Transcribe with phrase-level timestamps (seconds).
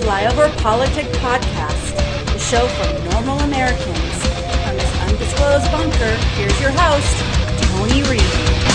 [0.00, 1.96] Flyover Politic Podcast,
[2.32, 4.26] the show for normal Americans.
[4.64, 7.22] From this undisclosed bunker, here's your host,
[7.62, 8.73] Tony Reed.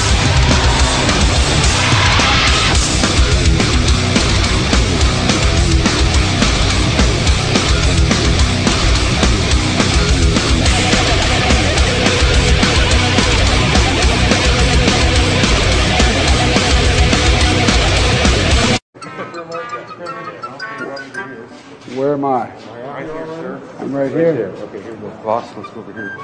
[22.00, 22.50] Where am I?
[22.50, 23.62] Right here, sir.
[23.80, 24.54] I'm right here.
[24.56, 25.10] Okay, here we go.
[25.22, 26.16] Boss, let's go over here.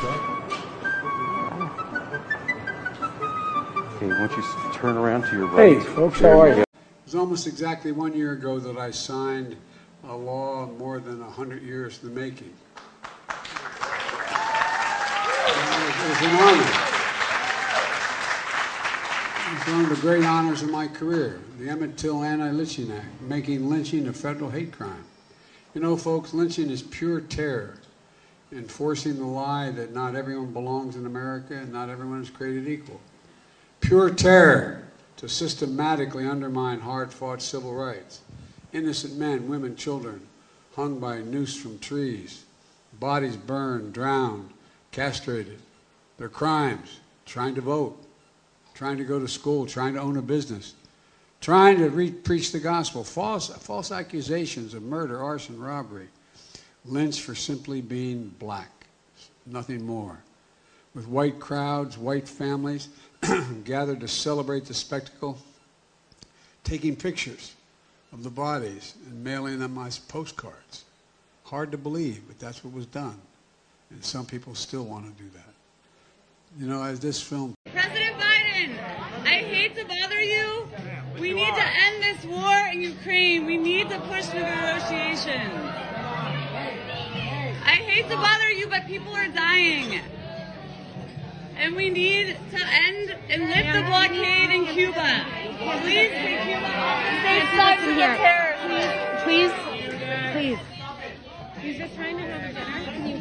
[3.96, 4.44] Okay, why don't you
[4.74, 5.74] turn around to your right?
[5.74, 6.62] Hey, folks, There how are you?
[6.62, 6.68] It
[7.04, 9.58] was almost exactly one year ago that I signed
[10.08, 12.54] a law more than 100 years in the making.
[13.28, 13.36] It
[16.08, 16.72] was an honor.
[19.44, 23.22] It was one of the great honors of my career, the Emmett Till Anti-Lynching Act,
[23.24, 25.04] making lynching a federal hate crime.
[25.76, 27.78] You know, folks, lynching is pure terror,
[28.54, 33.02] enforcing the lie that not everyone belongs in America and not everyone is created equal.
[33.82, 34.88] Pure terror
[35.18, 38.22] to systematically undermine hard-fought civil rights.
[38.72, 40.26] Innocent men, women, children
[40.78, 42.46] hung by noose from trees,
[42.98, 44.52] bodies burned, drowned,
[44.94, 45.62] castrated.
[46.18, 48.02] Their crimes, trying to vote,
[48.74, 50.74] trying to go to school, trying to own a business,
[51.42, 56.08] trying to re- preach the gospel, false, false accusations of murder, arson, robbery,
[56.86, 58.88] lynched for simply being black,
[59.46, 60.18] nothing more.
[60.94, 62.90] With white crowds, white families
[63.64, 65.38] gathered to celebrate the spectacle,
[66.64, 67.54] taking pictures
[68.14, 70.86] of the bodies and mailing them as postcards.
[71.44, 73.20] Hard to believe, but that's what was done.
[73.92, 75.54] And some people still want to do that.
[76.60, 78.78] You know, as this film President Biden,
[79.24, 80.68] I hate to bother you.
[81.20, 83.46] We need to end this war in Ukraine.
[83.46, 85.54] We need to push for negotiations.
[87.64, 90.02] I hate to bother you, but people are dying.
[91.58, 95.26] And we need to end and lift the blockade in Cuba.
[95.82, 98.54] Please take Cuba off the state side of the terror.
[99.24, 99.54] Please,
[100.34, 100.60] please.
[101.62, 102.75] He's just trying to have dinner.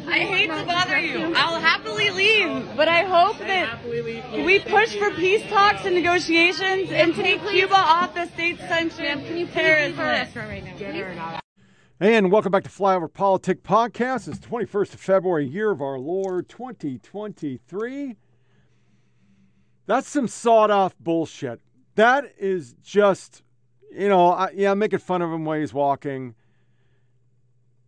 [0.05, 1.33] Can you I hate to bother you.
[1.35, 7.15] I'll happily leave, but I hope that we push for peace talks and negotiations and
[7.15, 10.35] take Cuba off the state-sanctioned Can you please terrorist leave our list.
[10.35, 11.31] restaurant right now?
[11.31, 11.41] Please?
[11.99, 14.27] And welcome back to Flyover Politic Podcast.
[14.27, 18.15] It's the 21st of February, year of our Lord 2023.
[19.87, 21.61] That's some sawed off bullshit.
[21.95, 23.41] That is just,
[23.91, 26.35] you know, I, yeah, I'm making fun of him while he's walking.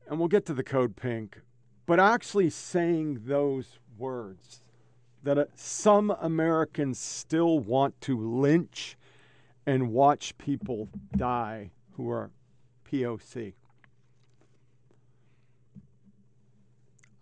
[0.10, 1.42] And we'll get to the code pink.
[1.88, 4.62] But actually saying those words
[5.24, 8.98] that uh, some Americans still want to lynch
[9.66, 12.30] and watch people die who are
[12.92, 13.54] POC.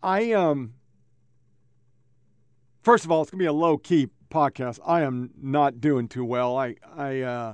[0.03, 0.73] I um
[2.81, 4.79] first of all, it's gonna be a low key podcast.
[4.85, 6.57] I am not doing too well.
[6.57, 7.53] I I uh,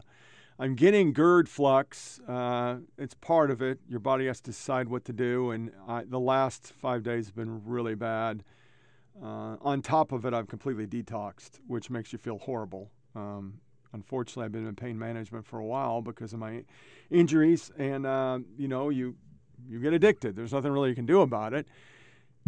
[0.61, 2.19] I'm getting GERD flux.
[2.27, 3.79] Uh, it's part of it.
[3.89, 7.35] Your body has to decide what to do, and I, the last five days have
[7.35, 8.43] been really bad.
[9.19, 12.91] Uh, on top of it, I've completely detoxed, which makes you feel horrible.
[13.15, 13.55] Um,
[13.93, 16.63] unfortunately, I've been in pain management for a while because of my
[17.09, 19.15] injuries, and uh, you know, you
[19.67, 20.35] you get addicted.
[20.35, 21.65] There's nothing really you can do about it.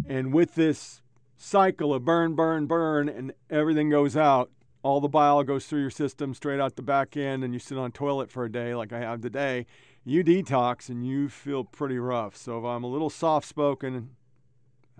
[0.08, 1.02] And with this
[1.36, 4.52] cycle of burn, burn, burn, and everything goes out,
[4.84, 7.78] all the bile goes through your system straight out the back end, and you sit
[7.78, 9.64] on toilet for a day like I have today.
[10.04, 12.36] You detox and you feel pretty rough.
[12.36, 14.10] So if I'm a little soft spoken,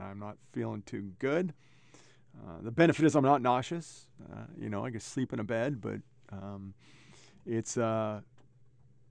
[0.00, 1.52] I'm not feeling too good.
[2.34, 4.08] Uh, the benefit is I'm not nauseous.
[4.32, 6.00] Uh, you know, I can sleep in a bed, but
[6.32, 6.72] um,
[7.44, 8.22] it's uh,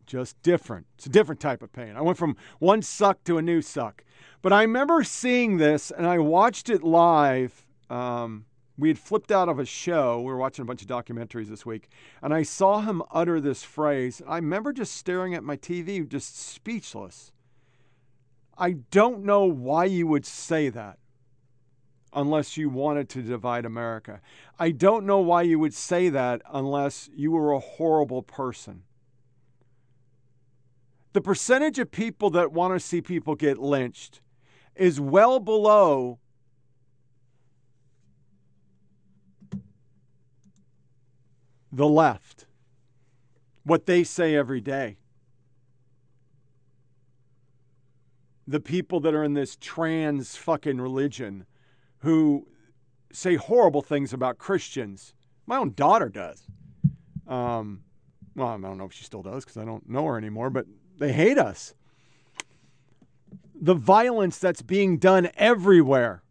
[0.07, 0.87] just different.
[0.97, 1.95] It's a different type of pain.
[1.95, 4.03] I went from one suck to a new suck.
[4.41, 7.67] But I remember seeing this and I watched it live.
[7.91, 8.45] Um,
[8.77, 10.19] we had flipped out of a show.
[10.19, 11.89] We were watching a bunch of documentaries this week.
[12.21, 14.21] And I saw him utter this phrase.
[14.27, 17.31] I remember just staring at my TV, just speechless.
[18.57, 20.97] I don't know why you would say that
[22.15, 24.21] unless you wanted to divide America.
[24.59, 28.83] I don't know why you would say that unless you were a horrible person.
[31.13, 34.21] The percentage of people that want to see people get lynched
[34.75, 36.19] is well below
[41.73, 42.45] the left.
[43.65, 44.97] what they say every day.
[48.45, 51.45] The people that are in this trans fucking religion
[51.99, 52.45] who
[53.13, 55.13] say horrible things about Christians.
[55.47, 56.45] My own daughter does.
[57.25, 57.83] Um,
[58.35, 60.65] well, I don't know if she still does because I don't know her anymore, but
[60.97, 61.73] they hate us.
[63.55, 66.21] The violence that's being done everywhere.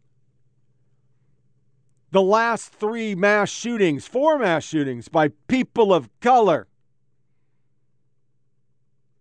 [2.13, 6.67] The last three mass shootings, four mass shootings by people of color.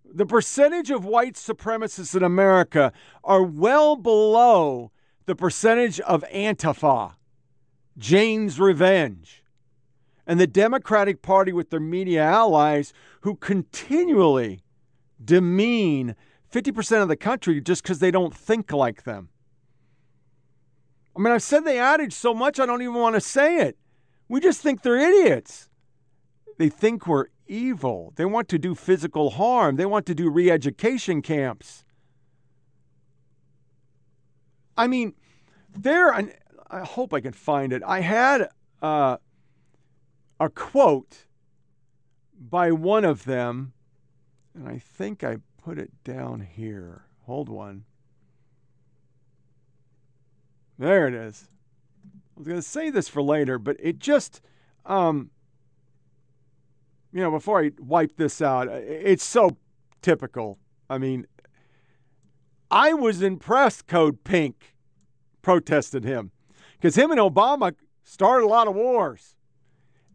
[0.04, 2.92] The percentage of white supremacists in America
[3.24, 4.92] are well below
[5.24, 7.14] the percentage of Antifa,
[7.96, 9.42] Jane's Revenge,
[10.26, 12.92] and the Democratic Party with their media allies
[13.22, 14.60] who continually
[15.24, 16.14] demean
[16.52, 19.30] 50% of the country just because they don't think like them.
[21.16, 23.76] I mean, I've said the adage so much I don't even want to say it.
[24.28, 25.68] We just think they're idiots.
[26.58, 28.12] They think we're evil.
[28.16, 29.76] They want to do physical harm.
[29.76, 31.84] They want to do re education camps.
[34.76, 35.14] I mean,
[35.76, 37.82] there, I hope I can find it.
[37.86, 38.48] I had
[38.80, 39.18] uh,
[40.40, 41.26] a quote
[42.38, 43.74] by one of them,
[44.54, 47.04] and I think I put it down here.
[47.26, 47.84] Hold one.
[50.82, 51.44] There it is.
[52.04, 54.40] I was going to say this for later, but it just,
[54.84, 55.30] um,
[57.12, 59.58] you know, before I wipe this out, it's so
[60.00, 60.58] typical.
[60.90, 61.28] I mean,
[62.68, 64.74] I was impressed Code Pink
[65.40, 66.32] protested him
[66.80, 69.36] because him and Obama started a lot of wars.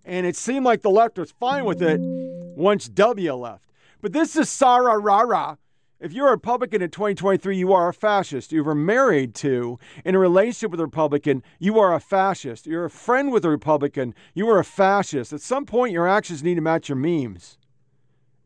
[0.03, 3.71] And it seemed like the left was fine with it once W left.
[4.01, 5.59] But this is Sarah Rara.
[5.99, 8.51] If you're a Republican in 2023, you are a fascist.
[8.51, 12.67] You were married to, in a relationship with a Republican, you are a fascist.
[12.67, 15.33] You're a friend with a Republican, you are a fascist.
[15.33, 17.57] At some point, your actions need to match your memes.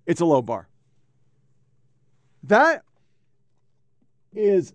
[0.06, 0.70] It's a low bar.
[2.44, 2.84] That
[4.34, 4.74] is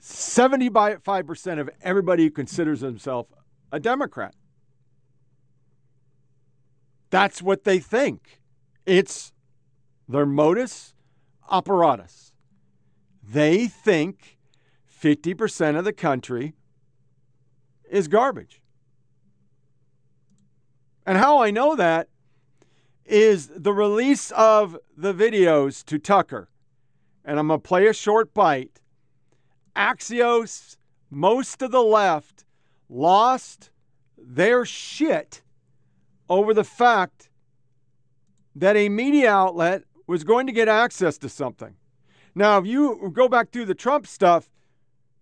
[0.00, 3.26] 75% of everybody who considers himself
[3.72, 4.34] a Democrat.
[7.10, 8.40] That's what they think.
[8.86, 9.32] It's
[10.08, 10.94] their modus
[11.50, 12.32] operatus.
[13.22, 14.38] They think
[15.02, 16.54] 50% of the country
[17.90, 18.62] is garbage.
[21.06, 22.08] And how I know that
[23.04, 26.48] is the release of the videos to Tucker.
[27.24, 28.80] And I'm going to play a short bite
[29.76, 30.76] Axios,
[31.10, 32.44] most of the left
[32.88, 33.70] lost
[34.18, 35.42] their shit
[36.28, 37.30] over the fact
[38.54, 41.76] that a media outlet was going to get access to something.
[42.34, 44.50] Now, if you go back through the Trump stuff,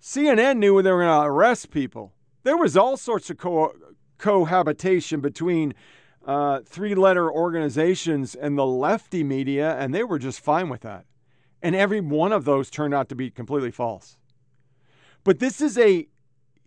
[0.00, 2.14] CNN knew when they were going to arrest people.
[2.42, 3.74] There was all sorts of co-
[4.16, 5.74] cohabitation between
[6.26, 11.04] uh, three letter organizations and the lefty media, and they were just fine with that.
[11.62, 14.16] And every one of those turned out to be completely false.
[15.22, 16.08] But this is a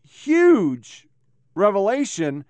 [0.07, 1.07] huge
[1.55, 2.45] revelation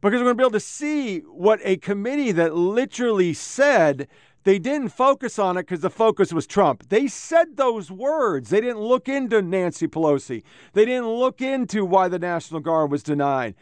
[0.00, 4.08] because we're going to be able to see what a committee that literally said
[4.44, 6.88] they didn't focus on it because the focus was Trump.
[6.88, 8.50] They said those words.
[8.50, 10.42] They didn't look into Nancy Pelosi.
[10.72, 13.54] They didn't look into why the National Guard was denied.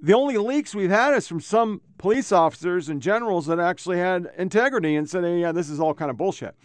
[0.00, 4.30] The only leaks we've had is from some police officers and generals that actually had
[4.36, 6.56] integrity and said, hey, yeah, this is all kind of bullshit.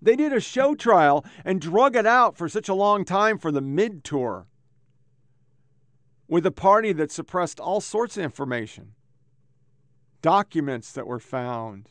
[0.00, 3.50] They did a show trial and drug it out for such a long time for
[3.50, 4.46] the mid tour
[6.28, 8.92] with a party that suppressed all sorts of information
[10.22, 11.88] documents that were found,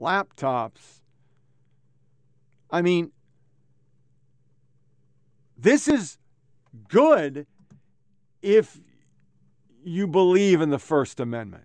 [0.00, 1.00] laptops.
[2.70, 3.12] I mean,
[5.56, 6.18] this is
[6.88, 7.46] good
[8.42, 8.78] if
[9.84, 11.64] you believe in the First Amendment.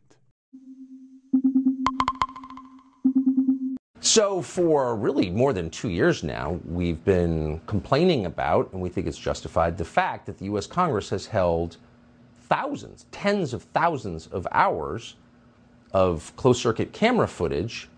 [4.04, 9.08] So, for really more than two years now, we've been complaining about, and we think
[9.08, 10.66] it's justified, the fact that the U.S.
[10.66, 11.78] Congress has held
[12.50, 15.16] thousands, tens of thousands of hours
[15.94, 17.90] of closed circuit camera footage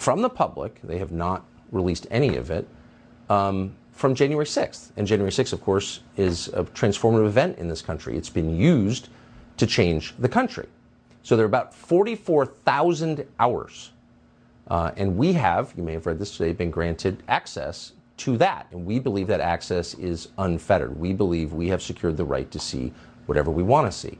[0.00, 0.80] from the public.
[0.82, 2.66] They have not released any of it
[3.28, 4.92] um, from January 6th.
[4.96, 8.16] And January 6th, of course, is a transformative event in this country.
[8.16, 9.08] It's been used
[9.58, 10.66] to change the country.
[11.22, 13.90] So, there are about 44,000 hours
[14.70, 18.68] uh, and we have, you may have read this today, been granted access to that.
[18.70, 20.98] And we believe that access is unfettered.
[20.98, 22.92] We believe we have secured the right to see
[23.26, 24.18] whatever we want to see.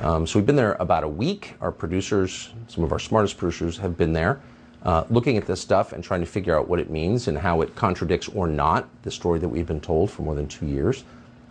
[0.00, 1.54] Um, so we've been there about a week.
[1.60, 4.40] Our producers, some of our smartest producers, have been there
[4.84, 7.60] uh, looking at this stuff and trying to figure out what it means and how
[7.62, 11.04] it contradicts or not the story that we've been told for more than two years.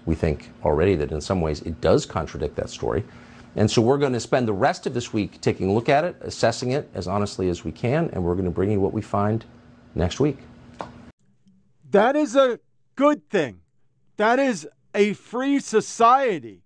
[0.06, 3.04] We think already that in some ways it does contradict that story.
[3.56, 6.04] And so we're going to spend the rest of this week taking a look at
[6.04, 8.94] it, assessing it as honestly as we can, and we're going to bring you what
[8.94, 9.44] we find
[9.96, 10.38] next week.
[11.90, 12.60] That is a
[12.96, 13.62] good thing.
[14.18, 16.62] That is a free society.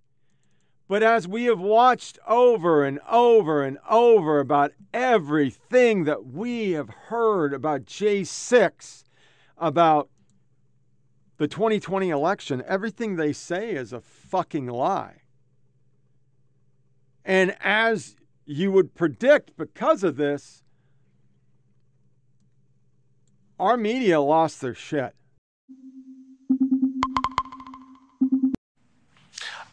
[0.91, 6.89] But as we have watched over and over and over about everything that we have
[6.89, 9.05] heard about J6,
[9.57, 10.09] about
[11.37, 15.21] the 2020 election, everything they say is a fucking lie.
[17.23, 20.61] And as you would predict because of this,
[23.57, 25.15] our media lost their shit.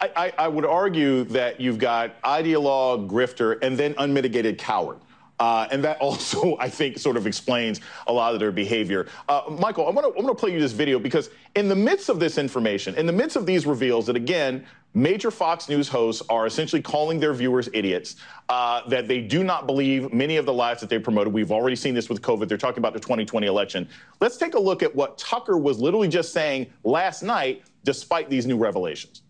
[0.00, 4.98] I, I, would argue that you've got ideologue, grifter, and then unmitigated coward.
[5.40, 9.06] Uh, and that also, I think, sort of explains a lot of their behavior.
[9.28, 12.38] Uh, Michael, I'm going to play you this video because in the midst of this
[12.38, 14.64] information, in the midst of these reveals, that again,
[14.94, 18.16] major Fox News hosts are essentially calling their viewers idiots,
[18.48, 21.32] uh, that they do not believe many of the lies that they promoted.
[21.32, 22.48] We've already seen this with COVID.
[22.48, 23.88] They're talking about the 2020 election.
[24.20, 28.46] Let's take a look at what Tucker was literally just saying last night, despite these
[28.46, 29.22] new revelations.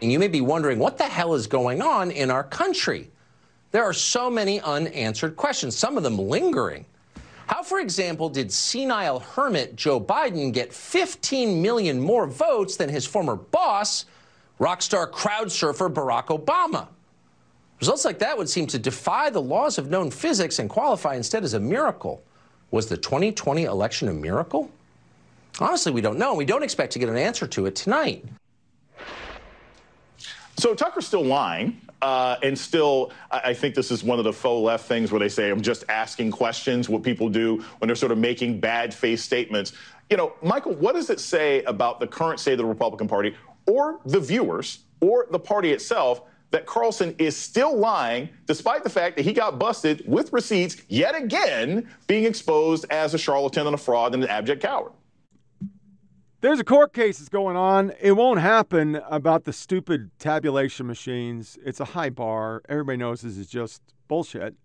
[0.00, 3.10] And you may be wondering what the hell is going on in our country?
[3.70, 6.84] There are so many unanswered questions, some of them lingering.
[7.46, 13.06] How, for example, did senile hermit Joe Biden get 15 million more votes than his
[13.06, 14.06] former boss,
[14.58, 16.88] rock star crowd surfer Barack Obama?
[17.80, 21.42] Results like that would seem to defy the laws of known physics and qualify instead
[21.44, 22.22] as a miracle.
[22.70, 24.70] Was the 2020 election a miracle?
[25.60, 28.24] Honestly, we don't know, we don't expect to get an answer to it tonight.
[30.62, 31.80] So Tucker's still lying.
[32.02, 35.28] Uh, and still, I think this is one of the faux left things where they
[35.28, 39.18] say, I'm just asking questions, what people do when they're sort of making bad faith
[39.18, 39.72] statements.
[40.08, 43.34] You know, Michael, what does it say about the current state of the Republican Party
[43.66, 49.16] or the viewers or the party itself that Carlson is still lying, despite the fact
[49.16, 53.78] that he got busted with receipts yet again, being exposed as a charlatan and a
[53.78, 54.92] fraud and an abject coward?
[56.42, 57.92] There's a court case that's going on.
[58.00, 61.56] It won't happen about the stupid tabulation machines.
[61.64, 62.62] It's a high bar.
[62.68, 64.56] Everybody knows this is just bullshit.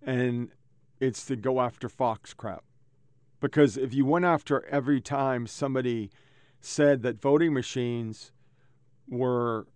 [0.00, 0.50] And
[1.00, 2.62] it's to go after Fox crap.
[3.40, 6.08] Because if you went after every time somebody
[6.60, 8.30] said that voting machines
[9.08, 9.66] were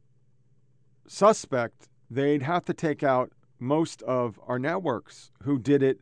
[1.08, 5.98] suspect, they'd have to take out most of our networks who did it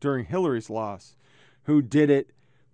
[0.00, 1.16] during Hillary's loss,
[1.62, 2.30] who did it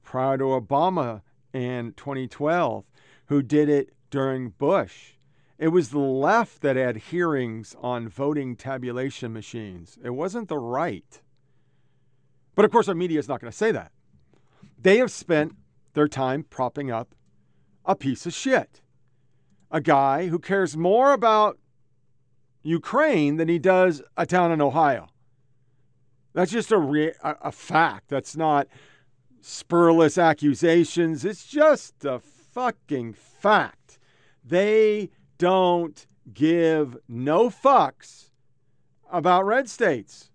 [0.09, 1.21] prior to Obama
[1.53, 2.87] in 2012,
[3.27, 5.17] who did it during Bush.
[5.59, 9.99] It was the left that had hearings on voting tabulation machines.
[10.03, 11.21] It wasn't the right.
[12.55, 13.93] But of course, our media is not going to say that.
[14.81, 15.57] They have spent
[15.93, 17.15] their time propping up
[17.85, 18.81] a piece of shit.
[19.71, 21.59] A guy who cares more about
[22.62, 25.09] Ukraine than he does a town in Ohio.
[26.33, 28.09] That's just a, re- a, a fact.
[28.09, 28.69] That's not
[29.42, 31.25] spurless accusations.
[31.25, 33.99] It's just a fucking fact.
[34.45, 38.30] They don't give no fucks
[39.11, 40.30] about red states.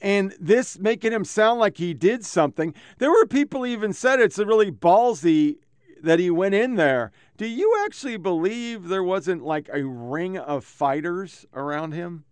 [0.00, 2.74] And this making him sound like he did something.
[2.98, 5.56] There were people even said it's really ballsy
[6.02, 7.12] that he went in there.
[7.36, 12.24] Do you actually believe there wasn't like a ring of fighters around him?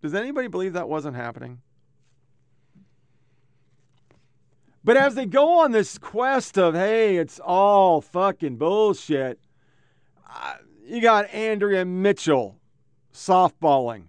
[0.00, 1.60] Does anybody believe that wasn't happening?
[4.84, 9.38] But as they go on this quest of, hey, it's all fucking bullshit,
[10.84, 12.58] you got Andrea Mitchell
[13.12, 14.04] softballing.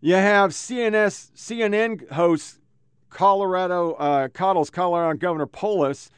[0.00, 2.60] You have CNS, CNN host
[3.10, 6.10] Colorado, uh, coddles Colorado Governor Polis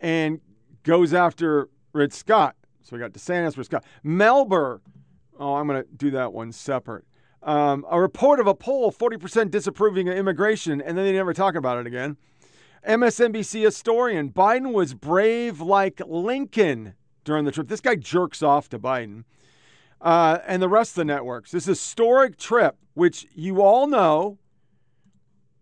[0.00, 0.40] and
[0.82, 2.56] goes after Rick Scott.
[2.82, 3.84] So we got DeSantis, Rick Scott.
[4.04, 4.80] Melber,
[5.38, 7.04] oh, I'm going to do that one separate.
[7.42, 11.54] Um, a report of a poll, 40% disapproving of immigration, and then they never talk
[11.54, 12.16] about it again.
[12.86, 16.94] MSNBC historian Biden was brave like Lincoln
[17.24, 17.68] during the trip.
[17.68, 19.24] This guy jerks off to Biden
[20.00, 21.50] uh, and the rest of the networks.
[21.50, 24.38] This historic trip, which you all know,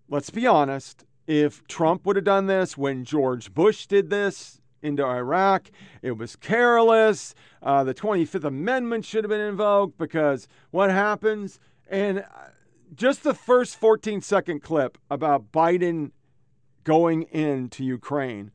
[0.09, 5.05] let's be honest, if Trump would have done this when George Bush did this into
[5.05, 5.71] Iraq,
[6.03, 7.35] it was careless.
[7.63, 11.59] Uh, the 25th Amendment should have been invoked because what happens?
[11.91, 12.23] And uh,
[12.95, 16.13] just the first 14 second clip about Biden
[16.85, 18.51] going into Ukraine.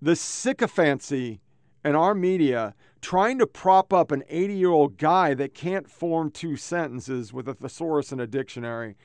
[0.00, 1.40] The sycophancy
[1.84, 6.30] in our media trying to prop up an 80 year old guy that can't form
[6.30, 8.96] two sentences with a thesaurus and a dictionary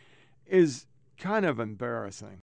[0.46, 0.86] is
[1.17, 2.41] kind of embarrassing.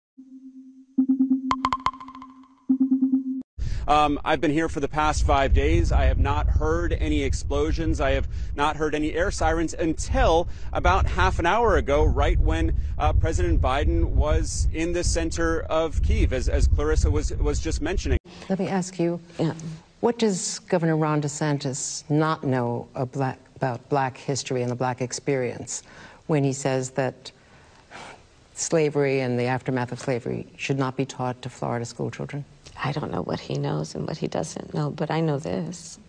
[3.90, 5.92] Um, I've been here for the past five days.
[5.92, 8.00] I have not heard any explosions.
[8.00, 12.76] I have not heard any air sirens until about half an hour ago, right when
[13.00, 17.82] uh, President Biden was in the center of Kiev, as, as Clarissa was, was just
[17.82, 18.20] mentioning.
[18.48, 19.20] Let me ask you,
[20.02, 25.82] what does Governor Ron DeSantis not know about black history and the black experience
[26.28, 27.32] when he says that
[28.54, 32.46] slavery and the aftermath of slavery should not be taught to Florida school children?
[32.82, 36.00] I don't know what he knows and what he doesn't know, but I know this.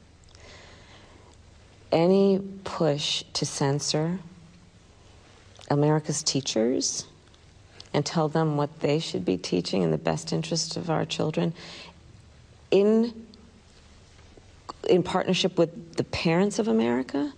[1.91, 4.19] Any push to censor
[5.69, 7.07] America's teachers
[7.93, 11.53] and tell them what they should be teaching in the best interest of our children
[12.71, 13.27] in
[14.89, 17.33] in partnership with the parents of America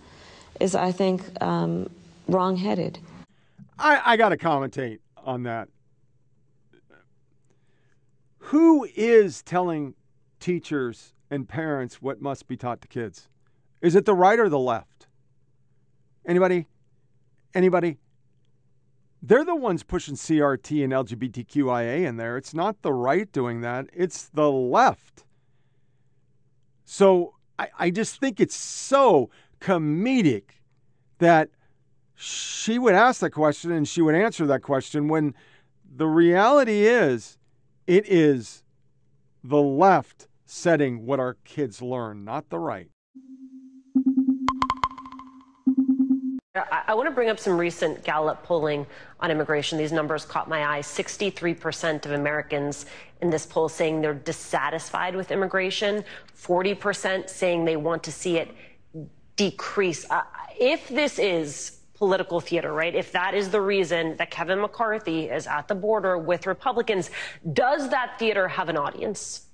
[0.59, 1.89] is, I think, um,
[2.27, 2.99] wrong-headed.
[3.77, 5.67] I, I got to commentate on that.
[8.47, 9.95] Who is telling
[10.41, 13.29] teachers and parents what must be taught to kids?
[13.81, 15.07] Is it the right or the left?
[16.27, 16.67] Anybody?
[17.53, 17.99] Anybody?
[19.21, 22.35] They're the ones pushing CRT and LGBTQIA in there.
[22.35, 25.23] It's not the right doing that, it's the left.
[26.83, 29.29] So I, I just think it's so
[29.61, 30.49] comedic
[31.19, 31.49] that
[32.13, 35.33] she would ask that question and she would answer that question when
[35.95, 37.37] the reality is
[37.87, 38.63] it is
[39.43, 42.89] the left setting what our kids learn, not the right.
[46.55, 48.85] I, want to bring up some recent Gallup polling
[49.19, 49.79] on immigration.
[49.79, 50.81] These numbers caught my eye.
[50.81, 52.85] 63% of Americans
[53.21, 56.03] in this poll saying they're dissatisfied with immigration,
[56.37, 58.55] 40% saying they want to see it
[59.35, 60.05] decrease.
[60.11, 60.21] Uh,
[60.59, 62.93] if this is political theater, right?
[62.93, 67.09] If that is the reason that Kevin McCarthy is at the border with Republicans,
[67.53, 69.45] does that theater have an audience?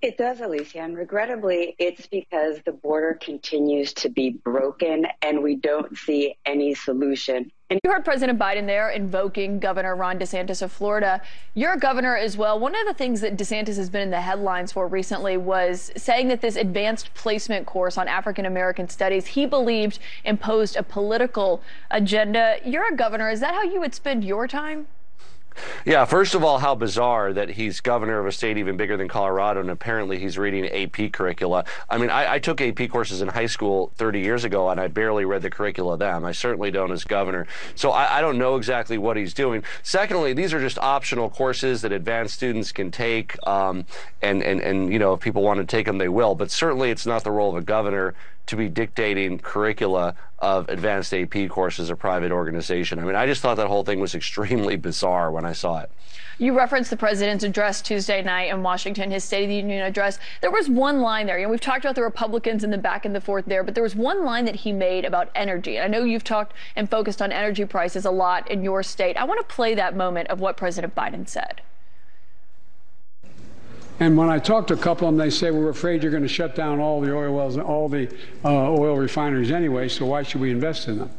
[0.00, 5.56] It does, Alicia, and regrettably, it's because the border continues to be broken and we
[5.56, 7.52] don't see any solution.
[7.70, 11.22] And you heard President Biden there invoking Governor Ron DeSantis of Florida.
[11.54, 12.58] You're a governor as well.
[12.58, 16.26] One of the things that DeSantis has been in the headlines for recently was saying
[16.28, 22.56] that this advanced placement course on African American studies he believed imposed a political agenda.
[22.64, 23.30] You're a governor.
[23.30, 24.88] Is that how you would spend your time?
[25.84, 29.08] Yeah, first of all, how bizarre that he's governor of a state even bigger than
[29.08, 31.64] Colorado, and apparently he's reading AP curricula.
[31.88, 34.88] I mean, I, I, took AP courses in high school 30 years ago, and I
[34.88, 36.24] barely read the curricula then.
[36.24, 37.46] I certainly don't as governor.
[37.74, 39.64] So I, I don't know exactly what he's doing.
[39.82, 43.86] Secondly, these are just optional courses that advanced students can take, um,
[44.22, 46.34] and, and, and, you know, if people want to take them, they will.
[46.34, 48.14] But certainly it's not the role of a governor
[48.46, 52.98] to be dictating curricula of advanced AP courses or private organization.
[52.98, 55.90] I mean, I just thought that whole thing was extremely bizarre when I saw it.
[56.38, 60.18] You referenced the president's address Tuesday night in Washington, his State of the Union address.
[60.40, 61.38] There was one line there.
[61.38, 63.74] You know, we've talked about the Republicans in the back and the forth there, but
[63.74, 65.76] there was one line that he made about energy.
[65.76, 69.18] And I know you've talked and focused on energy prices a lot in your state.
[69.18, 71.60] I want to play that moment of what President Biden said.
[74.00, 76.22] And when I talk to a couple of them, they say, we're afraid you're going
[76.22, 78.08] to shut down all the oil wells and all the
[78.42, 81.10] uh, oil refineries anyway, so why should we invest in them?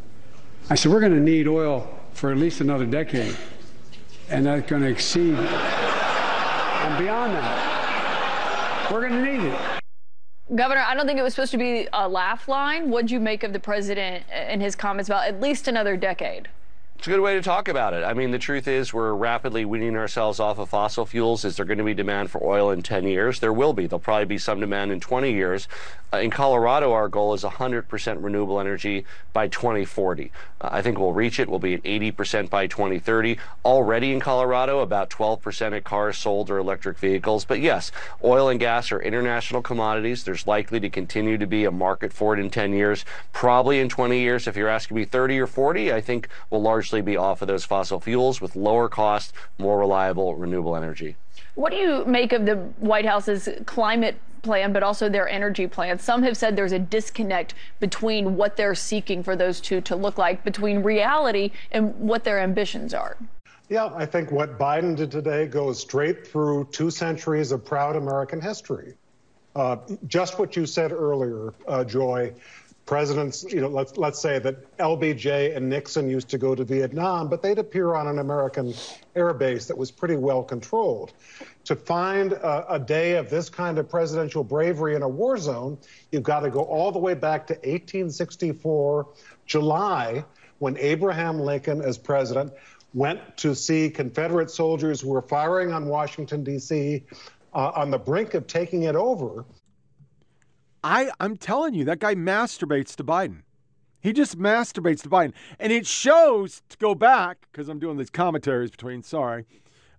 [0.67, 3.37] I said, we're going to need oil for at least another decade.
[4.29, 8.89] And that's going to exceed and beyond that.
[8.91, 9.59] We're going to need it.
[10.55, 12.89] Governor, I don't think it was supposed to be a laugh line.
[12.89, 16.49] What'd you make of the president and his comments about at least another decade?
[17.01, 18.03] It's a good way to talk about it.
[18.03, 21.43] I mean, the truth is we're rapidly weaning ourselves off of fossil fuels.
[21.43, 23.39] Is there going to be demand for oil in 10 years?
[23.39, 23.87] There will be.
[23.87, 25.67] There'll probably be some demand in 20 years.
[26.13, 30.31] Uh, in Colorado, our goal is 100% renewable energy by 2040.
[30.59, 31.49] Uh, I think we'll reach it.
[31.49, 33.39] We'll be at 80% by 2030.
[33.65, 37.45] Already in Colorado, about 12% of cars sold are electric vehicles.
[37.45, 37.91] But yes,
[38.23, 40.23] oil and gas are international commodities.
[40.23, 43.05] There's likely to continue to be a market for it in 10 years.
[43.33, 46.90] Probably in 20 years, if you're asking me 30 or 40, I think we'll largely
[46.99, 51.15] be off of those fossil fuels with lower cost, more reliable renewable energy.
[51.55, 55.99] What do you make of the White House's climate plan, but also their energy plan?
[55.99, 60.17] Some have said there's a disconnect between what they're seeking for those two to look
[60.17, 63.15] like, between reality and what their ambitions are.
[63.69, 68.41] Yeah, I think what Biden did today goes straight through two centuries of proud American
[68.41, 68.95] history.
[69.55, 69.77] Uh,
[70.07, 72.33] just what you said earlier, uh, Joy
[72.91, 77.29] presidents, you know, let's let's say that LBJ and Nixon used to go to Vietnam,
[77.29, 78.73] but they'd appear on an American
[79.15, 81.13] air base that was pretty well controlled.
[81.63, 85.77] To find a, a day of this kind of presidential bravery in a war zone,
[86.11, 89.07] you've got to go all the way back to 1864,
[89.45, 90.25] July,
[90.59, 92.51] when Abraham Lincoln, as president,
[92.93, 97.05] went to see Confederate soldiers who were firing on Washington, D.C.,
[97.53, 99.45] uh, on the brink of taking it over.
[100.83, 103.43] I, I'm telling you, that guy masturbates to Biden.
[103.99, 105.33] He just masturbates to Biden.
[105.59, 109.45] And it shows, to go back, because I'm doing these commentaries between, sorry.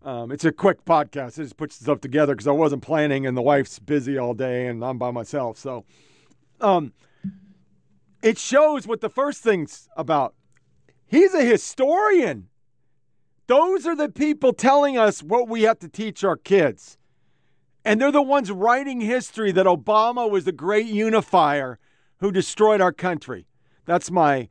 [0.05, 1.39] Um, it's a quick podcast.
[1.39, 4.67] I just put stuff together because I wasn't planning and the wife's busy all day
[4.67, 5.57] and I'm by myself.
[5.57, 5.85] So
[6.61, 6.93] um,
[8.21, 10.35] it shows what the first thing's about.
[11.07, 12.49] He's a historian.
[13.47, 16.99] Those are the people telling us what we have to teach our kids.
[17.85, 21.79] And they're the ones writing history that Obama was the great unifier
[22.19, 23.47] who destroyed our country.
[23.85, 24.49] That's my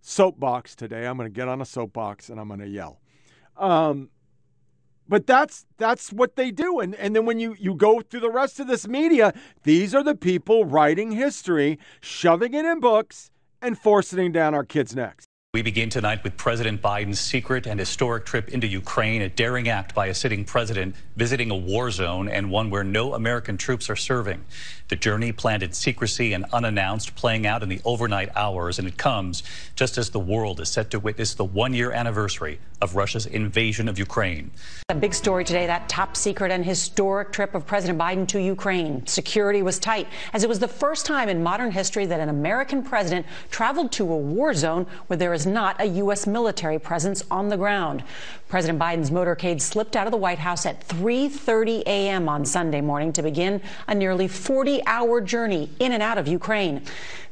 [0.00, 1.06] soapbox today.
[1.06, 3.00] I'm going to get on a soapbox and I'm going to yell.
[3.56, 4.10] Um,
[5.08, 6.80] but that's that's what they do.
[6.80, 10.02] And and then when you you go through the rest of this media, these are
[10.02, 15.26] the people writing history, shoving it in books, and forcing it down our kids' necks.
[15.54, 19.94] We begin tonight with President Biden's secret and historic trip into Ukraine, a daring act
[19.94, 23.96] by a sitting president visiting a war zone and one where no American troops are
[23.96, 24.42] serving.
[24.88, 28.96] The journey planned in secrecy and unannounced, playing out in the overnight hours, and it
[28.96, 29.42] comes
[29.74, 33.88] just as the world is set to witness the one year anniversary of Russia's invasion
[33.88, 34.50] of Ukraine.
[34.88, 39.06] A big story today that top secret and historic trip of President Biden to Ukraine.
[39.06, 42.82] Security was tight, as it was the first time in modern history that an American
[42.82, 46.26] president traveled to a war zone where there is not a U.S.
[46.26, 48.04] military presence on the ground.
[48.48, 52.28] President Biden's motorcade slipped out of the White House at 3:30 a.m.
[52.28, 56.82] on Sunday morning to begin a nearly 40-hour journey in and out of Ukraine.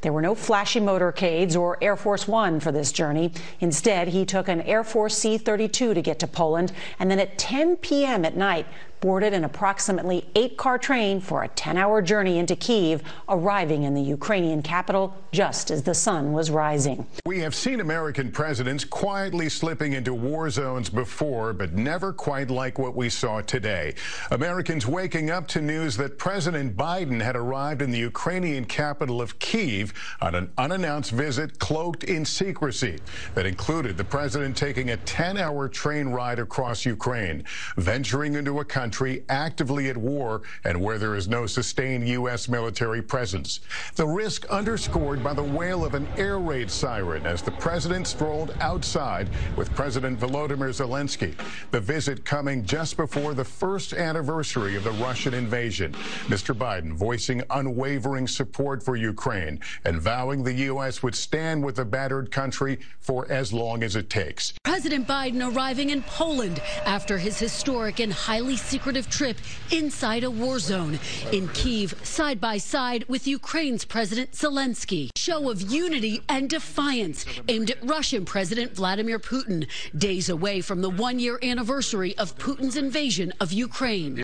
[0.01, 3.31] There were no flashy motorcades or Air Force One for this journey.
[3.59, 7.37] Instead, he took an Air Force C 32 to get to Poland, and then at
[7.37, 8.25] 10 p.m.
[8.25, 8.65] at night,
[9.01, 13.95] boarded an approximately eight car train for a 10 hour journey into Kiev, arriving in
[13.95, 17.05] the Ukrainian capital just as the sun was rising.
[17.25, 22.77] We have seen American presidents quietly slipping into war zones before, but never quite like
[22.77, 23.95] what we saw today.
[24.29, 29.39] Americans waking up to news that President Biden had arrived in the Ukrainian capital of
[29.39, 32.99] Kiev on an unannounced visit cloaked in secrecy
[33.33, 37.43] that included the president taking a 10 hour train ride across Ukraine,
[37.77, 42.49] venturing into a country country actively at war and where there is no sustained U.S.
[42.49, 43.61] military presence.
[43.95, 48.53] The risk underscored by the wail of an air raid siren as the president strolled
[48.59, 51.33] outside with President Volodymyr Zelensky.
[51.71, 55.93] The visit coming just before the first anniversary of the Russian invasion.
[56.27, 56.53] Mr.
[56.53, 61.01] Biden voicing unwavering support for Ukraine and vowing the U.S.
[61.01, 64.51] would stand with the battered country for as long as it takes.
[64.65, 69.37] President Biden arriving in Poland after his historic and highly secret secretive trip
[69.69, 70.97] inside a war zone
[71.31, 75.11] in Kiev, side by side with Ukraine's President Zelensky.
[75.15, 80.89] Show of unity and defiance aimed at Russian President Vladimir Putin, days away from the
[80.89, 84.23] one year anniversary of Putin's invasion of Ukraine.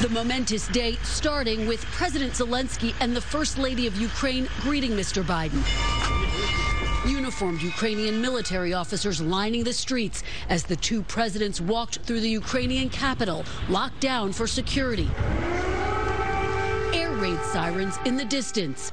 [0.00, 5.22] The momentous day starting with President Zelensky and the First Lady of Ukraine greeting Mr.
[5.22, 5.60] Biden.
[7.06, 12.88] Uniformed Ukrainian military officers lining the streets as the two presidents walked through the Ukrainian
[12.88, 15.10] capital, locked down for security.
[16.94, 18.92] Air raid sirens in the distance.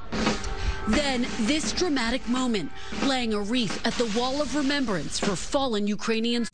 [0.88, 2.72] Then, this dramatic moment,
[3.04, 6.50] laying a wreath at the wall of remembrance for fallen Ukrainians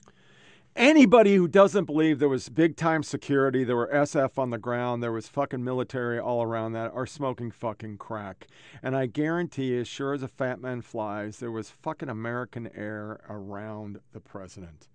[0.76, 5.02] anybody who doesn't believe there was big time security, there were SF on the ground,
[5.02, 8.46] there was fucking military all around that, are smoking fucking crack.
[8.82, 13.20] And I guarantee as sure as a fat man flies, there was fucking American air
[13.28, 14.88] around the president.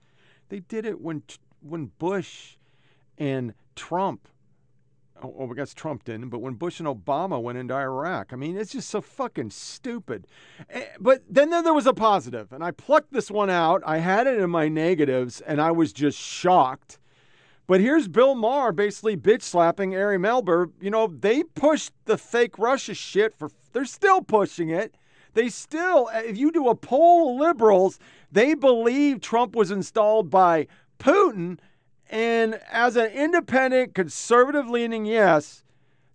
[0.50, 1.24] They did it when
[1.62, 2.58] when Bush
[3.17, 4.28] and Trump
[5.24, 8.58] oh, I guess Trump didn't, but when Bush and Obama went into Iraq, I mean,
[8.58, 10.28] it's just so fucking stupid.
[10.70, 13.82] Eh, but then there was a positive, and I plucked this one out.
[13.86, 17.00] I had it in my negatives, and I was just shocked.
[17.68, 20.72] But here's Bill Maher basically bitch slapping Ari Melber.
[20.82, 24.96] You know, they pushed the fake Russia shit for, they're still pushing it.
[25.34, 28.00] They still, eh, if you do a poll of liberals,
[28.32, 30.68] they believe Trump was installed by
[31.00, 31.60] Putin
[32.12, 35.63] and as an independent, conservative leaning yes,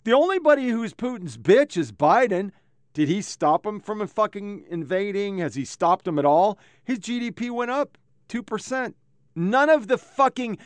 [0.04, 2.52] the only buddy who's Putin's bitch is Biden.
[2.92, 5.38] Did he stop him from fucking invading?
[5.38, 6.58] Has he stopped him at all?
[6.84, 7.96] His GDP went up
[8.28, 8.94] 2%.
[9.34, 10.58] None of the fucking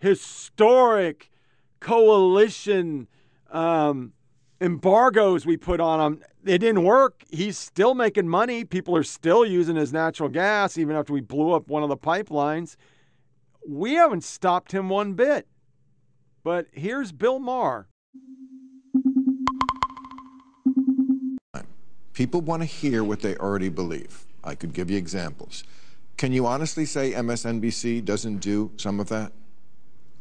[0.00, 1.30] historic
[1.80, 3.06] coalition
[3.50, 4.12] um,
[4.60, 7.24] embargoes we put on him, it didn't work.
[7.30, 8.64] He's still making money.
[8.64, 11.96] People are still using his natural gas, even after we blew up one of the
[11.96, 12.76] pipelines
[13.68, 15.46] we haven't stopped him one bit.
[16.44, 17.86] But here's Bill Maher.
[22.14, 24.26] People want to hear what they already believe.
[24.44, 25.64] I could give you examples.
[26.18, 29.32] Can you honestly say MSNBC doesn't do some of that?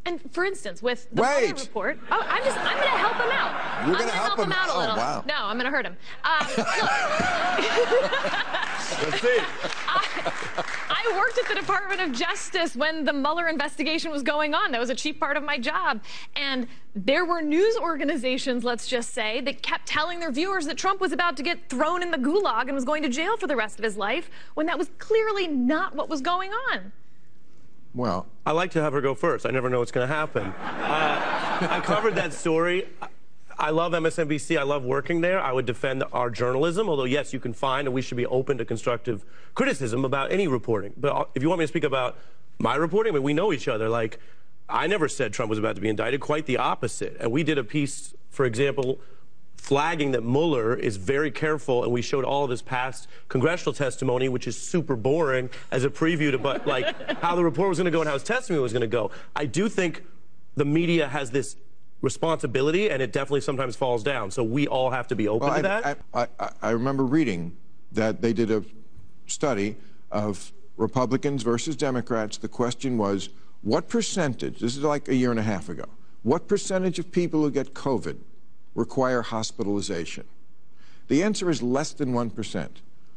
[0.06, 1.60] And for instance, with the Mueller Wait.
[1.62, 3.88] report, oh, I'm just I'm going to help him out.
[3.88, 4.51] You're I'm gonna gonna help him?
[4.51, 4.95] out a Oh, little.
[4.95, 5.23] wow.
[5.27, 5.95] No, I'm going to hurt him.
[6.23, 6.47] Um,
[9.04, 9.38] Let's see.
[10.89, 14.71] I worked at the Department of Justice when the Mueller investigation was going on.
[14.71, 16.01] That was a chief part of my job.
[16.36, 20.99] And there were news organizations, let's just say, that kept telling their viewers that Trump
[20.99, 23.56] was about to get thrown in the gulag and was going to jail for the
[23.56, 26.91] rest of his life when that was clearly not what was going on.
[27.93, 29.45] Well, I like to have her go first.
[29.45, 30.47] I never know what's going to happen.
[30.47, 32.88] Uh, I covered that story.
[33.62, 34.58] I love MSNBC.
[34.58, 35.39] I love working there.
[35.39, 38.58] I would defend our journalism, although, yes, you can find and we should be open
[38.58, 40.93] to constructive criticism about any reporting.
[40.97, 42.17] But uh, if you want me to speak about
[42.58, 43.88] my reporting, I mean, we know each other.
[43.88, 44.17] Like,
[44.67, 47.17] I never said Trump was about to be indicted, quite the opposite.
[47.19, 49.00] And we did a piece, for example,
[49.58, 54.28] flagging that Mueller is very careful, and we showed all of his past congressional testimony,
[54.28, 57.86] which is super boring as a preview to but like how the report was going
[57.86, 59.12] to go and how his testimony was going to go.
[59.36, 60.04] I do think
[60.56, 61.58] the media has this
[62.02, 64.32] responsibility, and it definitely sometimes falls down.
[64.32, 65.98] So we all have to be open Well, to I, that.
[66.14, 67.56] I, I, I remember reading
[67.92, 68.64] that they did a
[69.28, 69.76] study
[70.12, 72.38] of Republicans versus Democrats.
[72.38, 73.30] The question was,
[73.62, 75.86] what percentage, this is like a year and a half ago,
[76.24, 78.18] what percentage of people who get COVID
[78.74, 80.26] require hospitalization?
[81.08, 82.70] The answer is less than 1%.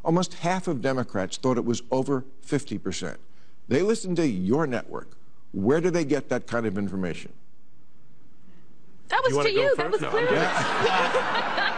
[0.05, 3.16] Almost half of Democrats thought it was over 50%.
[3.68, 5.16] They listened to your network.
[5.53, 7.33] Where do they get that kind of information?
[9.09, 9.77] That was You wanna you.
[9.77, 10.37] That was No, clearly.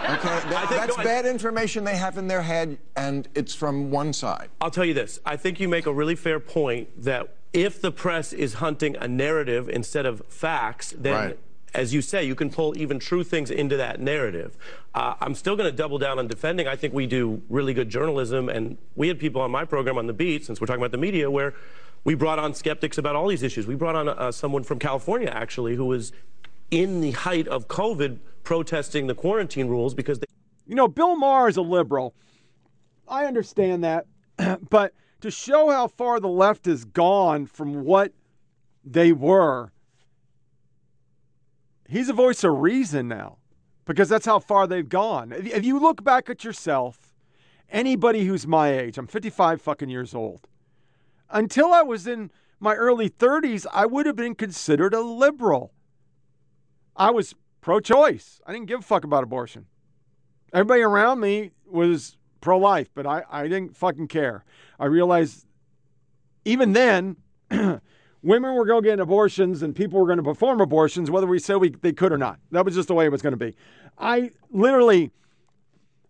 [0.07, 4.49] Okay, that- that's bad information they have in their head, and it's from one side.
[4.61, 5.19] I'll tell you this.
[5.27, 9.09] I think you make a really fair point that if the press is hunting a
[9.09, 11.13] narrative instead of facts, then.
[11.13, 11.39] Right.
[11.75, 14.57] As you say, you can pull even true things into that narrative.
[14.95, 16.67] Uh, I'm still going to double down on defending.
[16.67, 20.07] I think we do really good journalism, and we had people on my program on
[20.07, 21.53] the beat, since we're talking about the media, where
[22.03, 23.67] we brought on skeptics about all these issues.
[23.67, 26.13] We brought on uh, someone from California, actually, who was
[26.71, 30.27] in the height of COVID protesting the quarantine rules because they.
[30.67, 32.15] You know, Bill Maher is a liberal.
[33.09, 34.07] I understand that.
[34.71, 38.13] but to show how far the left has gone from what
[38.85, 39.73] they were,
[41.89, 43.39] he's a voice of reason now
[43.85, 45.33] because that's how far they've gone.
[45.33, 47.15] If you look back at yourself,
[47.71, 50.49] anybody who's my age, I'm 55 fucking years old.
[51.31, 55.73] Until I was in my early 30s, I would have been considered a liberal.
[56.97, 58.41] I was pro choice.
[58.47, 59.67] I didn't give a fuck about abortion.
[60.53, 64.45] Everybody around me was pro life, but I, I didn't fucking care.
[64.79, 65.47] I realized
[66.45, 67.17] even then,
[67.51, 71.39] women were going to get abortions and people were going to perform abortions, whether we
[71.39, 72.39] said we, they could or not.
[72.53, 73.55] That was just the way it was going to be.
[73.99, 75.11] I literally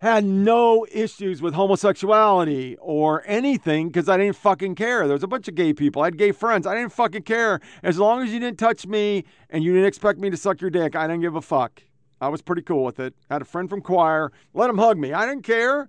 [0.01, 5.07] had no issues with homosexuality or anything because I didn't fucking care.
[5.07, 6.03] There was a bunch of gay people.
[6.03, 6.67] I had gay friends.
[6.67, 7.61] I didn't fucking care.
[7.83, 10.71] As long as you didn't touch me and you didn't expect me to suck your
[10.71, 11.83] dick, I didn't give a fuck.
[12.21, 13.15] I was pretty cool with it.
[13.31, 14.33] had a friend from choir.
[14.55, 15.13] Let him hug me.
[15.13, 15.89] I didn't care.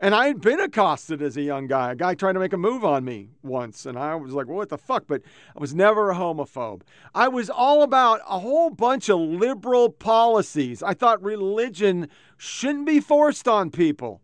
[0.00, 1.92] And I had been accosted as a young guy.
[1.92, 4.68] A guy tried to make a move on me once, and I was like, what
[4.68, 5.04] the fuck?
[5.06, 5.22] But
[5.56, 6.82] I was never a homophobe.
[7.14, 10.82] I was all about a whole bunch of liberal policies.
[10.82, 12.08] I thought religion
[12.44, 14.20] shouldn't be forced on people.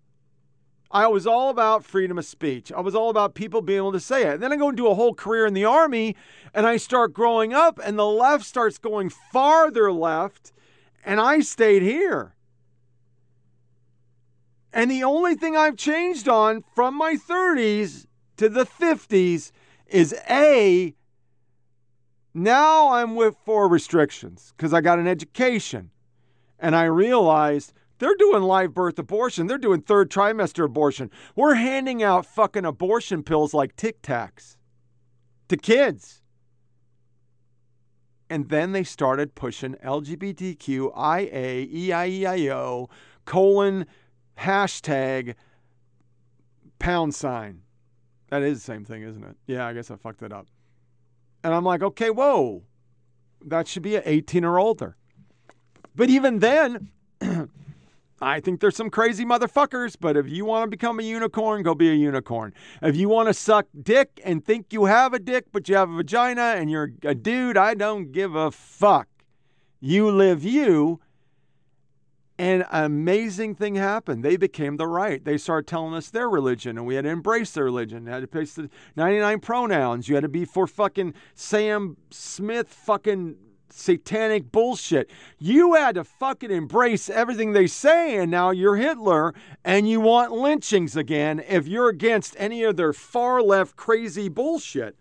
[0.90, 2.72] I was all about freedom of speech.
[2.72, 4.34] I was all about people being able to say it.
[4.34, 6.16] And then I go into a whole career in the army
[6.52, 10.52] and I start growing up, and the left starts going farther left,
[11.04, 12.34] and I stayed here.
[14.72, 18.06] And the only thing I've changed on from my 30s
[18.36, 19.52] to the 50s
[19.86, 20.94] is A,
[22.34, 25.90] now I'm with for restrictions because I got an education.
[26.58, 29.46] And I realized they're doing live birth abortion.
[29.46, 31.10] They're doing third trimester abortion.
[31.36, 34.56] We're handing out fucking abortion pills like Tic Tacs
[35.48, 36.22] to kids.
[38.28, 40.90] And then they started pushing LGBTQIA,
[41.72, 42.88] EIEIO,
[43.26, 43.86] colon,
[44.38, 45.34] hashtag,
[46.78, 47.62] pound sign.
[48.30, 49.36] That is the same thing, isn't it?
[49.46, 50.46] Yeah, I guess I fucked it up.
[51.44, 52.62] And I'm like, okay, whoa,
[53.44, 54.96] that should be an 18 or older.
[55.94, 56.90] But even then,
[58.20, 61.74] I think there's some crazy motherfuckers, but if you want to become a unicorn, go
[61.74, 62.52] be a unicorn.
[62.82, 65.90] If you want to suck dick and think you have a dick, but you have
[65.90, 69.08] a vagina and you're a dude, I don't give a fuck.
[69.80, 71.00] You live you.
[72.38, 74.24] And an amazing thing happened.
[74.24, 75.22] They became the right.
[75.22, 78.06] They started telling us their religion, and we had to embrace their religion.
[78.06, 80.08] Had to place the 99 pronouns.
[80.08, 83.36] You had to be for fucking Sam Smith fucking
[83.72, 85.10] satanic bullshit.
[85.38, 90.32] You had to fucking embrace everything they say, and now you're Hitler, and you want
[90.32, 94.96] lynchings again if you're against any of their far left crazy bullshit.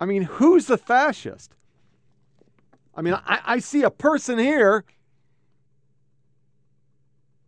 [0.00, 1.52] I mean, who's the fascist?
[2.94, 4.84] I mean, I, I see a person here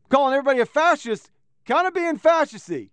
[0.09, 1.31] calling everybody a fascist,
[1.67, 2.91] kind of being fascisty.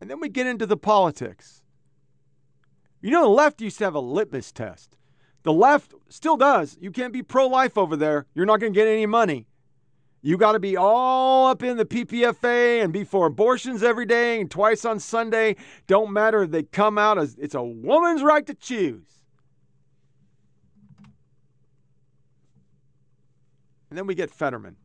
[0.00, 1.62] And then we get into the politics.
[3.00, 4.96] You know, the left used to have a litmus test.
[5.42, 6.76] The left still does.
[6.80, 8.26] You can't be pro life over there.
[8.34, 9.46] You're not going to get any money.
[10.22, 14.40] You got to be all up in the PPFA and be for abortions every day
[14.40, 15.54] and twice on Sunday.
[15.86, 19.06] Don't matter if they come out as it's a woman's right to choose.
[23.88, 24.76] And then we get Fetterman.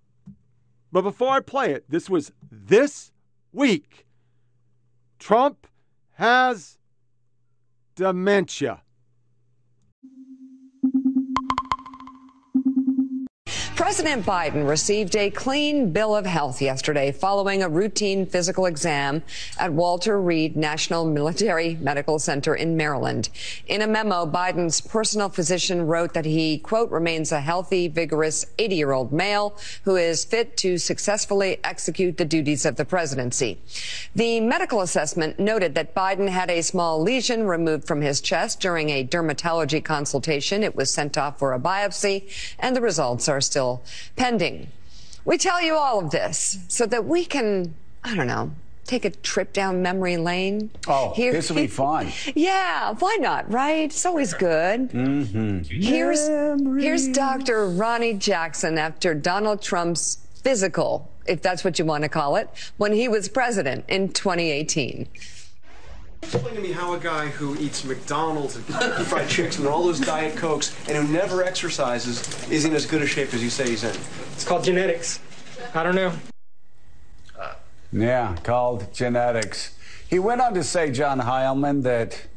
[0.91, 3.11] But before I play it, this was this
[3.51, 4.05] week.
[5.17, 5.65] Trump
[6.13, 6.77] has
[8.01, 8.81] dementia.
[13.91, 19.21] President Biden received a clean bill of health yesterday following a routine physical exam
[19.59, 23.27] at Walter Reed National Military Medical Center in Maryland.
[23.67, 28.75] In a memo, Biden's personal physician wrote that he, quote, remains a healthy, vigorous 80
[28.77, 33.59] year old male who is fit to successfully execute the duties of the presidency.
[34.15, 38.89] The medical assessment noted that Biden had a small lesion removed from his chest during
[38.89, 40.63] a dermatology consultation.
[40.63, 43.80] It was sent off for a biopsy, and the results are still
[44.15, 44.67] pending.
[45.25, 48.51] We tell you all of this so that we can, I don't know,
[48.85, 50.71] take a trip down memory lane.
[50.87, 52.11] Oh, Here, this will be fun.
[52.35, 53.85] yeah, why not, right?
[53.85, 54.89] It's always good.
[54.89, 55.61] Mm-hmm.
[55.63, 57.67] Here's, here's Dr.
[57.67, 62.91] Ronnie Jackson after Donald Trump's physical, if that's what you want to call it, when
[62.93, 65.07] he was president in 2018.
[66.23, 69.83] Explain to me how a guy who eats McDonald's and Kentucky Fried Chicken and all
[69.83, 73.49] those Diet Cokes and who never exercises is in as good a shape as you
[73.49, 73.95] say he's in.
[74.33, 75.19] It's called genetics.
[75.73, 76.13] I don't know.
[77.37, 77.53] Uh,
[77.91, 79.75] yeah, called genetics.
[80.09, 82.27] He went on to say, John Heilemann, that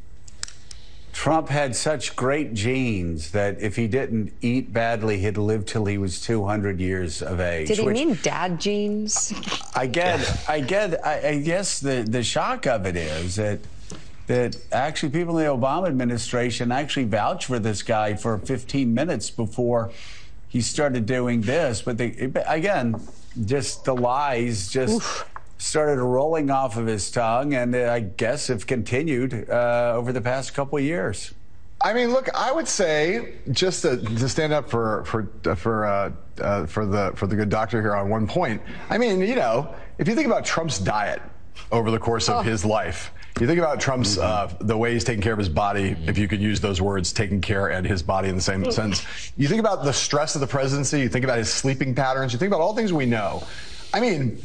[1.13, 5.97] Trump had such great genes that if he didn't eat badly, he'd live till he
[5.97, 7.69] was 200 years of age.
[7.69, 9.33] Did he mean dad genes?
[9.73, 13.59] I get, I get, I, I guess the, the shock of it is that
[14.27, 19.29] that actually people in the Obama administration actually vouched for this guy for 15 minutes
[19.29, 19.91] before
[20.47, 21.81] he started doing this.
[21.81, 22.95] But they, again,
[23.45, 25.29] just the lies just Oof.
[25.57, 30.53] started rolling off of his tongue, and I guess have continued uh, over the past
[30.53, 31.33] couple of years.
[31.81, 36.11] I mean, look, I would say just to, to stand up for for for uh,
[36.39, 38.61] uh, for the for the good doctor here on one point.
[38.89, 41.21] I mean, you know, if you think about Trump's diet
[41.71, 42.41] over the course of oh.
[42.41, 43.11] his life.
[43.39, 46.25] You think about Trump's uh, the way he's taking care of his body, if you
[46.25, 49.05] could use those words, taking care and his body in the same sense.
[49.35, 51.01] You think about the stress of the presidency.
[51.01, 52.31] You think about his sleeping patterns.
[52.31, 53.43] You think about all things we know.
[53.93, 54.41] I mean,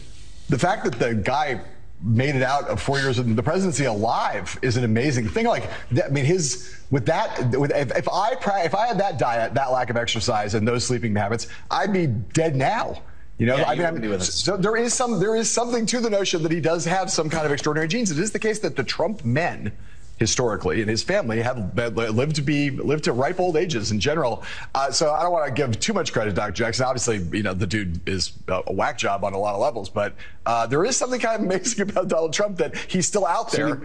[0.49, 1.61] the fact that the guy
[2.03, 5.47] made it out of four years of the presidency alive is an amazing thing.
[5.47, 5.69] Like,
[6.05, 8.33] I mean, his with that, with, if, if I
[8.65, 12.09] if I had that diet, that lack of exercise, and those sleeping habits, I'd be
[12.09, 13.03] dead now.
[13.41, 16.01] You know, yeah, I mean, I mean so there is some there is something to
[16.01, 18.11] the notion that he does have some kind of extraordinary genes.
[18.11, 19.73] It is the case that the Trump men
[20.19, 24.43] historically, and his family have lived to be lived to ripe old ages in general.
[24.75, 26.53] Uh, so I don't want to give too much credit to Dr.
[26.53, 26.85] Jackson.
[26.85, 30.13] Obviously, you know the dude is a whack job on a lot of levels, but
[30.45, 33.77] uh, there is something kind of amazing about Donald Trump that he's still out there.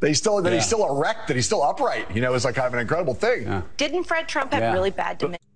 [0.00, 0.56] That he's still that yeah.
[0.56, 2.14] he's still erect, that he's still upright.
[2.14, 3.44] You know, is like kind of an incredible thing.
[3.44, 3.62] Yeah.
[3.78, 4.74] Didn't Fred Trump have yeah.
[4.74, 5.47] really bad dementia?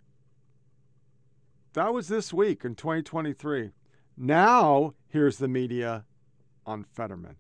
[1.74, 3.70] That was this week in 2023.
[4.18, 6.04] Now, here's the media
[6.66, 7.36] on Fetterman.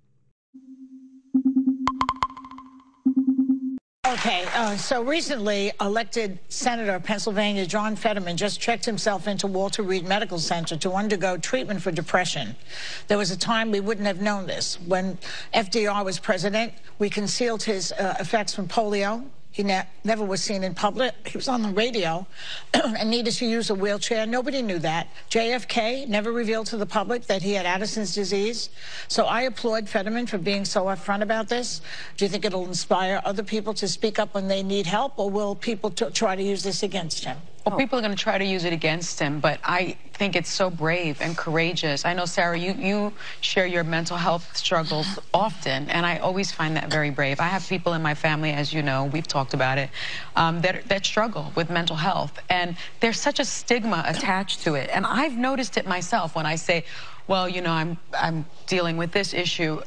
[4.06, 9.82] Okay, uh, so recently elected Senator of Pennsylvania John Fetterman just checked himself into Walter
[9.82, 12.56] Reed Medical Center to undergo treatment for depression.
[13.08, 14.80] There was a time we wouldn't have known this.
[14.80, 15.18] When
[15.52, 20.64] FDR was president, we concealed his uh, effects from polio he ne never was seen
[20.64, 21.28] in public.
[21.28, 22.26] He was on the radio
[22.74, 24.26] and needed to use a wheelchair.
[24.26, 25.08] Nobody knew that.
[25.30, 28.70] JFK never revealed to the public that he had Addison's disease.
[29.08, 31.82] So I applaud Fetterman for being so upfront about this.
[32.16, 35.30] Do you think it'll inspire other people to speak up when they need help, or
[35.30, 37.36] will people try to use this against him?
[37.66, 40.52] Well, people are going to try to use it against him, but I think it's
[40.52, 42.04] so brave and courageous.
[42.04, 46.76] I know, Sarah, you, you share your mental health struggles often, and I always find
[46.76, 47.40] that very brave.
[47.40, 49.90] I have people in my family, as you know, we've talked about it,
[50.36, 54.90] um, that, that struggle with mental health, and there's such a stigma attached to it.
[54.94, 56.84] And I've noticed it myself when I say,
[57.26, 59.80] well, you know, I'm, I'm dealing with this issue.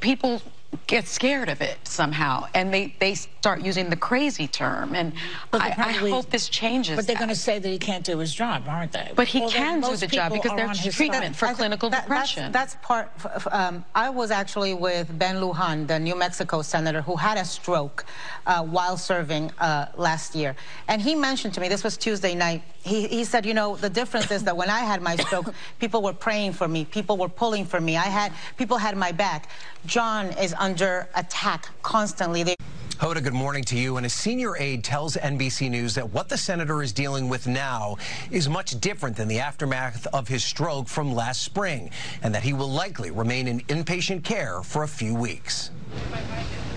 [0.00, 0.42] People
[0.86, 4.94] get scared of it somehow and they, they start using the crazy term.
[4.94, 5.12] And
[5.52, 6.96] I, I hope this changes.
[6.96, 9.12] But they're going to say that he can't do his job, aren't they?
[9.14, 11.54] But he Although can do the job people because are there's on treatment for I
[11.54, 12.52] clinical that- depression.
[12.52, 13.12] That's, that's part.
[13.16, 17.38] f- f- Um, I was actually with Ben Lujan, the New Mexico senator, who had
[17.38, 18.04] a stroke
[18.46, 20.54] uh, while serving uh, last year,
[20.88, 22.62] and he mentioned to me this was Tuesday night.
[22.86, 26.02] He, he said, you know, the difference is that when I had my stroke, people
[26.02, 27.96] were praying for me, people were pulling for me.
[27.96, 29.50] I had people had my back.
[29.86, 32.44] John is under attack constantly.
[32.44, 32.54] They
[32.98, 33.96] Hoda, good morning to you.
[33.96, 37.96] And a senior aide tells NBC News that what the senator is dealing with now
[38.30, 41.90] is much different than the aftermath of his stroke from last spring,
[42.22, 45.72] and that he will likely remain in inpatient care for a few weeks.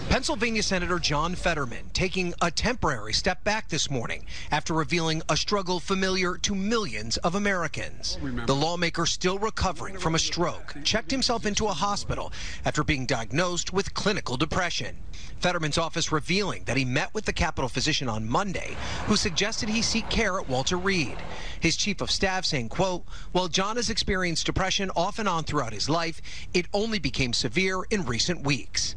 [0.10, 5.80] Pennsylvania Senator John Fetterman taking a temporary step back this morning after revealing a struggle
[5.80, 8.18] familiar to millions of Americans.
[8.48, 12.34] The lawmaker still recovering from a stroke checked himself into a hospital
[12.66, 14.98] after being diagnosed with clinical depression.
[15.42, 19.84] Fetterman's office revealing that he met with the Capitol physician on Monday who suggested he
[19.84, 21.18] seek care at Walter Reed.
[21.60, 25.72] His chief of staff saying, quote, while John has experienced depression off and on throughout
[25.72, 26.20] his life,
[26.52, 28.96] it only became severe in recent weeks.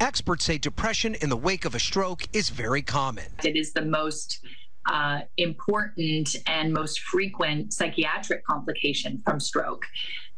[0.00, 3.24] Experts say depression in the wake of a stroke is very common.
[3.42, 4.40] It is the most
[4.90, 9.86] uh, important and most frequent psychiatric complication from stroke.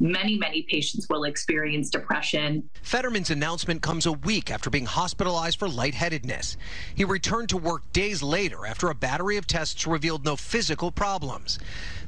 [0.01, 2.70] Many, many patients will experience depression.
[2.82, 6.57] Fetterman's announcement comes a week after being hospitalized for lightheadedness.
[6.94, 11.59] He returned to work days later after a battery of tests revealed no physical problems.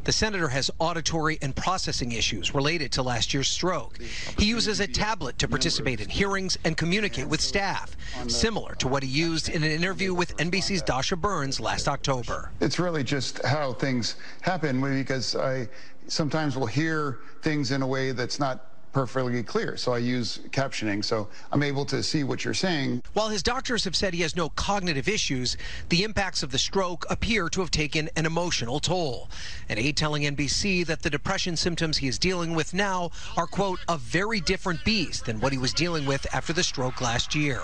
[0.05, 3.99] The senator has auditory and processing issues related to last year's stroke.
[4.39, 9.03] He uses a tablet to participate in hearings and communicate with staff, similar to what
[9.03, 12.51] he used in an interview with NBC's Dasha Burns last October.
[12.61, 15.69] It's really just how things happen because I
[16.11, 19.77] sometimes will hear things in a way that's not perfectly clear.
[19.77, 23.03] So I use captioning so I'm able to see what you're saying.
[23.13, 25.57] While his doctors have said he has no cognitive issues,
[25.89, 29.29] the impacts of the stroke appear to have taken an emotional toll.
[29.69, 33.79] An aide telling NBC that the depression symptoms he is dealing with now are, quote,
[33.89, 37.63] a very different beast than what he was dealing with after the stroke last year.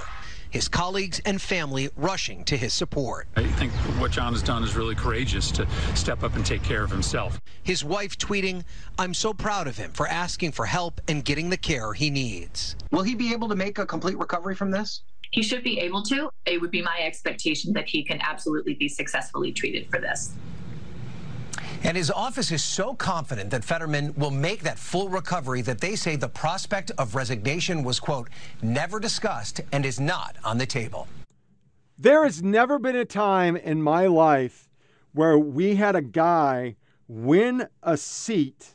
[0.57, 3.29] His colleagues and family rushing to his support.
[3.37, 6.83] I think what John has done is really courageous to step up and take care
[6.83, 7.39] of himself.
[7.63, 8.65] His wife tweeting,
[8.99, 12.75] I'm so proud of him for asking for help and getting the care he needs.
[12.91, 15.03] Will he be able to make a complete recovery from this?
[15.31, 16.31] He should be able to.
[16.47, 20.33] It would be my expectation that he can absolutely be successfully treated for this.
[21.83, 25.97] And his office is so confident that Fetterman will make that full recovery that they
[25.97, 28.29] say the prospect of resignation was, quote,
[28.63, 31.09] never discussed and is not on the table.
[31.99, 34.69] There has never been a time in my life
[35.13, 36.77] where we had a guy
[37.09, 38.75] win a seat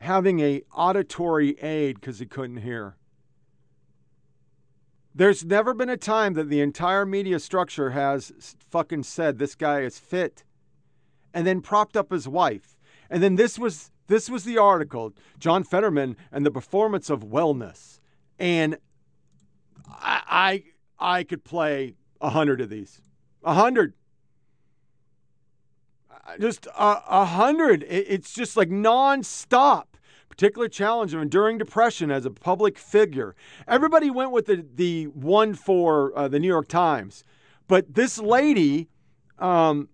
[0.00, 2.96] having a auditory aid because he couldn't hear.
[5.14, 9.80] There's never been a time that the entire media structure has fucking said this guy
[9.80, 10.44] is fit
[11.36, 12.78] and then propped up his wife.
[13.10, 18.00] And then this was this was the article, John Fetterman and the performance of wellness.
[18.38, 18.78] And
[19.86, 20.62] I
[20.98, 23.02] I, I could play a hundred of these.
[23.44, 23.92] A hundred.
[26.40, 27.82] Just a, hundred.
[27.82, 29.84] It, it's just like nonstop.
[30.30, 33.36] Particular challenge of enduring depression as a public figure.
[33.68, 37.24] Everybody went with the the one for uh, the New York Times,
[37.68, 38.88] but this lady,
[39.38, 39.88] um,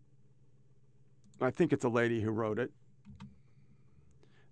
[1.42, 2.70] I think it's a lady who wrote it.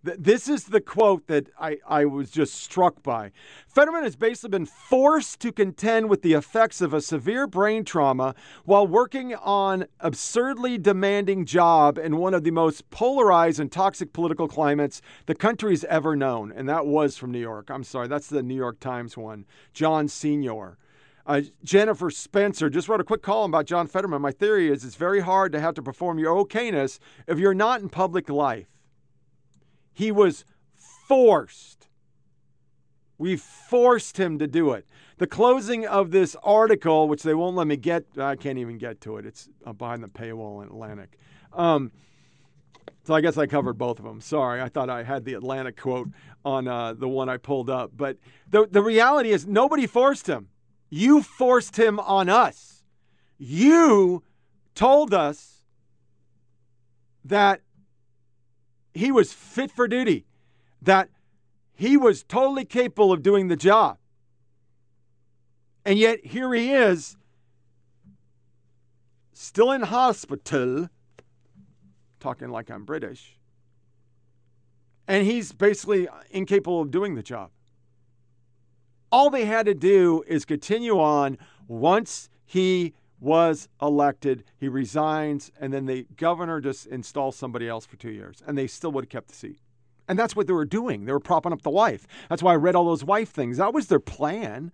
[0.03, 3.33] This is the quote that I, I was just struck by.
[3.69, 8.35] Fetterman has basically been forced to contend with the effects of a severe brain trauma
[8.65, 14.49] while working on absurdly demanding job in one of the most polarized and toxic political
[14.49, 16.51] climates the country's ever known.
[16.51, 17.71] And that was from New York.
[17.71, 19.45] I'm sorry, that's the New York Times one.
[19.75, 20.79] John Senior.
[21.27, 24.23] Uh, Jennifer Spencer just wrote a quick column about John Fetterman.
[24.23, 27.81] My theory is it's very hard to have to perform your okayness if you're not
[27.81, 28.69] in public life.
[29.93, 30.45] He was
[30.77, 31.89] forced.
[33.19, 34.87] We forced him to do it.
[35.19, 39.01] The closing of this article, which they won't let me get, I can't even get
[39.03, 39.27] to it.
[39.27, 41.19] It's behind the paywall in Atlantic.
[41.53, 41.93] Um,
[43.05, 44.21] so I guess I covered both of them.
[44.21, 46.09] Sorry, I thought I had the Atlantic quote
[46.45, 47.91] on uh, the one I pulled up.
[47.97, 48.19] But
[48.49, 50.49] the, the reality is, nobody forced him.
[50.91, 52.83] You forced him on us.
[53.39, 54.23] You
[54.75, 55.63] told us
[57.25, 57.63] that
[58.93, 60.27] he was fit for duty,
[60.83, 61.09] that
[61.73, 63.99] he was totally capable of doing the job.
[65.85, 67.17] And yet here he is,
[69.33, 70.91] still in hospital,
[72.19, 73.39] talking like I'm British,
[75.09, 77.51] and he's basically incapable of doing the job.
[79.13, 85.73] All they had to do is continue on once he was elected, he resigns, and
[85.73, 89.11] then the governor just installs somebody else for two years, and they still would have
[89.11, 89.59] kept the seat.
[90.09, 91.05] And that's what they were doing.
[91.05, 92.07] They were propping up the wife.
[92.29, 93.59] That's why I read all those wife things.
[93.59, 94.73] That was their plan.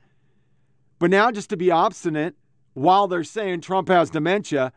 [0.99, 2.37] But now, just to be obstinate
[2.73, 4.73] while they're saying Trump has dementia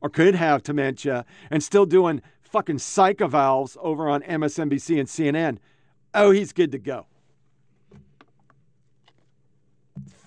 [0.00, 5.58] or could have dementia and still doing fucking psych evals over on MSNBC and CNN,
[6.14, 7.06] oh, he's good to go.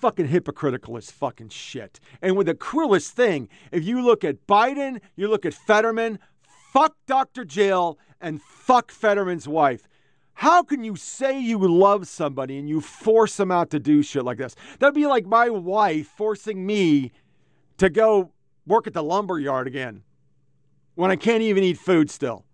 [0.04, 1.98] Fucking hypocritical as fucking shit.
[2.20, 6.18] And with the cruelest thing, if you look at Biden, you look at Fetterman,
[6.74, 7.42] fuck Dr.
[7.46, 9.88] Jill and fuck Fetterman's wife.
[10.34, 14.26] How can you say you love somebody and you force them out to do shit
[14.26, 14.54] like this?
[14.78, 17.10] That'd be like my wife forcing me
[17.78, 18.30] to go
[18.66, 20.02] work at the lumber yard again
[20.96, 22.44] when I can't even eat food still.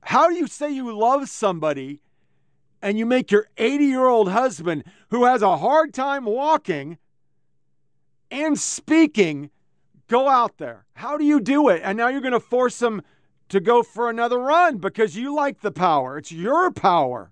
[0.00, 2.00] How do you say you love somebody
[2.82, 6.98] and you make your 80 year old husband who has a hard time walking
[8.30, 9.50] and speaking
[10.08, 10.86] go out there?
[10.94, 11.82] How do you do it?
[11.84, 13.02] And now you're going to force him
[13.48, 16.18] to go for another run because you like the power.
[16.18, 17.30] It's your power,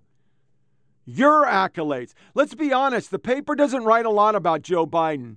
[1.04, 2.14] your accolades.
[2.34, 5.36] Let's be honest, the paper doesn't write a lot about Joe Biden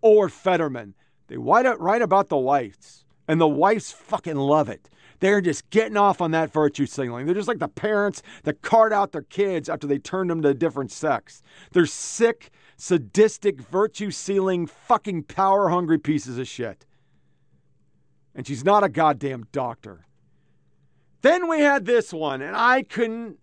[0.00, 0.94] or Fetterman.
[1.28, 4.88] They write, write about the wives, and the wives fucking love it.
[5.20, 7.26] They're just getting off on that virtue signaling.
[7.26, 10.48] They're just like the parents that cart out their kids after they turn them to
[10.48, 11.42] a different sex.
[11.72, 16.86] They're sick, sadistic, virtue sealing, fucking power hungry pieces of shit
[18.38, 20.06] and she's not a goddamn doctor.
[21.22, 23.36] Then we had this one, and I couldn't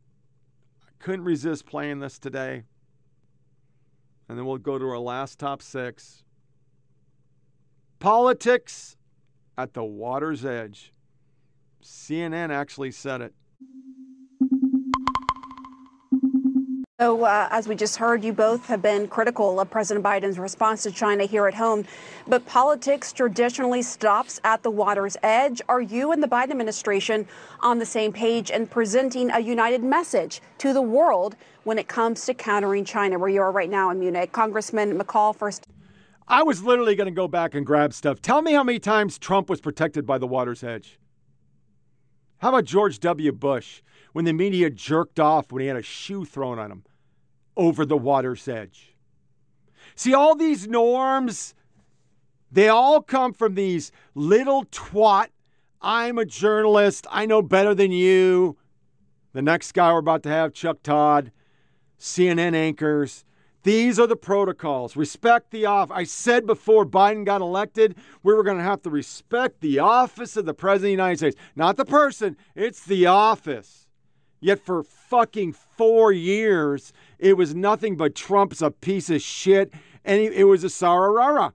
[0.82, 2.64] I couldn't resist playing this today.
[4.30, 6.24] And then we'll go to our last top six.
[8.00, 8.96] Politics
[9.58, 10.94] at the water's edge.
[11.86, 13.34] CNN actually said it.
[16.98, 20.84] So, uh, as we just heard, you both have been critical of President Biden's response
[20.84, 21.84] to China here at home.
[22.26, 25.62] But politics traditionally stops at the water's edge.
[25.68, 27.28] Are you and the Biden administration
[27.60, 32.26] on the same page and presenting a united message to the world when it comes
[32.28, 34.32] to countering China, where you are right now in Munich?
[34.32, 35.68] Congressman McCaul, first.
[36.30, 38.22] I was literally going to go back and grab stuff.
[38.22, 40.98] Tell me how many times Trump was protected by the water's edge.
[42.46, 43.32] How about George W.
[43.32, 43.82] Bush?
[44.16, 46.86] when the media jerked off when he had a shoe thrown on him
[47.58, 48.96] over the water's edge.
[49.94, 51.54] See, all these norms,
[52.50, 55.32] they all come from these little twat.
[55.82, 57.06] I'm a journalist.
[57.12, 58.56] I know better than you.
[59.34, 61.34] The next guy we're about to have, Chuck Todd,
[62.00, 63.25] CNN anchors.
[63.66, 64.96] These are the protocols.
[64.96, 65.98] Respect the office.
[65.98, 70.38] I said before Biden got elected, we were going to have to respect the office
[70.38, 71.36] of the President of the United States.
[71.56, 73.88] Not the person, it's the office.
[74.40, 80.22] Yet for fucking four years, it was nothing but Trump's a piece of shit, and
[80.22, 81.52] it was a sararara.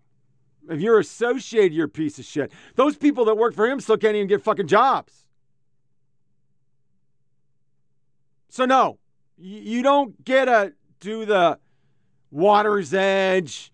[0.69, 2.51] If you're associated, you're a piece of shit.
[2.75, 5.29] Those people that work for him still can't even get fucking jobs.
[8.49, 8.99] So no,
[9.39, 11.61] you don't get to do the
[12.31, 13.72] water's edge.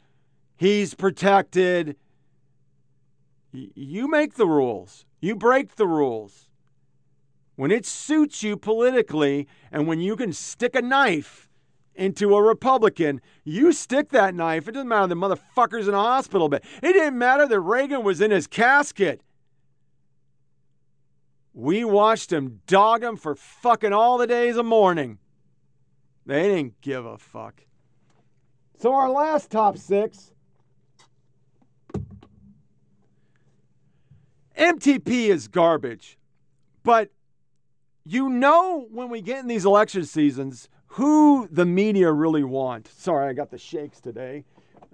[0.57, 1.96] He's protected.
[3.52, 5.04] You make the rules.
[5.20, 6.46] You break the rules
[7.57, 11.48] when it suits you politically and when you can stick a knife
[11.94, 14.68] into a Republican, you stick that knife.
[14.68, 16.62] It doesn't matter the motherfucker's in a hospital bed.
[16.82, 19.22] It didn't matter that Reagan was in his casket.
[21.54, 25.18] We watched him dog him for fucking all the days of mourning.
[26.26, 27.62] They didn't give a fuck.
[28.78, 30.32] So our last top six.
[34.56, 36.18] MTP is garbage.
[36.82, 37.10] But
[38.04, 42.88] you know when we get in these election seasons who the media really want.
[42.88, 44.44] Sorry, I got the shakes today,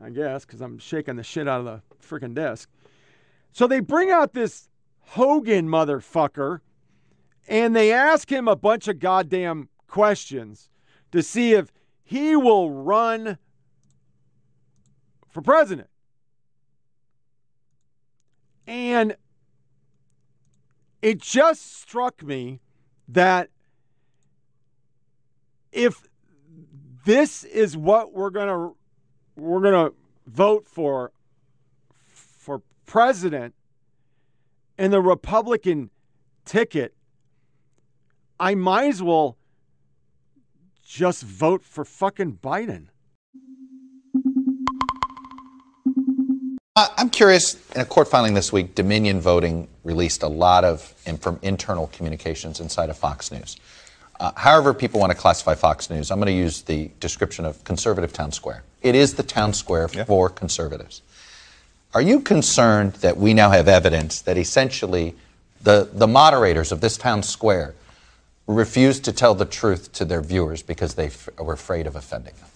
[0.02, 2.68] I guess, because I'm shaking the shit out of the freaking desk.
[3.52, 4.68] So they bring out this
[5.00, 6.60] Hogan motherfucker
[7.46, 10.70] and they ask him a bunch of goddamn questions
[11.10, 11.70] to see if
[12.02, 13.38] he will run
[15.32, 15.88] for president.
[18.66, 19.16] And
[21.00, 22.60] it just struck me
[23.08, 23.48] that
[25.72, 26.06] if
[27.04, 28.76] this is what we're going to
[29.34, 29.94] we're going to
[30.26, 31.10] vote for
[32.06, 33.54] for president
[34.78, 35.90] and the Republican
[36.44, 36.94] ticket,
[38.38, 39.38] I might as well
[40.86, 42.88] just vote for fucking Biden.
[47.22, 47.54] Curious.
[47.76, 50.82] In a court filing this week, Dominion Voting released a lot of
[51.20, 53.58] from internal communications inside of Fox News.
[54.18, 57.62] Uh, however, people want to classify Fox News, I'm going to use the description of
[57.62, 58.64] conservative town square.
[58.82, 60.02] It is the town square yeah.
[60.02, 61.02] for conservatives.
[61.94, 65.14] Are you concerned that we now have evidence that essentially
[65.62, 67.76] the, the moderators of this town square
[68.48, 72.34] refused to tell the truth to their viewers because they f- were afraid of offending
[72.40, 72.48] them?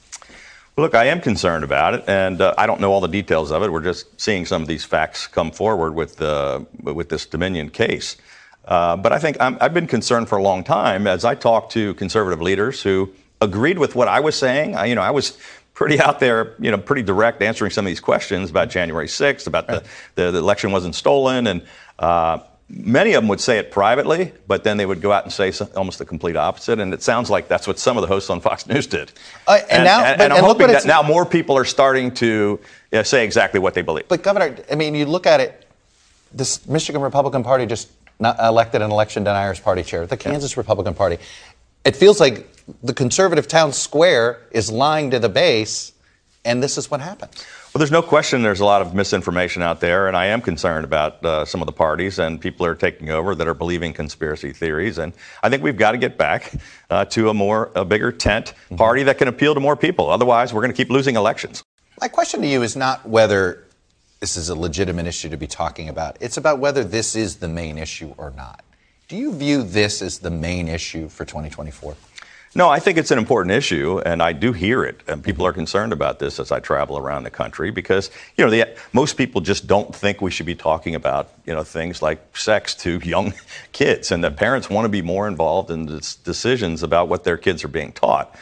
[0.78, 3.62] Look, I am concerned about it, and uh, I don't know all the details of
[3.62, 3.72] it.
[3.72, 8.18] We're just seeing some of these facts come forward with uh, with this Dominion case.
[8.66, 11.72] Uh, but I think i have been concerned for a long time as I talked
[11.72, 13.10] to conservative leaders who
[13.40, 14.76] agreed with what I was saying.
[14.76, 15.38] I, you know, I was
[15.72, 19.46] pretty out there, you know, pretty direct answering some of these questions about January 6th,
[19.46, 19.82] about the,
[20.14, 21.62] the, the election wasn't stolen, and
[22.00, 25.32] uh, many of them would say it privately, but then they would go out and
[25.32, 26.80] say almost the complete opposite.
[26.80, 29.12] And it sounds like that's what some of the hosts on Fox News did.
[29.46, 32.12] Uh, and, and, now, and, but, and I'm hoping that now more people are starting
[32.14, 32.60] to you
[32.92, 34.08] know, say exactly what they believe.
[34.08, 35.62] But Governor, I mean, you look at it.
[36.32, 37.88] This Michigan Republican Party just
[38.20, 40.06] elected an election deniers party chair.
[40.06, 40.60] The Kansas yeah.
[40.60, 41.18] Republican Party.
[41.84, 42.48] It feels like
[42.82, 45.92] the conservative town square is lying to the base,
[46.44, 47.46] and this is what happens.
[47.76, 50.86] Well, there's no question there's a lot of misinformation out there, and I am concerned
[50.86, 54.54] about uh, some of the parties and people are taking over that are believing conspiracy
[54.54, 54.96] theories.
[54.96, 55.12] And
[55.42, 56.54] I think we've got to get back
[56.88, 58.76] uh, to a more, a bigger tent mm-hmm.
[58.76, 60.08] party that can appeal to more people.
[60.08, 61.62] Otherwise, we're going to keep losing elections.
[62.00, 63.64] My question to you is not whether
[64.20, 67.48] this is a legitimate issue to be talking about, it's about whether this is the
[67.48, 68.64] main issue or not.
[69.06, 71.94] Do you view this as the main issue for 2024?
[72.57, 75.02] No, I think it's an important issue, and I do hear it.
[75.07, 78.50] And people are concerned about this as I travel around the country because, you know,
[78.50, 82.34] the, most people just don't think we should be talking about, you know, things like
[82.34, 83.34] sex to young
[83.72, 87.36] kids, and that parents want to be more involved in the decisions about what their
[87.36, 88.34] kids are being taught.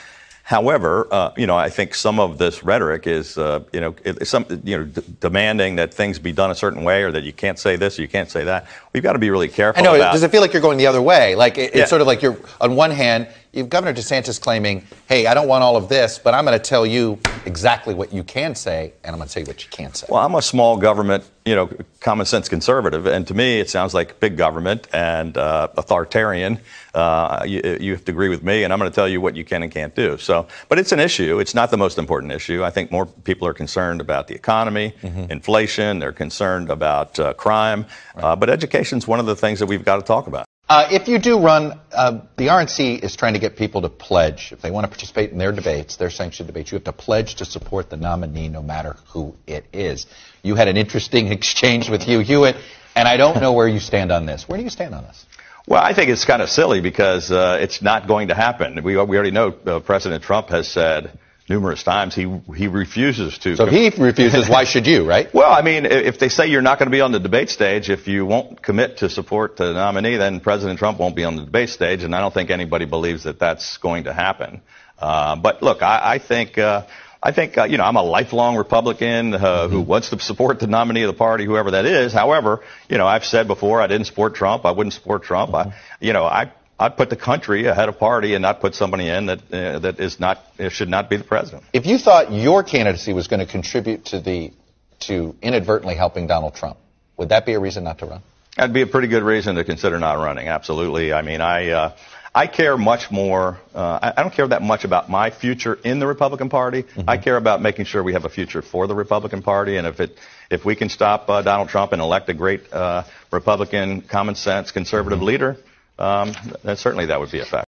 [0.44, 4.44] However, uh, you know, I think some of this rhetoric is, uh, you know, some,
[4.62, 7.58] you know, d- demanding that things be done a certain way, or that you can't
[7.58, 8.66] say this, or you can't say that.
[8.92, 9.80] We've got to be really careful.
[9.80, 9.94] I know.
[9.94, 11.34] About, does it feel like you're going the other way?
[11.34, 15.26] Like it, it's sort of like you're on one hand, you've Governor DeSantis claiming, "Hey,
[15.26, 18.22] I don't want all of this, but I'm going to tell you exactly what you
[18.22, 20.42] can say, and I'm going to tell you what you can't say." Well, I'm a
[20.42, 21.70] small government, you know,
[22.00, 26.60] common sense conservative, and to me, it sounds like big government and uh, authoritarian
[26.94, 29.36] uh, you, you, have to agree with me, and I'm going to tell you what
[29.36, 30.16] you can and can't do.
[30.16, 31.40] So, but it's an issue.
[31.40, 32.62] It's not the most important issue.
[32.62, 35.30] I think more people are concerned about the economy, mm-hmm.
[35.30, 35.98] inflation.
[35.98, 37.86] They're concerned about uh, crime.
[38.14, 38.24] Right.
[38.24, 40.46] Uh, but education is one of the things that we've got to talk about.
[40.66, 44.50] Uh, if you do run, uh, the RNC is trying to get people to pledge.
[44.52, 47.34] If they want to participate in their debates, their sanctioned debates, you have to pledge
[47.36, 50.06] to support the nominee no matter who it is.
[50.44, 52.56] You had an interesting exchange with Hugh Hewitt,
[52.94, 54.48] and I don't know where you stand on this.
[54.48, 55.26] Where do you stand on this?
[55.66, 58.82] Well, I think it's kind of silly because uh, it's not going to happen.
[58.84, 61.18] We, we already know uh, President Trump has said
[61.48, 63.56] numerous times he he refuses to.
[63.56, 64.48] So he refuses.
[64.48, 65.28] why should you, right?
[65.34, 67.88] Well, I mean, if they say you're not going to be on the debate stage,
[67.88, 71.44] if you won't commit to support the nominee, then President Trump won't be on the
[71.44, 74.60] debate stage, and I don't think anybody believes that that's going to happen.
[74.98, 76.58] Uh, but look, I, I think.
[76.58, 76.84] Uh,
[77.26, 79.72] I think, uh, you know, I'm a lifelong Republican uh, mm-hmm.
[79.72, 82.12] who wants to support the nominee of the party, whoever that is.
[82.12, 82.60] However,
[82.90, 84.66] you know, I've said before I didn't support Trump.
[84.66, 85.52] I wouldn't support Trump.
[85.52, 85.70] Mm-hmm.
[85.70, 89.08] I, you know, I I'd put the country ahead of party and not put somebody
[89.08, 91.62] in that uh, that is not should not be the president.
[91.72, 94.52] If you thought your candidacy was going to contribute to the
[95.00, 96.76] to inadvertently helping Donald Trump,
[97.16, 98.22] would that be a reason not to run?
[98.56, 100.48] That'd be a pretty good reason to consider not running.
[100.48, 101.14] Absolutely.
[101.14, 101.70] I mean, I.
[101.70, 101.96] Uh,
[102.34, 103.60] I care much more.
[103.72, 106.82] Uh, I, I, don't care that much about my future in the Republican Party.
[106.82, 107.08] Mm-hmm.
[107.08, 109.76] I care about making sure we have a future for the Republican Party.
[109.76, 110.18] And if it,
[110.50, 114.72] if we can stop uh, Donald Trump and elect a great uh, Republican, common sense,
[114.72, 115.26] conservative mm-hmm.
[115.26, 115.56] leader,
[115.96, 116.32] um,
[116.64, 117.68] then certainly that would be a fact.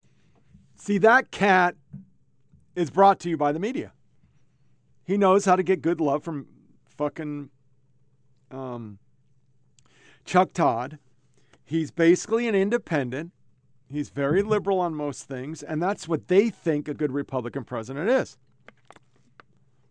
[0.76, 1.74] See, that cat
[2.74, 3.92] is brought to you by the media.
[5.04, 6.46] He knows how to get good love from
[6.96, 7.50] fucking
[8.50, 8.98] um,
[10.24, 10.98] Chuck Todd.
[11.66, 13.32] He's basically an independent.
[13.94, 18.10] He's very liberal on most things, and that's what they think a good Republican president
[18.10, 18.36] is.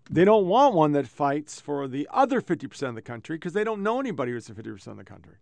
[0.10, 3.64] They don't want one that fights for the other 50% of the country because they
[3.64, 5.36] don't know anybody who's the 50% of the country.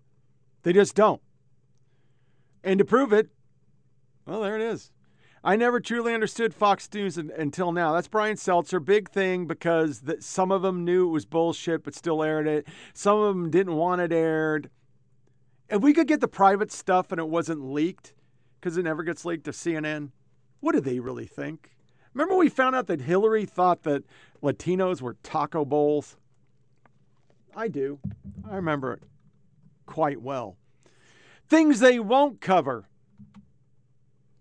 [0.61, 1.21] They just don't.
[2.63, 3.29] And to prove it,
[4.27, 4.91] well, there it is.
[5.43, 7.93] I never truly understood Fox News until now.
[7.93, 8.83] That's Brian Stelter.
[8.83, 12.67] Big thing because the, some of them knew it was bullshit but still aired it.
[12.93, 14.69] Some of them didn't want it aired.
[15.67, 18.13] If we could get the private stuff and it wasn't leaked,
[18.61, 20.11] because it never gets leaked to CNN.
[20.59, 21.71] What do they really think?
[22.13, 24.03] Remember, we found out that Hillary thought that
[24.43, 26.17] Latinos were taco bowls?
[27.55, 27.99] I do.
[28.49, 29.03] I remember it
[29.85, 30.57] quite well.
[31.49, 32.87] Things they won't cover.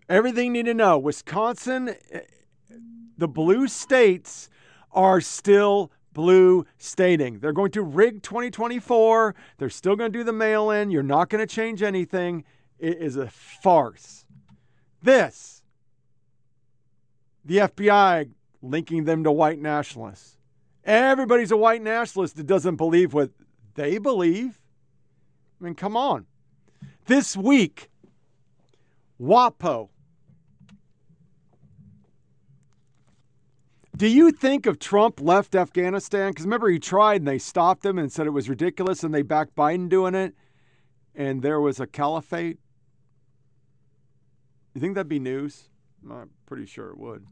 [0.07, 0.97] Everything you need to know.
[0.97, 2.21] Wisconsin, eh,
[3.17, 4.49] the blue states
[4.91, 7.39] are still blue stating.
[7.39, 9.35] They're going to rig 2024.
[9.57, 10.91] They're still going to do the mail in.
[10.91, 12.43] You're not going to change anything.
[12.81, 14.25] It is a farce.
[15.03, 15.61] This
[17.45, 18.31] The FBI
[18.63, 20.37] linking them to white nationalists.
[20.83, 23.29] Everybody's a white nationalist that doesn't believe what
[23.75, 24.59] they believe.
[25.59, 26.25] I mean, come on.
[27.05, 27.89] This week,
[29.19, 29.89] WAPO.
[33.95, 36.31] Do you think if Trump left Afghanistan?
[36.31, 39.21] Because remember, he tried and they stopped him and said it was ridiculous and they
[39.21, 40.33] backed Biden doing it
[41.13, 42.57] and there was a caliphate?
[44.73, 45.69] You think that'd be news?
[46.09, 47.25] I'm pretty sure it would.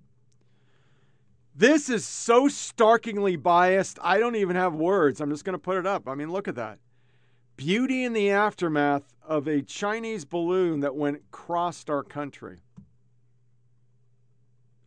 [1.56, 4.00] This is so starkingly biased.
[4.02, 5.20] I don't even have words.
[5.20, 6.08] I'm just going to put it up.
[6.08, 6.80] I mean, look at that.
[7.58, 12.60] Beauty in the aftermath of a Chinese balloon that went crossed our country.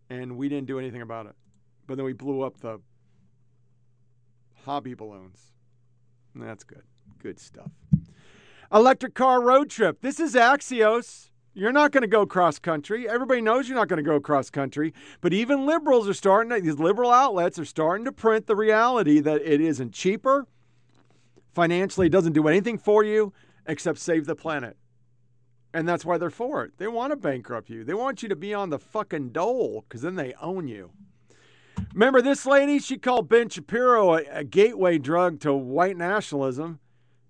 [0.08, 1.34] And we didn't do anything about it.
[1.86, 2.80] But then we blew up the
[4.64, 5.52] hobby balloons.
[6.34, 6.84] That's good.
[7.18, 7.70] Good stuff.
[8.72, 10.00] Electric car road trip.
[10.00, 11.31] This is Axios.
[11.54, 13.08] You're not going to go cross country.
[13.08, 14.94] Everybody knows you're not going to go cross country.
[15.20, 19.20] But even liberals are starting to, these liberal outlets are starting to print the reality
[19.20, 20.46] that it isn't cheaper.
[21.54, 23.34] Financially, it doesn't do anything for you
[23.66, 24.76] except save the planet.
[25.74, 26.72] And that's why they're for it.
[26.78, 27.84] They want to bankrupt you.
[27.84, 30.90] They want you to be on the fucking dole because then they own you.
[31.92, 32.78] Remember this lady?
[32.78, 36.78] She called Ben Shapiro a, a gateway drug to white nationalism.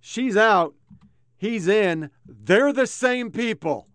[0.01, 0.75] She's out.
[1.37, 2.11] He's in.
[2.25, 3.89] They're the same people.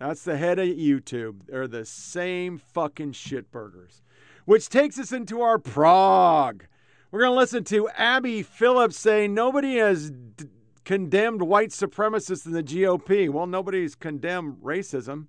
[0.00, 1.42] That's the head of YouTube.
[1.46, 4.00] They're the same fucking shitburgers.
[4.46, 6.64] Which takes us into our Prague.
[7.10, 10.46] We're going to listen to Abby Phillips say nobody has d-
[10.86, 13.28] condemned white supremacists in the GOP.
[13.28, 15.26] Well, nobody's condemned racism.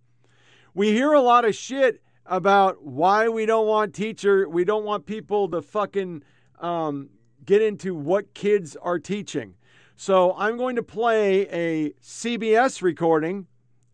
[0.74, 5.06] We hear a lot of shit about why we don't want teacher, we don't want
[5.06, 6.24] people to fucking
[6.60, 7.10] um,
[7.44, 9.56] get into what kids are teaching.
[9.98, 13.48] So I'm going to play a CBS recording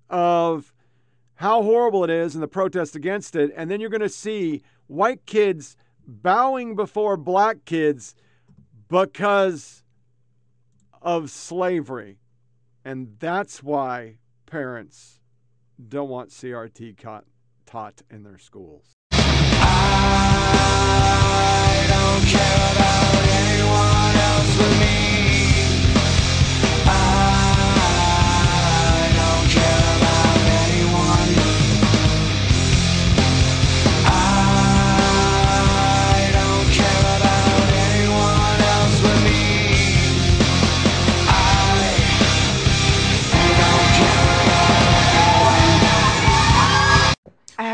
[0.09, 0.73] of
[1.35, 3.51] how horrible it is and the protest against it.
[3.55, 5.77] And then you're going to see white kids
[6.07, 8.15] bowing before black kids
[8.87, 9.83] because
[11.01, 12.19] of slavery.
[12.83, 15.19] And that's why parents
[15.89, 17.25] don't want CRT taught,
[17.65, 18.95] taught in their schools.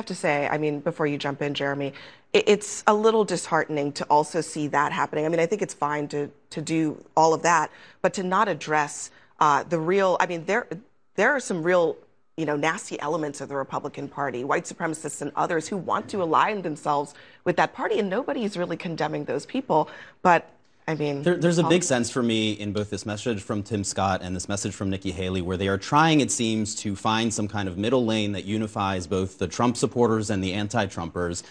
[0.04, 1.94] Have to say, I mean, before you jump in, Jeremy,
[2.34, 5.26] it, it's a little disheartening to also see that happening.
[5.26, 8.48] I mean, I think it's fine to to do all of that, but to not
[8.48, 10.18] address uh, the real.
[10.20, 10.68] I mean, there
[11.16, 11.96] there are some real
[12.36, 16.22] you know nasty elements of the Republican Party, white supremacists and others who want to
[16.22, 17.14] align themselves
[17.46, 19.90] with that party, and nobody is really condemning those people,
[20.22, 20.50] but.
[20.88, 23.84] I mean, there, there's a big sense for me in both this message from Tim
[23.84, 27.34] Scott and this message from Nikki Haley, where they are trying, it seems, to find
[27.34, 31.44] some kind of middle lane that unifies both the Trump supporters and the anti-Trumpers.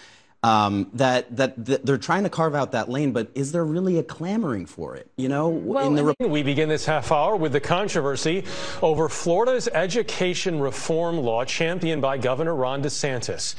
[0.45, 3.99] Um, that, that that they're trying to carve out that lane, but is there really
[3.99, 5.09] a clamoring for it?
[5.17, 8.45] You know, well, in the we begin this half hour with the controversy
[8.83, 13.55] over Florida's education reform law championed by Governor Ron DeSantis.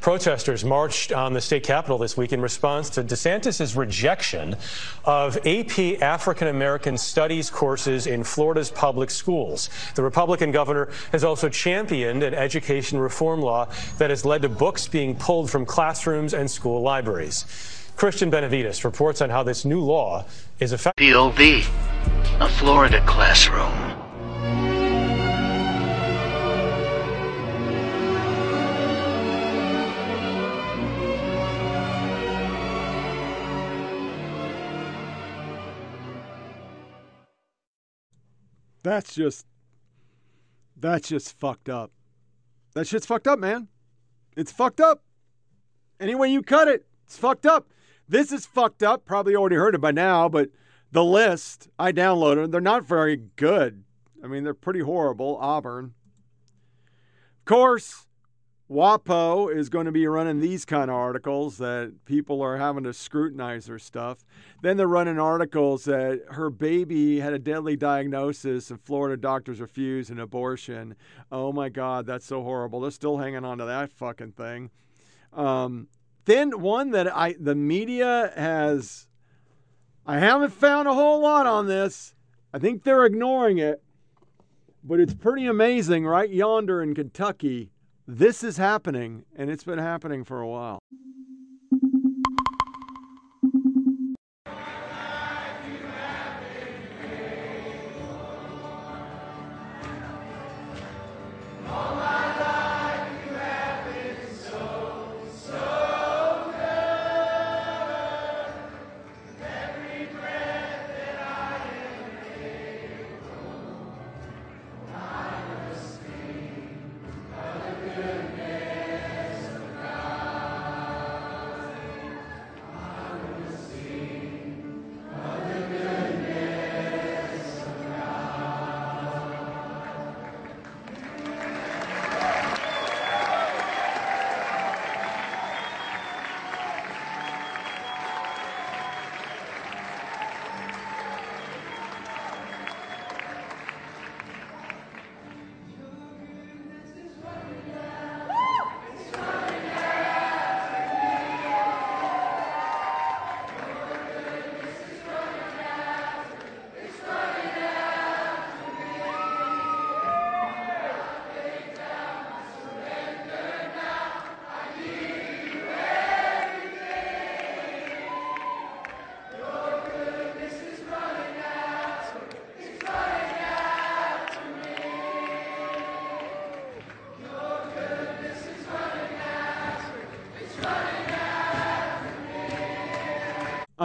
[0.00, 4.56] Protesters marched on the state capitol this week in response to DeSantis' rejection
[5.04, 9.68] of AP African American Studies courses in Florida's public schools.
[9.94, 13.68] The Republican governor has also championed an education reform law
[13.98, 17.44] that has led to books being pulled from classrooms and school libraries.
[17.96, 20.26] Christian Benavides reports on how this new law
[20.60, 21.66] is affecting POV,
[22.40, 23.95] a Florida classroom.
[38.86, 39.46] That's just
[40.76, 41.90] that's just fucked up.
[42.74, 43.66] That shit's fucked up, man.
[44.36, 45.02] It's fucked up.
[45.98, 47.68] Any way you cut it, it's fucked up.
[48.08, 49.04] This is fucked up.
[49.04, 50.50] Probably already heard it by now, but
[50.92, 53.82] the list I downloaded, they're not very good.
[54.22, 55.36] I mean, they're pretty horrible.
[55.40, 55.94] Auburn.
[57.40, 58.05] Of course,
[58.68, 62.92] WAPO is going to be running these kind of articles that people are having to
[62.92, 64.24] scrutinize their stuff.
[64.60, 70.10] Then they're running articles that her baby had a deadly diagnosis and Florida doctors refused
[70.10, 70.96] an abortion.
[71.30, 72.80] Oh my God, that's so horrible.
[72.80, 74.70] They're still hanging on to that fucking thing.
[75.32, 75.86] Um,
[76.24, 79.06] then one that I the media has,
[80.04, 82.16] I haven't found a whole lot on this.
[82.52, 83.80] I think they're ignoring it,
[84.82, 87.70] but it's pretty amazing right yonder in Kentucky
[88.08, 90.78] This is happening, and it's been happening for a while.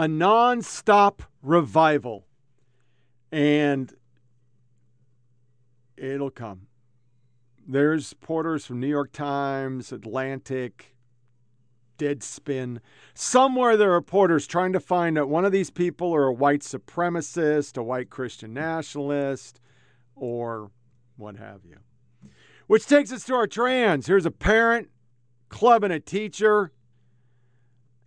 [0.02, 2.26] A non-stop revival.
[3.30, 3.94] And
[5.96, 6.66] it'll come.
[7.68, 10.96] There's reporters from new york times atlantic
[11.98, 12.80] deadspin.
[13.14, 16.62] Somewhere there are reporters trying to find out one of these people are a white
[16.62, 19.60] supremacist a white christian nationalist
[20.16, 20.72] or
[21.16, 21.76] what have you.
[22.66, 24.08] Which takes us to our trans.
[24.08, 24.88] Here's a parent
[25.48, 26.72] clubbing a teacher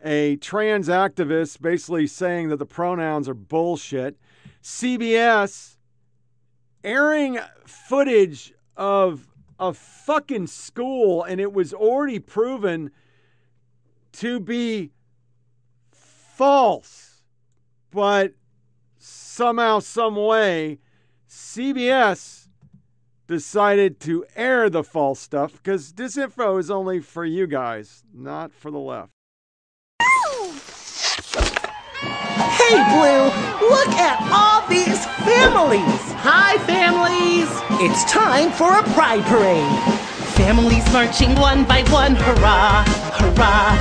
[0.05, 4.17] a trans activist basically saying that the pronouns are bullshit.
[4.61, 5.77] CBS
[6.83, 9.27] airing footage of
[9.59, 12.91] a fucking school, and it was already proven
[14.11, 14.91] to be
[15.91, 17.23] false.
[17.89, 18.33] But
[18.99, 20.79] somehow, some way,
[21.27, 22.47] CBS
[23.27, 28.69] decided to air the false stuff because disinfo is only for you guys, not for
[28.69, 29.14] the left.
[32.67, 33.25] Hey, Blue,
[33.69, 36.01] look at all these families.
[36.25, 37.47] Hi, families.
[37.79, 39.79] It's time for a pride parade.
[40.33, 42.83] Families marching one by one, hurrah,
[43.19, 43.77] hurrah.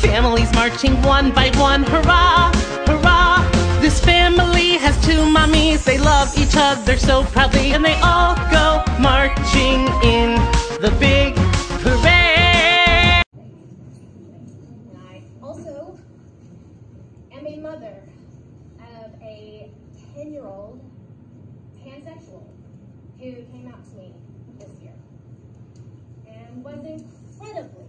[0.00, 2.50] Families marching one by one, hurrah,
[2.86, 3.46] hurrah.
[3.82, 5.84] This family has two mommies.
[5.84, 10.40] They love each other so proudly, and they all go marching in
[10.80, 11.34] the big
[11.82, 12.21] parade.
[20.16, 20.80] 10-year-old
[21.84, 22.44] pansexual
[23.18, 24.14] who came out to me
[24.58, 24.94] this year
[26.26, 27.84] and was incredibly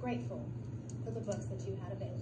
[0.00, 0.44] grateful
[1.04, 2.16] for the books that you had available.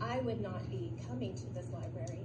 [0.00, 2.20] I would not be coming to this library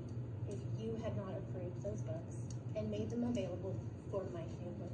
[0.47, 2.35] if you had not approved those books
[2.75, 3.75] and made them available
[4.11, 4.89] for my family.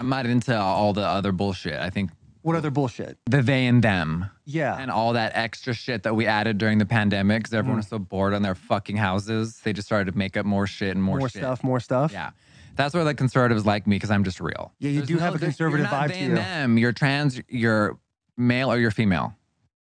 [0.00, 1.78] I'm not into all the other bullshit.
[1.78, 2.10] I think
[2.44, 3.16] what other bullshit?
[3.26, 4.30] the they and them.
[4.44, 4.76] Yeah.
[4.78, 7.84] And all that extra shit that we added during the pandemic because everyone Mm.
[7.84, 9.60] was so bored on their fucking houses.
[9.64, 11.20] They just started to make up more shit and more, shit.
[11.20, 11.40] More shit.
[11.42, 12.12] stuff, more stuff.
[12.12, 12.30] Yeah.
[12.76, 14.72] That's where the conservatives like me because I'm just real.
[14.78, 16.34] Yeah, you There's do have a conservative vibe they to and you.
[16.36, 16.78] them.
[16.78, 17.98] You're trans, you're
[18.36, 19.34] male or you're female.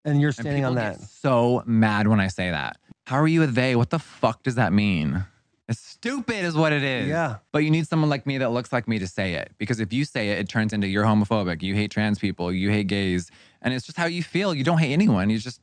[0.06, 1.00] And you're standing on people that.
[1.00, 2.78] get so mad when I say that.
[3.08, 3.76] How are you a they?
[3.76, 5.26] What the fuck does that mean?
[5.70, 7.10] It's stupid, is what it is.
[7.10, 7.38] Yeah.
[7.52, 9.52] But you need someone like me that looks like me to say it.
[9.58, 12.70] Because if you say it, it turns into you're homophobic, you hate trans people, you
[12.70, 13.30] hate gays.
[13.62, 14.54] And it's just how you feel.
[14.54, 15.30] You don't hate anyone.
[15.30, 15.60] You just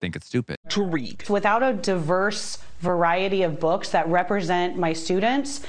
[0.00, 0.56] think it's stupid.
[0.70, 1.28] to read.
[1.28, 5.60] Without a diverse variety of books that represent my students,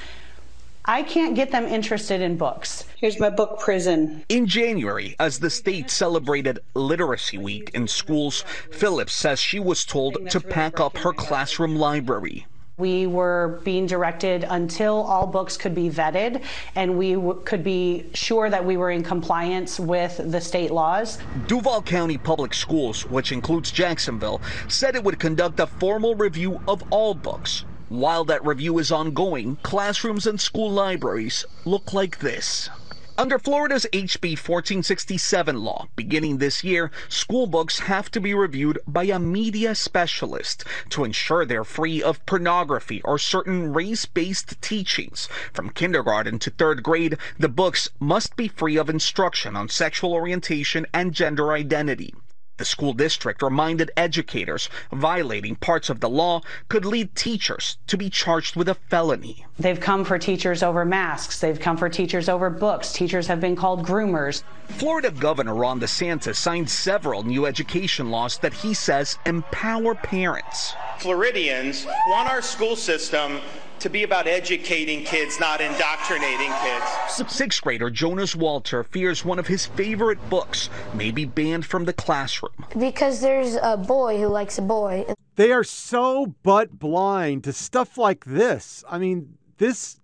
[0.84, 2.84] I can't get them interested in books.
[2.96, 4.24] Here's my book, Prison.
[4.28, 10.30] In January, as the state celebrated Literacy Week in schools, Phillips says she was told
[10.30, 12.46] to pack up her classroom library.
[12.78, 16.42] We were being directed until all books could be vetted
[16.74, 21.18] and we w- could be sure that we were in compliance with the state laws.
[21.48, 26.82] Duval County Public Schools, which includes Jacksonville, said it would conduct a formal review of
[26.90, 27.66] all books.
[27.90, 32.70] While that review is ongoing, classrooms and school libraries look like this.
[33.18, 39.04] Under Florida's HB 1467 law, beginning this year, school books have to be reviewed by
[39.04, 45.28] a media specialist to ensure they're free of pornography or certain race based teachings.
[45.52, 50.86] From kindergarten to third grade, the books must be free of instruction on sexual orientation
[50.94, 52.14] and gender identity.
[52.62, 58.08] The school district reminded educators violating parts of the law could lead teachers to be
[58.08, 59.44] charged with a felony.
[59.58, 61.40] They've come for teachers over masks.
[61.40, 62.92] They've come for teachers over books.
[62.92, 64.44] Teachers have been called groomers.
[64.68, 70.72] Florida Governor Ron DeSantis signed several new education laws that he says empower parents.
[70.98, 73.40] Floridians want our school system
[73.82, 77.32] to be about educating kids, not indoctrinating kids.
[77.32, 81.92] Sixth grader Jonas Walter fears one of his favorite books may be banned from the
[81.92, 82.64] classroom.
[82.78, 85.04] Because there's a boy who likes a boy.
[85.34, 88.84] They are so butt blind to stuff like this.
[88.88, 89.98] I mean, this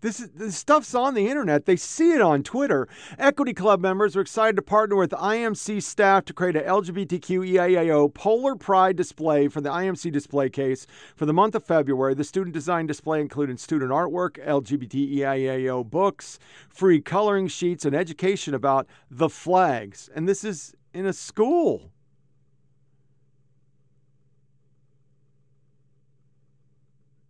[0.00, 1.64] this, is, this stuff's on the internet.
[1.64, 2.86] They see it on Twitter.
[3.18, 8.12] Equity Club members are excited to partner with IMC staff to create a LGBTQ EIAO
[8.12, 12.14] Polar Pride display for the IMC display case for the month of February.
[12.14, 16.38] The student design display included student artwork, LGBT EIAO books,
[16.68, 20.10] free coloring sheets, and education about the flags.
[20.14, 21.90] And this is in a school.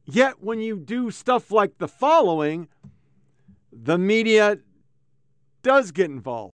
[0.07, 2.69] Yet, when you do stuff like the following,
[3.73, 4.59] the media
[5.63, 6.55] does get involved.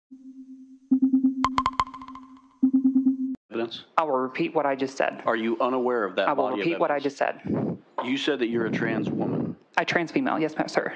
[3.52, 3.86] Evidence?
[3.98, 5.24] I will repeat what I just said.
[5.26, 7.16] Are you unaware of that I will body of repeat what I evidence?
[7.16, 7.78] just said.
[8.06, 9.56] You said that you're a trans woman.
[9.78, 10.40] I trans female.
[10.40, 10.94] Yes, ma'am, sir.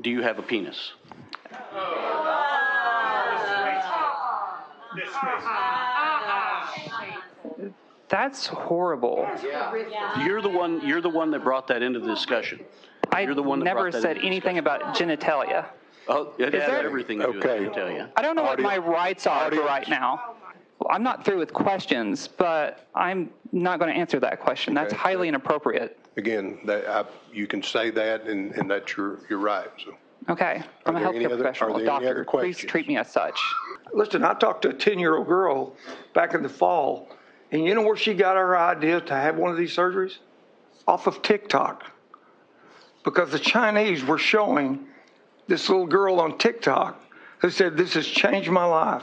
[0.00, 0.92] Do you have a penis?
[8.10, 9.26] That's horrible.
[10.24, 10.86] You're the one.
[10.86, 12.60] You're the one that brought that into the discussion.
[13.12, 15.66] I You're the one that never brought said into anything about genitalia.
[16.08, 18.06] Oh, it Is has there- everything to do with it, I can tell you.
[18.16, 20.34] I don't know what my rights are for right now.
[20.80, 24.74] Well, I'm not through with questions, but I'm not going to answer that question.
[24.74, 25.00] That's Okay.
[25.02, 25.98] highly inappropriate.
[26.16, 29.94] Again, that, I, you can say that, and, and that's your, you're right, so.
[30.30, 32.10] Okay, I'm a there any healthcare other- professional, are there any doctor.
[32.10, 33.38] other Please treat me as such.
[33.92, 35.76] Listen, I talked to a 10 year old girl
[36.14, 37.08] back in the fall,
[37.52, 40.18] and you know where she got her idea to have one of these surgeries?
[40.86, 41.84] Off of TikTok.
[43.04, 44.86] Because the Chinese were showing
[45.48, 47.00] this little girl on TikTok
[47.38, 49.02] who said, This has changed my life.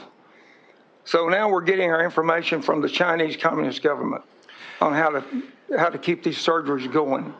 [1.04, 4.22] So now we're getting our information from the Chinese Communist government
[4.80, 5.24] on how to,
[5.76, 7.34] how to keep these surgeries going.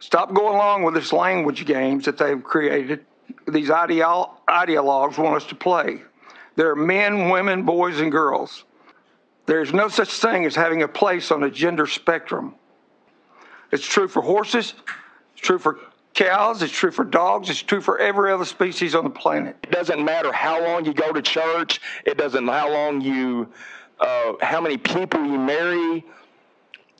[0.00, 3.04] Stop going along with this language games that they've created.
[3.46, 6.02] These ideolo- ideologues want us to play.
[6.56, 8.64] There are men, women, boys, and girls.
[9.46, 12.54] There's no such thing as having a place on the gender spectrum.
[13.70, 14.74] It's true for horses,
[15.32, 15.78] it's true for
[16.14, 19.56] cows, it's true for dogs, it's true for every other species on the planet.
[19.62, 21.80] It doesn't matter how long you go to church.
[22.04, 23.48] It doesn't how long you,
[23.98, 26.04] uh, how many people you marry.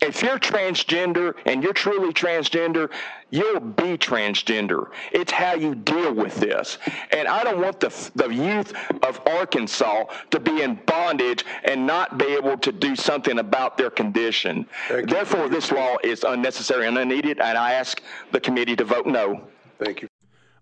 [0.02, 2.90] If you're transgender and you're truly transgender,
[3.30, 4.88] you'll be transgender.
[5.12, 6.78] It's how you deal with this.
[7.12, 8.72] And I don't want the, the youth
[9.04, 13.90] of Arkansas to be in bondage and not be able to do something about their
[13.90, 14.66] condition.
[14.88, 19.48] Therefore, this law is unnecessary and unneeded, and I ask the committee to vote no.
[19.78, 20.08] Thank you.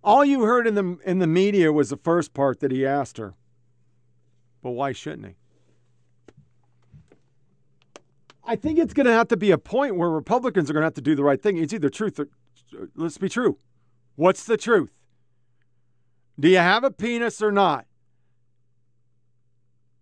[0.04, 3.18] All you heard in the in the media was the first part that he asked
[3.18, 3.34] her.
[4.62, 5.34] But why shouldn't he?
[8.50, 10.86] I think it's going to have to be a point where Republicans are going to
[10.86, 11.56] have to do the right thing.
[11.56, 12.26] It's either truth or
[12.96, 13.58] let's be true.
[14.16, 14.90] What's the truth?
[16.38, 17.86] Do you have a penis or not?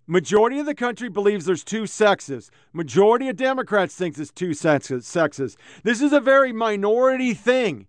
[0.07, 2.51] Majority of the country believes there's two sexes.
[2.73, 5.59] Majority of Democrats thinks there's two sexes.
[5.83, 7.87] This is a very minority thing.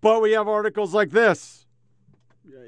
[0.00, 1.66] But we have articles like this.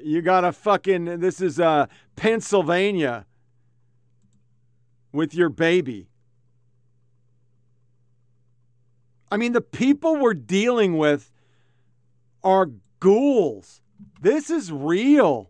[0.01, 3.25] You got a fucking this is uh Pennsylvania
[5.11, 6.07] with your baby.
[9.33, 11.31] I mean, the people we're dealing with
[12.43, 12.69] are
[12.99, 13.81] ghouls.
[14.21, 15.49] This is real.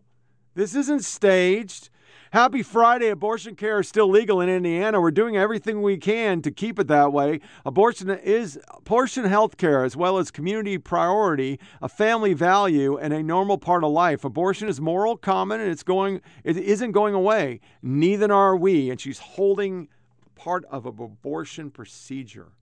[0.54, 1.90] This isn't staged.
[2.32, 3.10] Happy Friday.
[3.10, 5.02] Abortion care is still legal in Indiana.
[5.02, 7.40] We're doing everything we can to keep it that way.
[7.66, 13.22] Abortion is abortion health care as well as community priority, a family value, and a
[13.22, 14.24] normal part of life.
[14.24, 17.60] Abortion is moral, common, and it's going it isn't going away.
[17.82, 18.88] Neither are we.
[18.88, 19.88] And she's holding
[20.36, 22.52] part of an abortion procedure.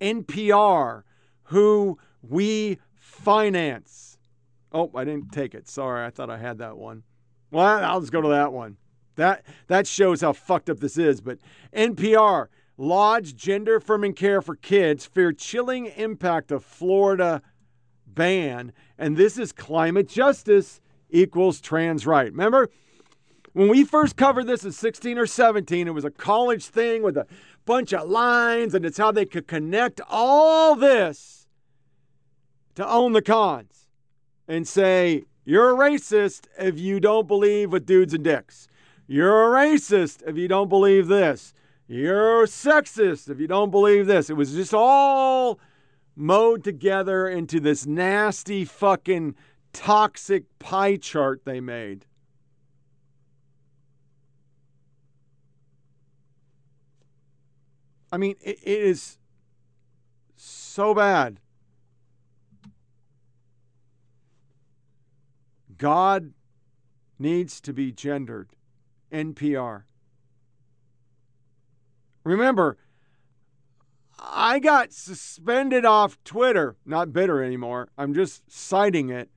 [0.00, 1.02] NPR,
[1.44, 4.18] who we finance.
[4.72, 5.68] Oh, I didn't take it.
[5.68, 7.02] Sorry, I thought I had that one.
[7.50, 8.76] Well, I'll just go to that one.
[9.16, 11.20] That that shows how fucked up this is.
[11.20, 11.38] But
[11.74, 12.46] NPR,
[12.76, 17.42] Lodge Gender Affirming Care for Kids fear chilling impact of Florida
[18.06, 20.80] ban, and this is climate justice
[21.10, 22.30] equals trans right.
[22.30, 22.70] Remember?
[23.52, 27.16] When we first covered this at 16 or 17, it was a college thing with
[27.16, 27.26] a
[27.70, 31.46] bunch of lines, and it's how they could connect all this
[32.74, 33.86] to own the cons
[34.48, 38.66] and say, you're a racist if you don't believe with dudes and dicks.
[39.06, 41.54] You're a racist if you don't believe this.
[41.86, 44.30] You're sexist if you don't believe this.
[44.30, 45.60] It was just all
[46.16, 49.36] mowed together into this nasty fucking
[49.72, 52.04] toxic pie chart they made.
[58.12, 59.18] I mean, it, it is
[60.36, 61.40] so bad.
[65.76, 66.32] God
[67.18, 68.50] needs to be gendered.
[69.12, 69.82] NPR.
[72.24, 72.78] Remember,
[74.18, 77.88] I got suspended off Twitter, not bitter anymore.
[77.96, 79.30] I'm just citing it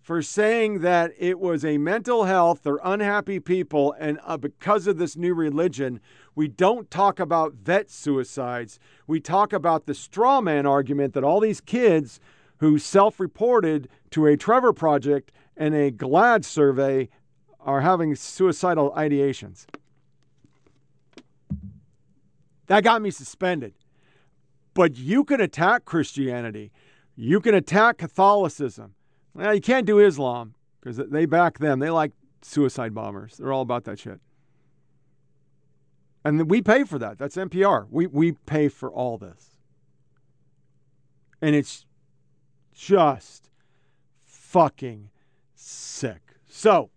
[0.00, 4.98] for saying that it was a mental health or unhappy people, and uh, because of
[4.98, 6.00] this new religion,
[6.34, 8.78] we don't talk about vet suicides.
[9.06, 12.20] We talk about the straw man argument that all these kids
[12.58, 17.08] who self reported to a Trevor Project and a GLAAD survey
[17.60, 19.66] are having suicidal ideations.
[22.66, 23.74] That got me suspended.
[24.72, 26.72] But you can attack Christianity,
[27.16, 28.94] you can attack Catholicism.
[29.34, 31.80] Well, you can't do Islam because they back them.
[31.80, 32.12] They like
[32.42, 33.36] suicide bombers.
[33.36, 34.20] They're all about that shit.
[36.24, 37.18] And we pay for that.
[37.18, 37.86] That's NPR.
[37.90, 39.58] We, we pay for all this.
[41.42, 41.84] And it's
[42.72, 43.50] just
[44.24, 45.10] fucking
[45.54, 46.22] sick.
[46.48, 46.90] So,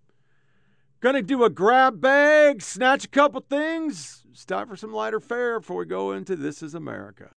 [1.01, 5.77] gonna do a grab bag, snatch a couple things, stop for some lighter fare before
[5.77, 7.31] we go into This is America.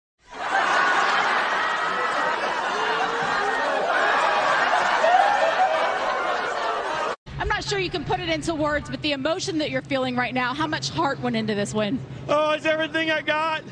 [7.40, 10.18] I'm not sure you can put it into words, but the emotion that you're feeling
[10.18, 11.98] right now, how much heart went into this win?
[12.28, 13.64] Oh, it's everything I got.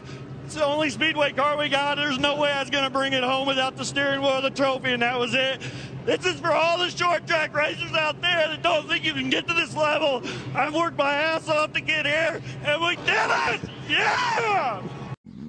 [0.45, 1.97] It's the only speedway car we got.
[1.97, 4.43] There's no way I was going to bring it home without the steering wheel of
[4.43, 5.61] the trophy, and that was it.
[6.05, 9.29] This is for all the short track racers out there that don't think you can
[9.29, 10.21] get to this level.
[10.55, 13.61] I've worked my ass off to get here, and we did it!
[13.89, 14.81] Yeah!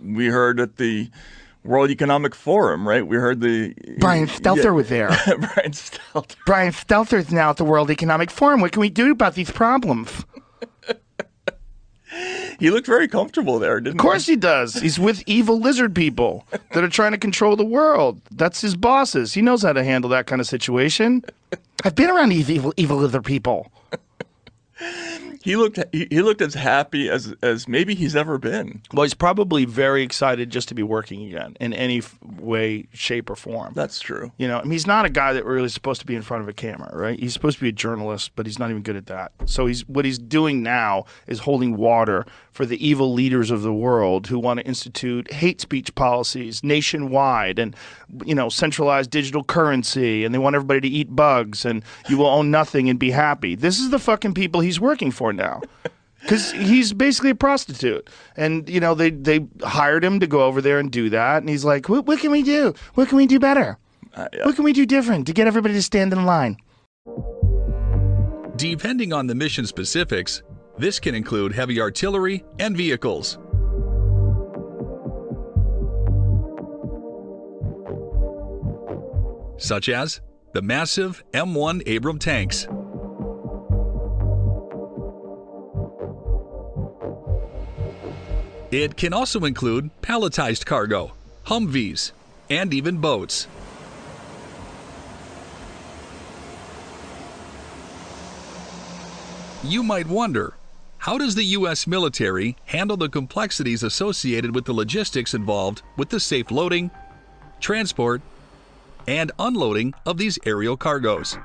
[0.04, 1.08] We heard at the
[1.68, 3.06] World Economic Forum, right?
[3.06, 4.70] We heard the Brian Stelter yeah.
[4.70, 5.08] was there.
[5.26, 6.34] Brian Stelter.
[6.46, 8.62] Brian Stelter's now at the World Economic Forum.
[8.62, 10.24] What can we do about these problems?
[12.58, 13.98] he looked very comfortable there, didn't he?
[13.98, 14.76] Of course he does.
[14.76, 18.22] He's with evil lizard people that are trying to control the world.
[18.30, 19.34] That's his bosses.
[19.34, 21.22] He knows how to handle that kind of situation.
[21.84, 23.70] I've been around evil, evil lizard people.
[25.42, 28.82] He looked he, looked as happy as as maybe he's ever been.
[28.92, 33.30] Well, he's probably very excited just to be working again in any f- way, shape,
[33.30, 33.72] or form.
[33.74, 34.32] That's true.
[34.36, 36.22] You know, I mean, he's not a guy that really is supposed to be in
[36.22, 37.18] front of a camera, right?
[37.18, 39.32] He's supposed to be a journalist, but he's not even good at that.
[39.46, 43.72] So he's what he's doing now is holding water for the evil leaders of the
[43.72, 47.76] world who want to institute hate speech policies nationwide and
[48.24, 52.26] you know centralized digital currency and they want everybody to eat bugs and you will
[52.26, 53.54] own nothing and be happy.
[53.54, 55.62] This is the fucking people he's working for now.
[56.20, 60.60] Because he's basically a prostitute, and you know they they hired him to go over
[60.60, 62.74] there and do that, and he's like, "What, what can we do?
[62.94, 63.78] What can we do better?
[64.14, 66.56] Uh, What can we do different to get everybody to stand in line?"
[68.56, 70.42] Depending on the mission specifics,
[70.76, 73.38] this can include heavy artillery and vehicles.
[79.56, 80.20] Such as
[80.52, 82.66] the massive M1 Abram tanks.
[88.70, 91.12] It can also include palletized cargo,
[91.46, 92.12] Humvees,
[92.50, 93.46] and even boats.
[99.64, 100.54] You might wonder,
[100.98, 101.86] how does the U.S.
[101.86, 106.90] military handle the complexities associated with the logistics involved with the safe loading,
[107.60, 108.20] transport,
[109.06, 111.38] and unloading of these aerial cargoes?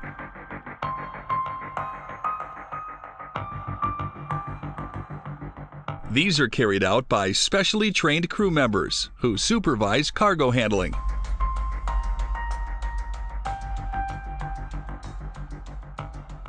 [6.14, 10.94] These are carried out by specially trained crew members who supervise cargo handling.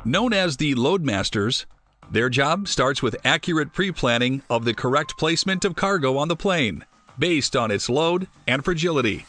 [0.05, 1.65] Known as the Loadmasters,
[2.11, 6.35] their job starts with accurate pre planning of the correct placement of cargo on the
[6.35, 6.85] plane,
[7.17, 9.25] based on its load and fragility.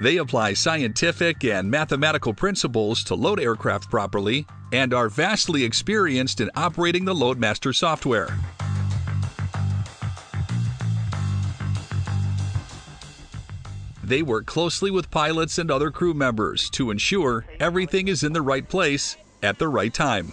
[0.00, 6.50] They apply scientific and mathematical principles to load aircraft properly and are vastly experienced in
[6.54, 8.28] operating the Loadmaster software.
[14.04, 18.40] They work closely with pilots and other crew members to ensure everything is in the
[18.40, 20.32] right place at the right time.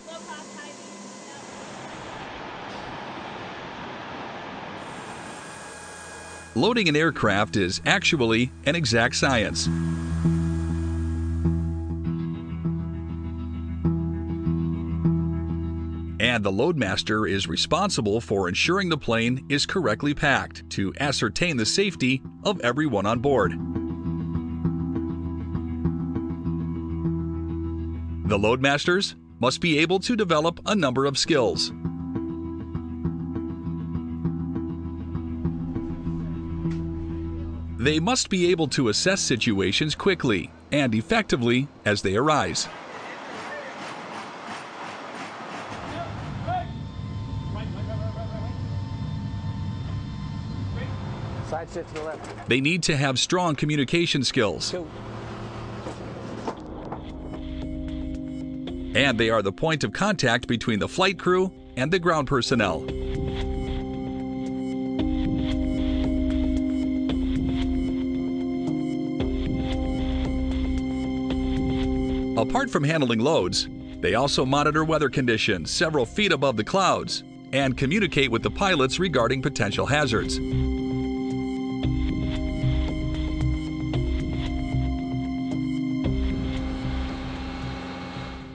[6.57, 9.67] Loading an aircraft is actually an exact science.
[16.17, 21.65] And the loadmaster is responsible for ensuring the plane is correctly packed to ascertain the
[21.65, 23.51] safety of everyone on board.
[28.29, 31.73] The loadmasters must be able to develop a number of skills.
[37.85, 42.67] They must be able to assess situations quickly and effectively as they arise.
[51.47, 52.49] Side shift to the left.
[52.49, 54.73] They need to have strong communication skills.
[58.95, 62.83] And they are the point of contact between the flight crew and the ground personnel.
[72.49, 73.67] Apart from handling loads,
[74.01, 78.99] they also monitor weather conditions several feet above the clouds and communicate with the pilots
[78.99, 80.39] regarding potential hazards.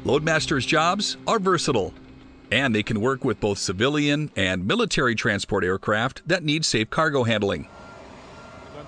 [0.05, 1.93] Loadmasters' jobs are versatile,
[2.51, 7.25] and they can work with both civilian and military transport aircraft that need safe cargo
[7.25, 7.69] handling.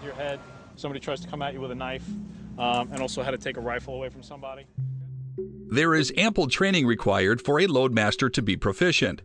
[0.03, 0.41] Your head.
[0.75, 2.05] Somebody tries to come at you with a knife,
[2.59, 4.65] um, and also how to take a rifle away from somebody.
[5.73, 9.23] There is ample training required for a loadmaster to be proficient.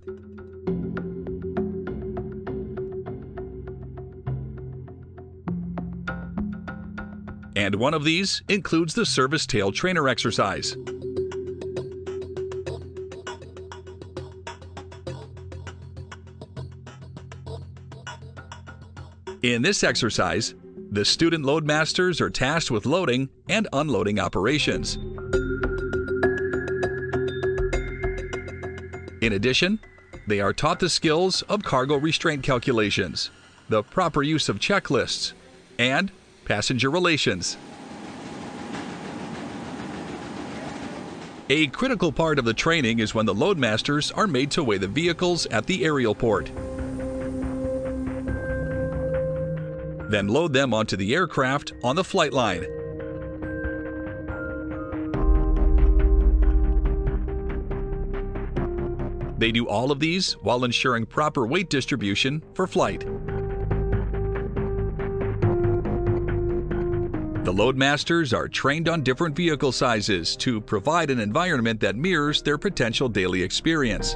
[7.58, 10.78] And one of these includes the service tail trainer exercise.
[19.44, 20.56] In this exercise,
[20.92, 24.98] the student loadmasters are tasked with loading and unloading operations.
[29.20, 29.80] In addition,
[30.28, 33.32] they are taught the skills of cargo restraint calculations,
[33.68, 35.34] the proper use of checklists,
[35.80, 36.12] and
[36.46, 37.58] passenger relations.
[41.50, 44.88] A critical part of the training is when the loadmasters are made to weigh the
[44.88, 46.52] vehicles at the aerial port.
[50.10, 52.77] Then load them onto the aircraft on the flight line.
[59.38, 63.06] They do all of these while ensuring proper weight distribution for flight.
[67.44, 72.58] The loadmasters are trained on different vehicle sizes to provide an environment that mirrors their
[72.58, 74.16] potential daily experience.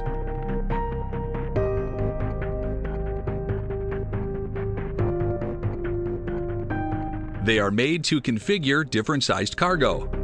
[7.44, 10.21] They are made to configure different sized cargo.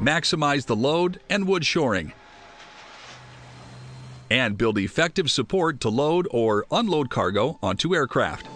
[0.00, 2.12] Maximize the load and wood shoring.
[4.30, 8.46] And build effective support to load or unload cargo onto aircraft.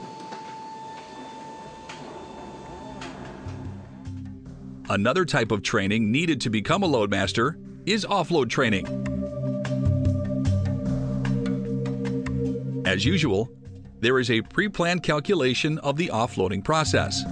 [4.89, 7.56] Another type of training needed to become a loadmaster
[7.86, 8.86] is offload training.
[12.86, 13.51] As usual,
[14.01, 17.23] there is a pre planned calculation of the offloading process.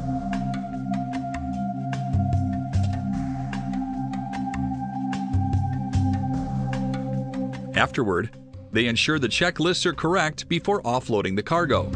[7.80, 8.28] Afterward,
[8.72, 11.88] they ensure the checklists are correct before offloading the cargo.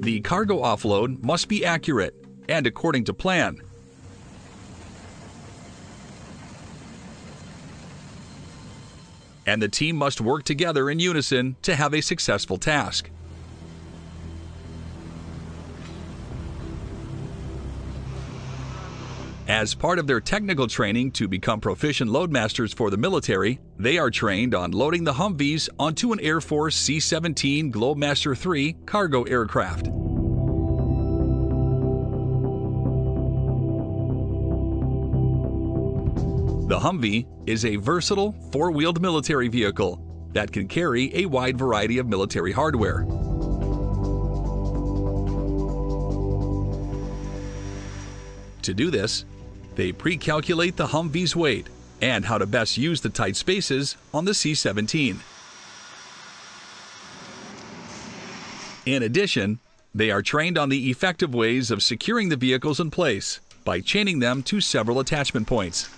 [0.00, 2.14] The cargo offload must be accurate
[2.48, 3.58] and according to plan.
[9.44, 13.10] And the team must work together in unison to have a successful task.
[19.50, 24.08] As part of their technical training to become proficient loadmasters for the military, they are
[24.08, 29.86] trained on loading the Humvees onto an Air Force C 17 Globemaster III cargo aircraft.
[36.68, 40.00] The Humvee is a versatile four wheeled military vehicle
[40.32, 43.04] that can carry a wide variety of military hardware.
[48.62, 49.24] To do this,
[49.74, 51.68] they pre calculate the Humvee's weight
[52.00, 55.20] and how to best use the tight spaces on the C 17.
[58.86, 59.58] In addition,
[59.94, 64.20] they are trained on the effective ways of securing the vehicles in place by chaining
[64.20, 65.88] them to several attachment points.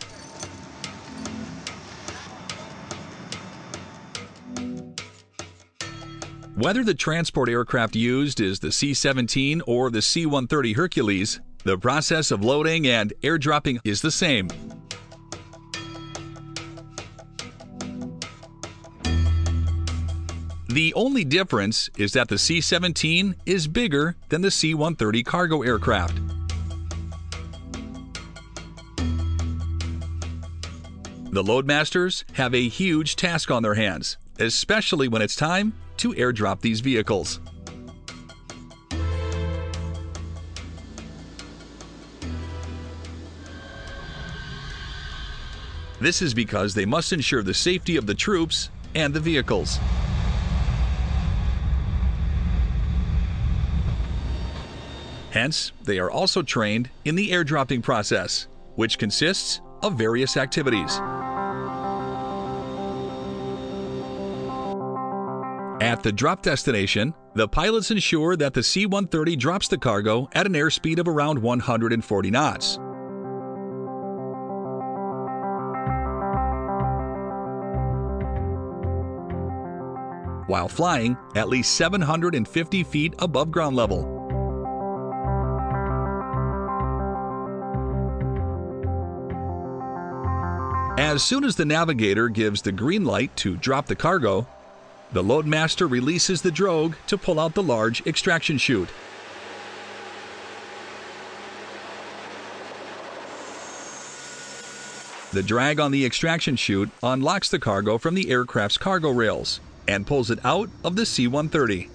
[6.54, 11.78] Whether the transport aircraft used is the C 17 or the C 130 Hercules, the
[11.78, 14.48] process of loading and airdropping is the same.
[20.68, 25.62] The only difference is that the C 17 is bigger than the C 130 cargo
[25.62, 26.16] aircraft.
[31.30, 36.60] The Loadmasters have a huge task on their hands, especially when it's time to airdrop
[36.60, 37.40] these vehicles.
[46.02, 49.78] This is because they must ensure the safety of the troops and the vehicles.
[55.30, 60.98] Hence, they are also trained in the airdropping process, which consists of various activities.
[65.80, 70.46] At the drop destination, the pilots ensure that the C 130 drops the cargo at
[70.46, 72.80] an airspeed of around 140 knots.
[80.46, 84.18] While flying at least 750 feet above ground level.
[90.98, 94.46] As soon as the navigator gives the green light to drop the cargo,
[95.12, 98.88] the loadmaster releases the drogue to pull out the large extraction chute.
[105.32, 110.06] The drag on the extraction chute unlocks the cargo from the aircraft's cargo rails and
[110.06, 111.88] pulls it out of the C 130.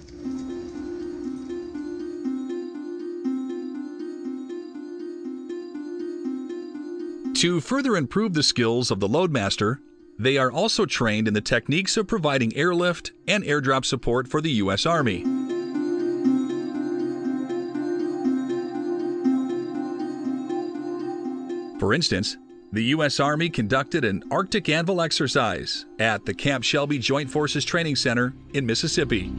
[7.34, 9.78] To further improve the skills of the loadmaster,
[10.18, 14.50] they are also trained in the techniques of providing airlift and airdrop support for the
[14.50, 14.84] U.S.
[14.84, 15.22] Army.
[21.78, 22.36] For instance,
[22.70, 23.18] the U.S.
[23.18, 28.66] Army conducted an Arctic Anvil exercise at the Camp Shelby Joint Forces Training Center in
[28.66, 29.32] Mississippi.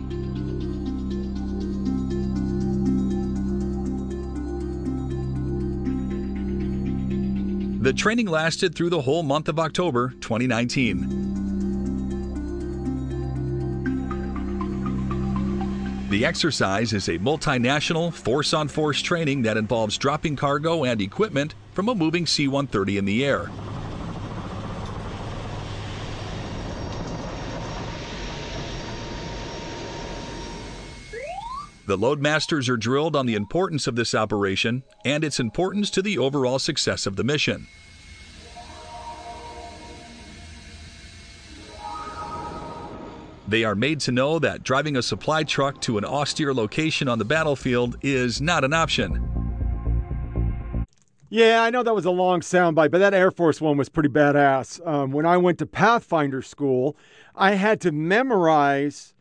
[7.82, 11.29] The training lasted through the whole month of October 2019.
[16.10, 21.54] The exercise is a multinational force on force training that involves dropping cargo and equipment
[21.74, 23.52] from a moving C 130 in the air.
[31.86, 36.18] The loadmasters are drilled on the importance of this operation and its importance to the
[36.18, 37.68] overall success of the mission.
[43.50, 47.18] They are made to know that driving a supply truck to an austere location on
[47.18, 50.86] the battlefield is not an option.
[51.32, 54.10] Yeah, I know that was a long soundbite, but that Air Force one was pretty
[54.10, 54.86] badass.
[54.88, 56.96] Um, when I went to Pathfinder school,
[57.36, 59.16] I had to memorize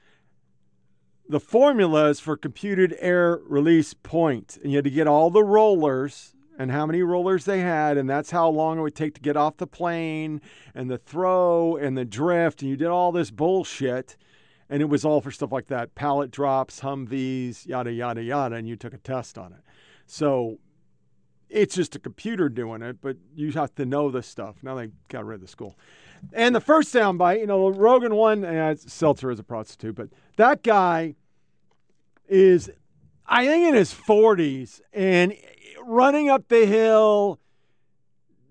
[1.26, 3.94] the formulas for computed air release.
[4.12, 8.10] And you had to get all the rollers and how many rollers they had, and
[8.10, 10.42] that's how long it would take to get off the plane
[10.74, 12.60] and the throw and the drift.
[12.60, 14.16] And you did all this bullshit.
[14.70, 18.56] And it was all for stuff like that pallet drops, Humvees, yada, yada, yada.
[18.56, 19.60] And you took a test on it.
[20.04, 20.58] So
[21.48, 24.56] it's just a computer doing it, but you have to know this stuff.
[24.62, 25.78] Now they got rid of the school.
[26.32, 30.62] And the first soundbite, you know, Rogan one, and Stelter is a prostitute, but that
[30.62, 31.14] guy
[32.28, 32.70] is,
[33.28, 35.34] I think, in his 40s and
[35.84, 37.38] running up the hill,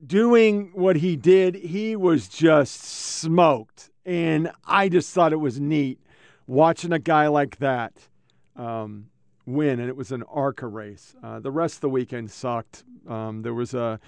[0.05, 3.89] doing what he did, he was just smoked.
[4.05, 5.99] And I just thought it was neat
[6.45, 7.93] watching a guy like that
[8.55, 9.07] um,
[9.45, 11.15] win, and it was an ARCA race.
[11.23, 12.83] Uh, the rest of the weekend sucked.
[13.07, 13.99] Um, there was a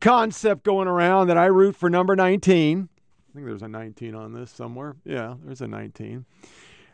[0.00, 2.88] concept going around that I root for number 19.
[2.88, 4.96] I think there's a 19 on this somewhere.
[5.04, 6.24] Yeah, there's a 19.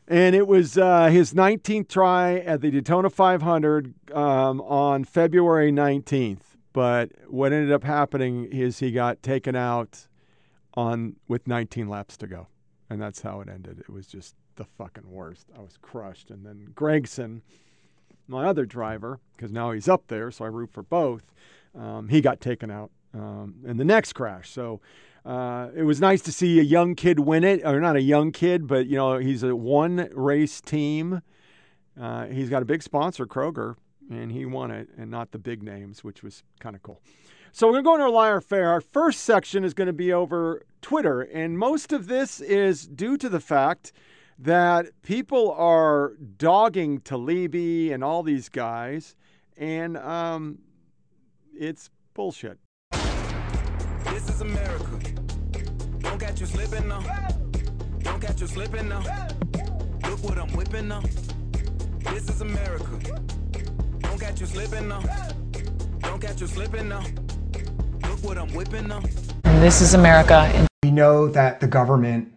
[0.08, 6.38] And it was uh, his 19th try at the Daytona 500 um, on February 19th.
[6.72, 10.06] But what ended up happening is he got taken out
[10.74, 12.46] on with 19 laps to go,
[12.90, 13.80] and that's how it ended.
[13.80, 15.46] It was just the fucking worst.
[15.56, 16.30] I was crushed.
[16.30, 17.42] And then Gregson,
[18.28, 21.32] my other driver, because now he's up there, so I root for both.
[21.74, 24.50] Um, he got taken out um, in the next crash.
[24.50, 24.80] So
[25.26, 28.30] uh, it was nice to see a young kid win it, or not a young
[28.30, 31.20] kid, but you know he's a one race team.
[32.00, 33.74] Uh, he's got a big sponsor, Kroger,
[34.08, 37.00] and he won it, and not the big names, which was kind of cool.
[37.50, 38.68] So we're going to go into our liar fair.
[38.68, 43.16] Our first section is going to be over Twitter, and most of this is due
[43.16, 43.92] to the fact
[44.38, 49.16] that people are dogging Taibbi and all these guys,
[49.56, 50.58] and um,
[51.58, 52.58] it's bullshit.
[52.92, 55.05] This is America.
[56.16, 57.02] Don't catch you slipping now.
[57.98, 59.02] Don't catch you slipping now.
[60.08, 61.02] Look what I'm whipping now.
[62.04, 63.20] This is America.
[63.98, 65.02] Don't catch you slipping now.
[66.00, 67.04] Don't catch you slipping now.
[68.08, 69.02] Look what I'm whipping now.
[69.60, 70.66] This is America.
[70.82, 72.32] We know that the government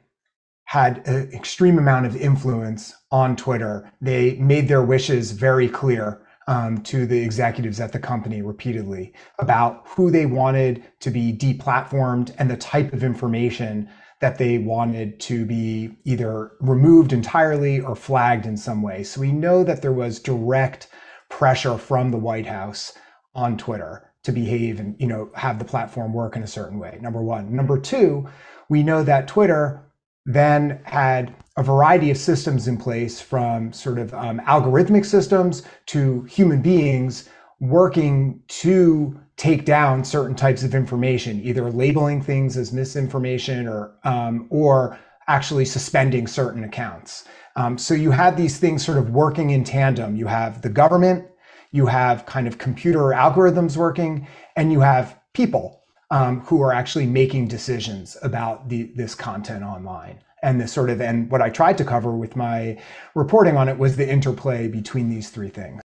[0.66, 3.90] had an extreme amount of influence on Twitter.
[4.02, 6.20] They made their wishes very clear
[6.50, 12.34] um, to the executives at the company repeatedly about who they wanted to be deplatformed
[12.40, 13.88] and the type of information
[14.20, 19.04] that they wanted to be either removed entirely or flagged in some way.
[19.04, 20.88] So we know that there was direct
[21.30, 22.94] pressure from the White House
[23.36, 26.98] on Twitter to behave and you know have the platform work in a certain way.
[27.00, 27.56] Number 1.
[27.56, 28.28] Number 2,
[28.70, 29.86] we know that Twitter
[30.26, 36.24] then had a variety of systems in place from sort of um, algorithmic systems to
[36.24, 37.28] human beings
[37.60, 44.48] working to take down certain types of information, either labeling things as misinformation or um,
[44.50, 47.26] or actually suspending certain accounts.
[47.58, 50.16] Um, so you have these things sort of working in tandem.
[50.16, 51.28] You have the government,
[51.74, 54.26] you have kind of computer algorithms working,
[54.56, 60.20] and you have people um, who are actually making decisions about the, this content online
[60.42, 62.78] and the sort of and what I tried to cover with my
[63.16, 65.82] reporting on it was the interplay between these three things.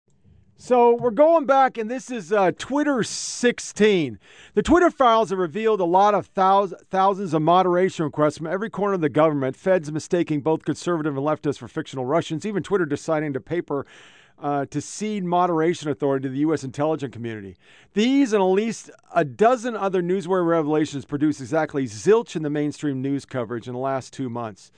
[0.57, 4.17] So we're going back, and this is uh, Twitter 16.
[4.53, 8.69] The Twitter files have revealed a lot of thousands, thousands of moderation requests from every
[8.69, 9.57] corner of the government.
[9.57, 12.45] Feds mistaking both conservative and leftists for fictional Russians.
[12.45, 13.85] Even Twitter deciding to paper
[14.39, 16.63] uh, to cede moderation authority to the U.S.
[16.63, 17.55] intelligence community.
[17.93, 23.01] These and at least a dozen other newsworthy revelations produced exactly zilch in the mainstream
[23.01, 24.71] news coverage in the last two months.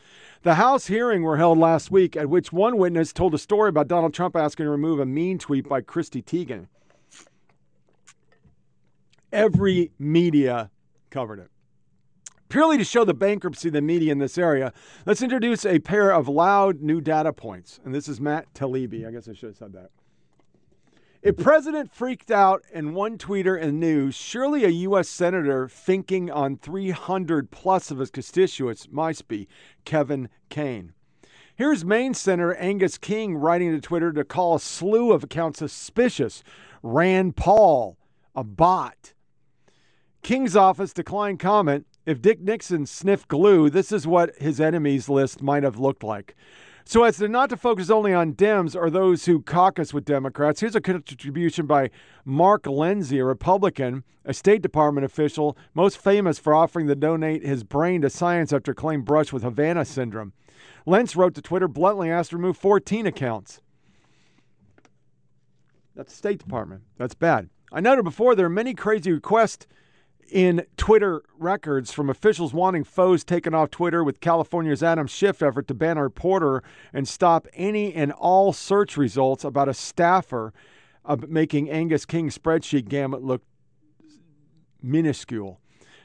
[0.44, 3.88] The House hearing were held last week, at which one witness told a story about
[3.88, 6.68] Donald Trump asking to remove a mean tweet by Chrissy Teigen.
[9.32, 10.70] Every media
[11.10, 11.50] covered it.
[12.50, 14.72] Purely to show the bankruptcy of the media in this area,
[15.06, 17.80] let's introduce a pair of loud new data points.
[17.84, 19.06] And this is Matt Taibbi.
[19.06, 19.90] I guess I should have said that.
[21.22, 25.10] If president freaked out and one tweeter in news, surely a U.S.
[25.10, 29.48] senator thinking on 300 plus of his constituents must be
[29.84, 30.94] Kevin Kane.
[31.56, 36.44] Here's Maine Senator Angus King writing to Twitter to call a slew of accounts suspicious.
[36.84, 37.98] Rand Paul,
[38.36, 39.14] a bot.
[40.22, 41.88] King's office declined comment.
[42.08, 46.38] If Dick Nixon sniffed glue, this is what his enemies list might have looked like.
[46.86, 50.62] So, as to not to focus only on Dems or those who caucus with Democrats,
[50.62, 51.90] here's a contribution by
[52.24, 57.66] Mark Lenzi, a Republican, a State Department official, most famous for offering to donate his
[57.66, 60.32] brain to science after claimed brush with Havana syndrome.
[60.88, 63.60] Lenzi wrote to Twitter bluntly asked to remove 14 accounts.
[65.94, 66.84] That's the State Department.
[66.98, 67.50] That's bad.
[67.70, 69.68] I noted before there are many crazy requests
[70.30, 75.68] in Twitter records from officials wanting foes taken off Twitter with California's Adam Schiff effort
[75.68, 76.64] to ban a reporter
[76.94, 80.54] and stop any and all search results about a staffer
[81.28, 83.42] making Angus King's spreadsheet gamut look
[84.82, 85.60] minuscule.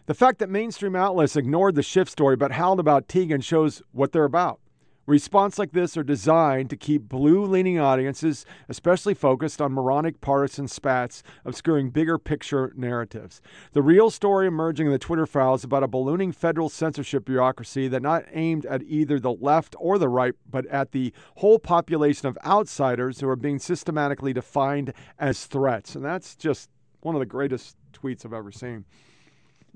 [0.06, 4.12] The fact that mainstream outlets ignored the Schiff story but howled about Teigen shows what
[4.12, 4.60] they're about.
[5.06, 10.68] Response like this are designed to keep blue leaning audiences, especially focused on moronic partisan
[10.68, 13.40] spats, obscuring bigger picture narratives.
[13.72, 18.00] The real story emerging in the Twitter files about a ballooning federal censorship bureaucracy that
[18.00, 22.38] not aimed at either the left or the right, but at the whole population of
[22.44, 25.96] outsiders who are being systematically defined as threats.
[25.96, 26.70] And that's just
[27.00, 28.84] one of the greatest tweets I've ever seen.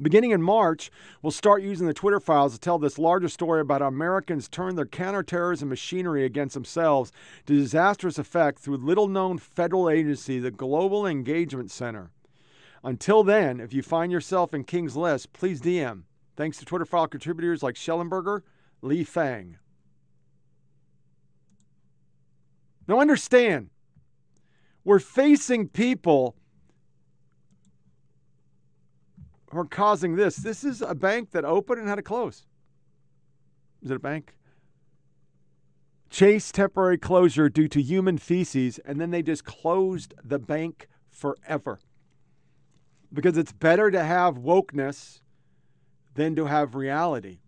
[0.00, 0.90] Beginning in March,
[1.22, 4.76] we'll start using the Twitter files to tell this larger story about how Americans turn
[4.76, 7.12] their counterterrorism machinery against themselves
[7.46, 12.10] to disastrous effect through little known federal agency, the Global Engagement Center.
[12.84, 16.02] Until then, if you find yourself in King's List, please DM.
[16.36, 18.42] Thanks to Twitter file contributors like Shellenberger,
[18.82, 19.56] Lee Fang.
[22.86, 23.70] Now understand,
[24.84, 26.36] we're facing people
[29.52, 30.36] are causing this.
[30.36, 32.46] This is a bank that opened and had to close.
[33.82, 34.34] Is it a bank?
[36.10, 41.80] Chase temporary closure due to human feces, and then they just closed the bank forever.
[43.12, 45.20] because it's better to have wokeness
[46.14, 47.38] than to have reality.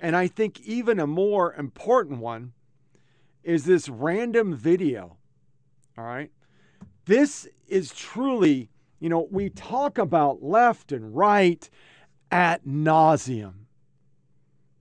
[0.00, 2.52] And I think even a more important one
[3.42, 5.16] is this random video.
[5.96, 6.30] All right.
[7.06, 8.70] This is truly,
[9.00, 11.68] you know, we talk about left and right
[12.30, 13.66] at nauseum,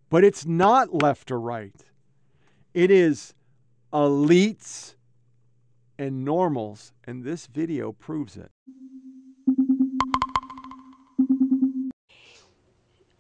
[0.10, 1.76] but it's not left or right.
[2.74, 3.34] It is
[3.94, 4.96] elites
[5.98, 8.52] and normals, and this video proves it.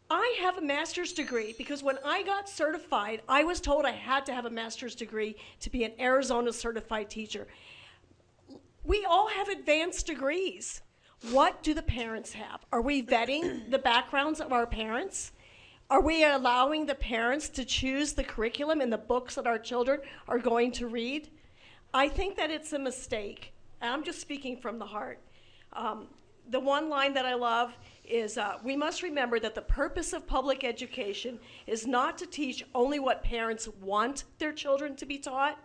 [0.09, 4.25] I have a master's degree because when I got certified, I was told I had
[4.27, 7.47] to have a master's degree to be an Arizona certified teacher.
[8.83, 10.81] We all have advanced degrees.
[11.31, 12.65] What do the parents have?
[12.71, 15.31] Are we vetting the backgrounds of our parents?
[15.89, 20.01] Are we allowing the parents to choose the curriculum and the books that our children
[20.27, 21.29] are going to read?
[21.93, 23.53] I think that it's a mistake.
[23.81, 25.19] I'm just speaking from the heart.
[25.73, 26.07] Um,
[26.49, 27.73] the one line that I love
[28.03, 32.63] is uh, we must remember that the purpose of public education is not to teach
[32.73, 35.59] only what parents want their children to be taught.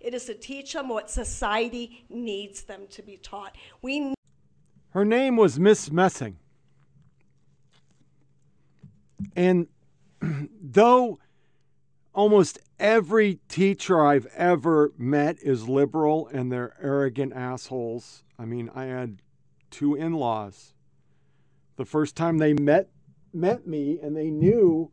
[0.00, 3.56] It is to teach them what society needs them to be taught.
[3.82, 4.14] We
[4.92, 6.36] Her name was Miss Messing.
[9.34, 9.68] And
[10.20, 11.18] though
[12.14, 18.84] almost every teacher I've ever met is liberal and they're arrogant assholes, I mean, I
[18.84, 19.22] had
[19.70, 20.74] two in laws.
[21.76, 22.90] The first time they met
[23.32, 24.90] met me and they knew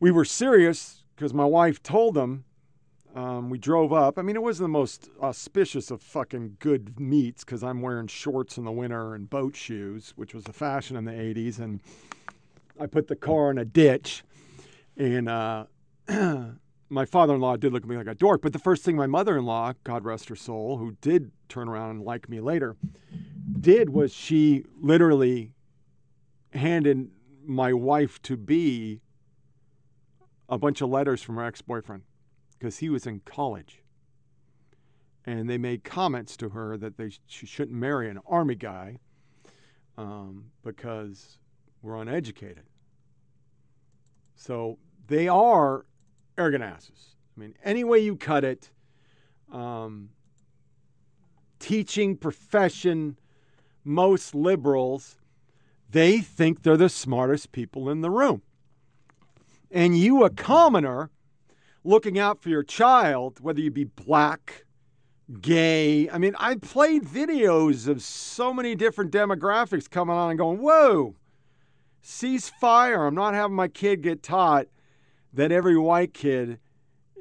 [0.00, 2.44] we were serious because my wife told them.
[3.14, 4.18] Um, we drove up.
[4.18, 8.58] I mean, it wasn't the most auspicious of fucking good meets because I'm wearing shorts
[8.58, 11.60] in the winter and boat shoes, which was the fashion in the 80s.
[11.60, 11.80] And
[12.78, 14.24] I put the car in a ditch.
[14.96, 15.66] And uh,
[16.88, 18.42] my father in law did look at me like a dork.
[18.42, 21.68] But the first thing my mother in law, God rest her soul, who did turn
[21.68, 22.74] around and like me later,
[23.60, 25.52] did was she literally
[26.52, 27.10] handed
[27.46, 29.02] my wife to be
[30.48, 32.02] a bunch of letters from her ex boyfriend
[32.64, 33.82] because he was in college.
[35.26, 39.00] And they made comments to her that they, she shouldn't marry an army guy
[39.98, 41.36] um, because
[41.82, 42.64] we're uneducated.
[44.34, 44.78] So
[45.08, 45.84] they are
[46.38, 47.16] arrogant asses.
[47.36, 48.70] I mean, any way you cut it,
[49.52, 50.08] um,
[51.58, 53.18] teaching profession,
[53.84, 55.16] most liberals,
[55.90, 58.40] they think they're the smartest people in the room.
[59.70, 61.10] And you, a commoner,
[61.84, 64.64] looking out for your child, whether you be black,
[65.40, 66.08] gay.
[66.10, 71.14] I mean, I played videos of so many different demographics coming on and going, whoa,
[72.02, 73.06] cease fire.
[73.06, 74.66] I'm not having my kid get taught
[75.32, 76.58] that every white kid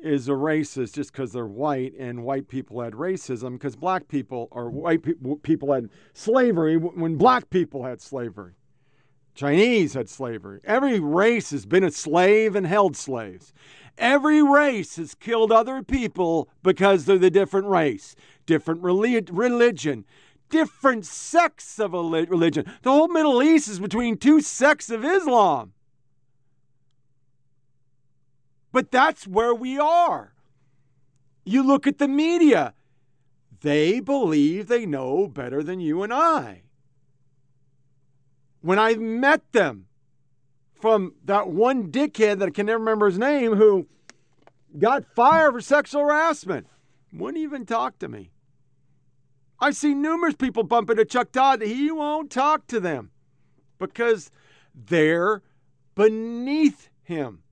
[0.02, 4.50] is a racist just because they're white and white people had racism because black people
[4.52, 5.14] or white pe-
[5.44, 8.54] people had slavery when black people had slavery.
[9.34, 10.60] Chinese had slavery.
[10.64, 13.54] Every race has been a slave and held slaves.
[13.98, 18.16] Every race has killed other people because they're the different race,
[18.46, 20.06] different relig- religion,
[20.50, 22.66] different sects of religion.
[22.82, 25.74] The whole Middle East is between two sects of Islam.
[28.72, 30.34] But that's where we are.
[31.46, 32.74] You look at the media,
[33.62, 36.64] they believe they know better than you and I.
[38.62, 39.86] When I met them,
[40.84, 43.88] from that one dickhead that I can never remember his name who
[44.78, 46.68] got fired for sexual harassment,
[47.14, 48.32] wouldn't even talk to me.
[49.62, 51.62] I've seen numerous people bump into Chuck Todd.
[51.62, 53.12] He won't talk to them
[53.80, 54.30] because
[54.76, 55.42] they're
[55.96, 57.44] beneath him.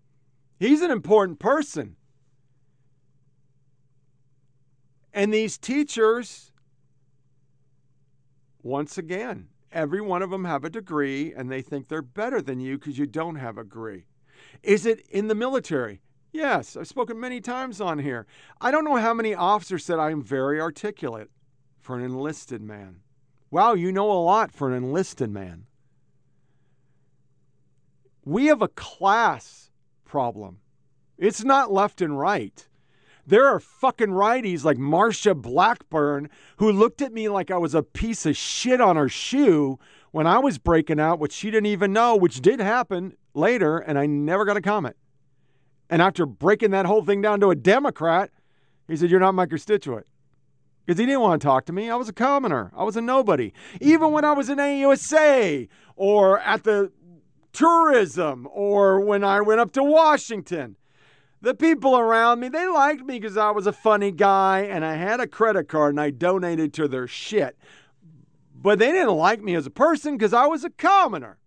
[0.60, 1.96] He's an important person.
[5.14, 6.52] And these teachers,
[8.62, 12.60] once again, every one of them have a degree and they think they're better than
[12.60, 14.06] you because you don't have a degree.
[14.64, 16.02] Is it in the military?
[16.32, 18.26] Yes, I've spoken many times on here.
[18.60, 21.30] I don't know how many officers said I am very articulate
[21.80, 23.02] for an enlisted man.
[23.50, 25.66] Wow, you know a lot for an enlisted man.
[28.24, 29.72] We have a class
[30.06, 30.60] problem.
[31.18, 32.68] It's not left and right.
[33.26, 37.84] There are fucking righties like Marsha Blackburn who looked at me like I was a
[37.84, 39.80] piece of shit on her shoe
[40.12, 43.98] when I was breaking out, which she didn't even know, which did happen later, and
[43.98, 44.96] I never got a comment.
[45.90, 48.32] And after breaking that whole thing down to a Democrat,
[48.88, 50.08] he said, You're not my constituent.
[50.86, 51.90] Because he didn't want to talk to me.
[51.90, 52.72] I was a commoner.
[52.76, 53.54] I was a nobody.
[53.80, 56.92] Even when I was in AUSA or at the
[57.54, 60.76] tourism or when I went up to Washington.
[61.42, 64.94] The people around me, they liked me because I was a funny guy and I
[64.96, 67.58] had a credit card and I donated to their shit.
[68.54, 71.40] But they didn't like me as a person because I was a commoner.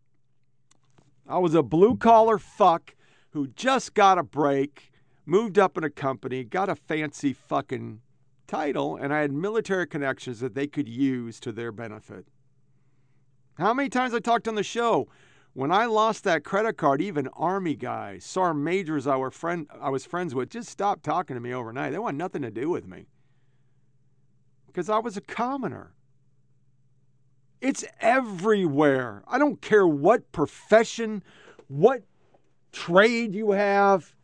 [1.28, 2.96] I was a blue collar fuck
[3.30, 4.92] who just got a break,
[5.26, 8.00] moved up in a company, got a fancy fucking
[8.48, 12.26] title, and I had military connections that they could use to their benefit.
[13.58, 15.08] How many times I talked on the show?
[15.54, 19.88] When I lost that credit card, even army guys, sergeant majors I were friend I
[19.88, 21.92] was friends with, just stopped talking to me overnight.
[21.92, 23.06] They want nothing to do with me.
[24.66, 25.94] Because I was a commoner.
[27.60, 29.22] It's everywhere.
[29.28, 31.22] I don't care what profession,
[31.68, 32.02] what
[32.72, 34.16] trade you have.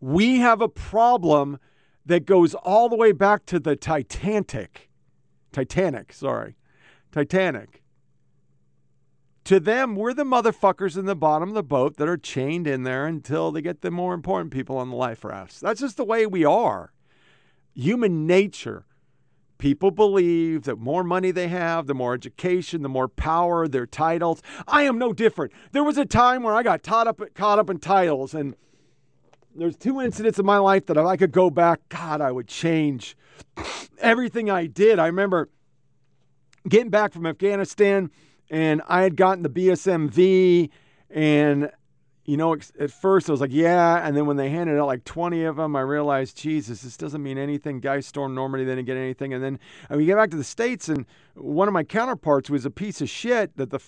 [0.00, 1.58] We have a problem
[2.06, 4.88] that goes all the way back to the Titanic.
[5.52, 6.56] Titanic, sorry.
[7.12, 7.77] Titanic.
[9.48, 12.82] To them, we're the motherfuckers in the bottom of the boat that are chained in
[12.82, 15.58] there until they get the more important people on the life rafts.
[15.58, 16.92] That's just the way we are.
[17.72, 18.84] Human nature.
[19.56, 24.42] People believe that more money they have, the more education, the more power, their titles.
[24.66, 25.54] I am no different.
[25.72, 28.54] There was a time where I got caught up, caught up in titles, and
[29.54, 32.48] there's two incidents in my life that if I could go back, God, I would
[32.48, 33.16] change
[33.98, 34.98] everything I did.
[34.98, 35.48] I remember
[36.68, 38.10] getting back from Afghanistan,
[38.50, 40.70] and I had gotten the BSMV,
[41.10, 41.70] and
[42.28, 44.06] you know, at first I was like, yeah.
[44.06, 47.22] And then when they handed out like 20 of them, I realized, Jesus, this doesn't
[47.22, 47.80] mean anything.
[47.80, 49.32] Guys stormed Normandy, they didn't get anything.
[49.32, 49.58] And then
[49.88, 53.00] I we get back to the States, and one of my counterparts was a piece
[53.00, 53.80] of shit that the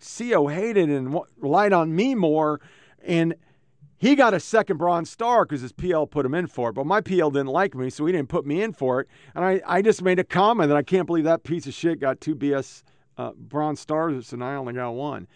[0.00, 2.58] CO hated and relied on me more.
[3.02, 3.34] And
[3.98, 6.72] he got a second Bronze Star because his PL put him in for it.
[6.72, 9.08] But my PL didn't like me, so he didn't put me in for it.
[9.34, 12.00] And I, I just made a comment that I can't believe that piece of shit
[12.00, 12.82] got two BS
[13.16, 15.26] uh, Bronze Stars and I only got one.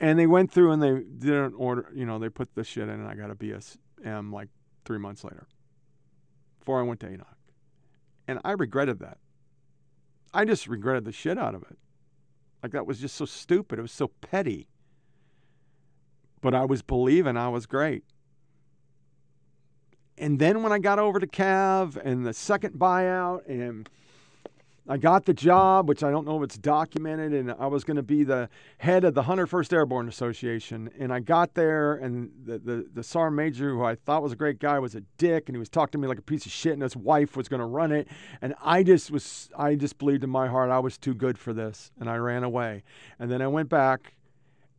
[0.00, 2.90] And they went through and they didn't order, you know, they put the shit in
[2.90, 4.48] and I got a BSM like
[4.84, 5.46] three months later
[6.58, 7.24] before I went to ANOC.
[8.26, 9.18] And I regretted that.
[10.34, 11.78] I just regretted the shit out of it.
[12.62, 13.78] Like that was just so stupid.
[13.78, 14.68] It was so petty.
[16.40, 18.04] But I was believing I was great.
[20.18, 23.88] And then when I got over to Cav and the second buyout and
[24.88, 27.98] I got the job, which I don't know if it's documented, and I was going
[27.98, 28.48] to be the
[28.78, 30.90] head of the 101st Airborne Association.
[30.98, 34.36] And I got there, and the, the, the sergeant major, who I thought was a
[34.36, 36.52] great guy, was a dick, and he was talking to me like a piece of
[36.52, 38.08] shit, and his wife was going to run it.
[38.40, 41.52] And I just was, I just believed in my heart I was too good for
[41.52, 42.82] this, and I ran away.
[43.20, 44.14] And then I went back,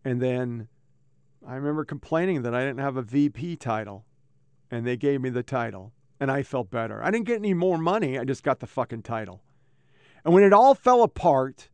[0.04, 0.68] and then
[1.48, 4.04] I remember complaining that I didn't have a VP title,
[4.70, 7.02] and they gave me the title, and I felt better.
[7.02, 9.42] I didn't get any more money, I just got the fucking title.
[10.24, 11.70] And when it all fell apart,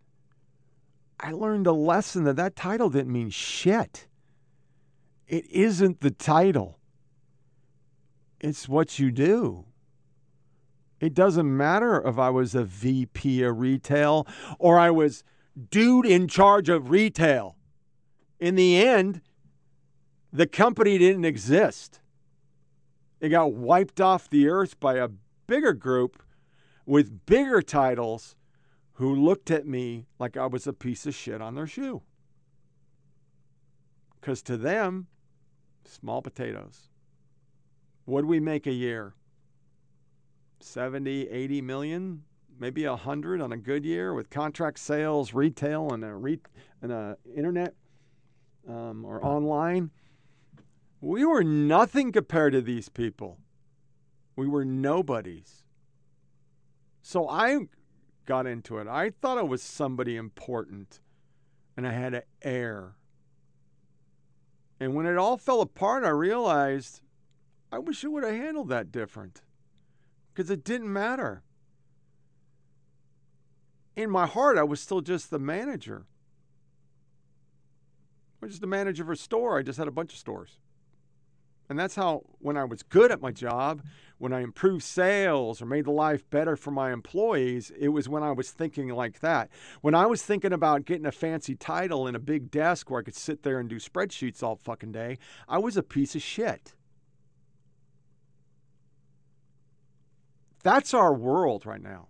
[1.20, 4.08] I learned a lesson that that title didn't mean shit.
[5.28, 6.80] It isn't the title,
[8.40, 9.66] it's what you do.
[11.00, 14.28] It doesn't matter if I was a VP of retail
[14.58, 15.24] or I was
[15.70, 17.56] dude in charge of retail.
[18.40, 19.22] In the end,
[20.34, 22.02] the company didn't exist.
[23.22, 25.10] It got wiped off the earth by a
[25.48, 26.22] bigger group
[26.86, 28.36] with bigger titles
[29.00, 32.02] who looked at me like I was a piece of shit on their shoe.
[34.20, 35.08] Because to them,
[35.86, 36.90] small potatoes.
[38.04, 39.14] What do we make a year?
[40.60, 42.24] 70, 80 million,
[42.60, 46.42] maybe 100 on a good year with contract sales, retail, and a, re-
[46.82, 47.76] and a internet
[48.68, 49.92] um, or online.
[51.00, 53.38] We were nothing compared to these people.
[54.36, 55.64] We were nobodies.
[57.02, 57.60] So I
[58.30, 58.88] got into it.
[58.88, 61.00] I thought I was somebody important
[61.76, 62.94] and I had an air.
[64.80, 67.02] And when it all fell apart, I realized
[67.72, 69.42] I wish I would have handled that different
[70.32, 71.42] because it didn't matter.
[73.96, 76.06] In my heart, I was still just the manager.
[78.42, 79.58] I was just the manager of a store.
[79.58, 80.60] I just had a bunch of stores.
[81.70, 83.84] And that's how, when I was good at my job,
[84.18, 88.24] when I improved sales or made the life better for my employees, it was when
[88.24, 89.50] I was thinking like that.
[89.82, 93.04] When I was thinking about getting a fancy title and a big desk where I
[93.04, 96.74] could sit there and do spreadsheets all fucking day, I was a piece of shit.
[100.64, 102.08] That's our world right now.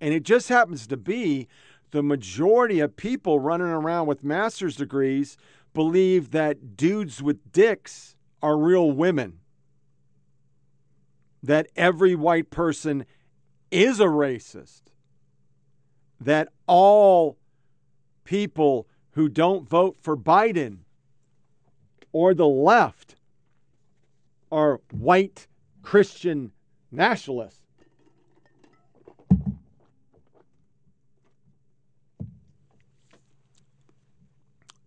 [0.00, 1.46] And it just happens to be
[1.92, 5.36] the majority of people running around with master's degrees
[5.72, 9.40] believe that dudes with dicks are real women,
[11.42, 13.04] that every white person
[13.70, 14.82] is a racist,
[16.20, 17.38] that all
[18.24, 20.78] people who don't vote for Biden
[22.12, 23.16] or the left
[24.52, 25.46] are white
[25.82, 26.52] Christian
[26.90, 27.60] nationalists.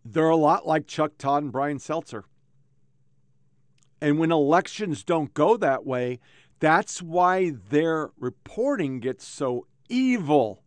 [0.06, 2.24] They're a lot like Chuck Todd and Brian Stelter.
[4.04, 6.20] And when elections don't go that way,
[6.60, 10.62] that's why their reporting gets so evil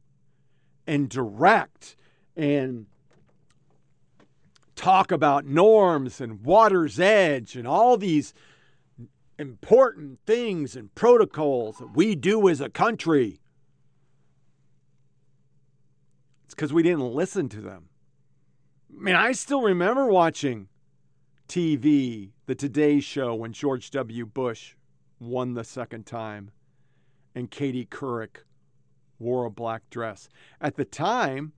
[0.86, 1.96] and direct
[2.34, 2.86] and
[4.74, 8.32] talk about norms and water's edge and all these
[9.38, 13.42] important things and protocols that we do as a country.
[16.46, 17.90] It's because we didn't listen to them.
[18.98, 20.68] I mean, I still remember watching
[21.48, 24.26] TV, the Today Show, when George W.
[24.26, 24.74] Bush
[25.20, 26.50] won the second time
[27.34, 28.44] and Katie Couric
[29.18, 30.28] wore a black dress.
[30.60, 31.52] At the time,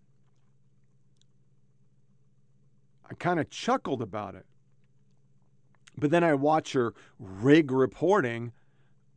[3.11, 4.47] I kind of chuckled about it.
[5.97, 8.53] But then I watch her rig reporting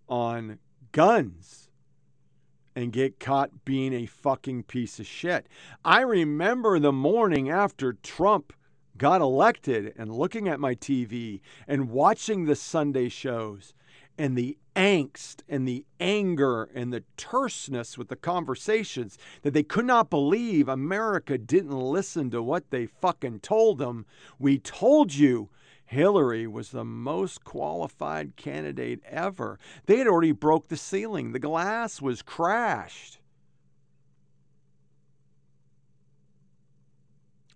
[0.07, 0.59] on
[0.91, 1.69] guns
[2.75, 5.47] and get caught being a fucking piece of shit.
[5.83, 8.53] I remember the morning after Trump
[9.01, 13.73] got elected and looking at my TV and watching the Sunday shows
[14.15, 19.85] and the angst and the anger and the terseness with the conversations that they could
[19.85, 24.05] not believe America didn't listen to what they fucking told them.
[24.37, 25.49] We told you
[25.83, 29.57] Hillary was the most qualified candidate ever.
[29.87, 31.31] They had already broke the ceiling.
[31.31, 33.17] The glass was crashed.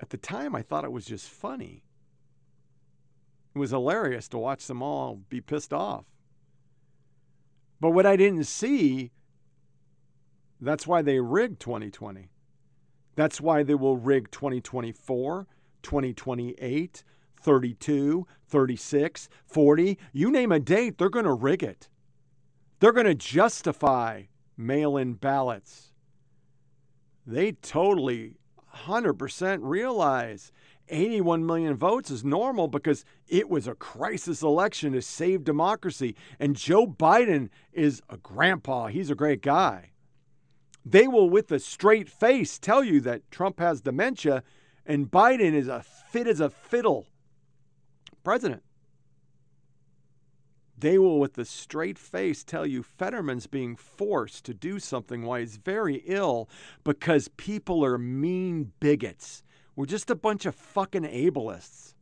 [0.01, 1.83] At the time I thought it was just funny.
[3.55, 6.05] It was hilarious to watch them all be pissed off.
[7.79, 9.11] But what I didn't see,
[10.59, 12.29] that's why they rigged 2020.
[13.15, 15.47] That's why they will rig 2024,
[15.81, 17.03] 2028,
[17.41, 19.97] 32, 36, 40.
[20.11, 21.87] You name a date, they're going to rig it.
[22.79, 24.23] They're going to justify
[24.57, 25.93] mail in ballots.
[27.25, 28.37] They totally
[28.75, 30.51] 100% realize
[30.89, 36.15] 81 million votes is normal because it was a crisis election to save democracy.
[36.39, 38.87] And Joe Biden is a grandpa.
[38.87, 39.91] He's a great guy.
[40.85, 44.43] They will, with a straight face, tell you that Trump has dementia
[44.85, 47.07] and Biden is a fit as a fiddle
[48.23, 48.61] president.
[50.77, 55.39] They will, with a straight face, tell you Fetterman's being forced to do something while
[55.39, 56.49] he's very ill
[56.83, 59.43] because people are mean bigots
[59.75, 61.93] we're just a bunch of fucking ableists.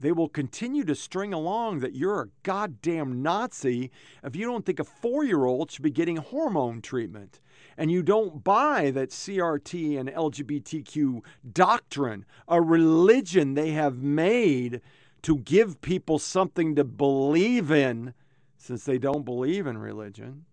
[0.00, 3.90] They will continue to string along that you're a goddamn Nazi
[4.22, 7.40] if you don't think a four year old should be getting hormone treatment.
[7.76, 11.20] And you don't buy that CRT and LGBTQ
[11.52, 14.80] doctrine, a religion they have made
[15.22, 18.14] to give people something to believe in
[18.56, 20.44] since they don't believe in religion.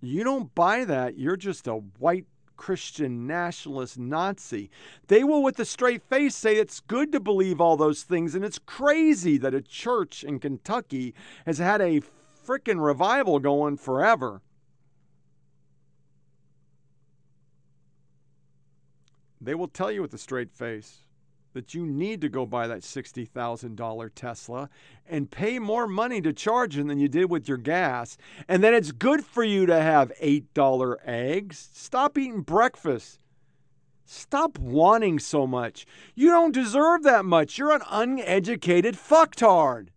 [0.00, 2.26] You don't buy that, you're just a white
[2.56, 4.70] Christian nationalist Nazi.
[5.08, 8.44] They will, with a straight face, say it's good to believe all those things, and
[8.44, 11.14] it's crazy that a church in Kentucky
[11.46, 12.02] has had a
[12.46, 14.42] frickin' revival going forever.
[19.40, 20.98] They will tell you with a straight face
[21.52, 24.70] that you need to go buy that $60,000 Tesla
[25.06, 28.16] and pay more money to charge it than you did with your gas,
[28.48, 31.68] and then it's good for you to have $8 eggs.
[31.72, 33.18] Stop eating breakfast.
[34.04, 35.86] Stop wanting so much.
[36.14, 37.56] You don't deserve that much.
[37.56, 39.88] You're an uneducated fucktard.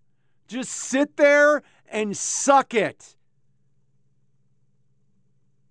[0.47, 3.15] Just sit there and suck it.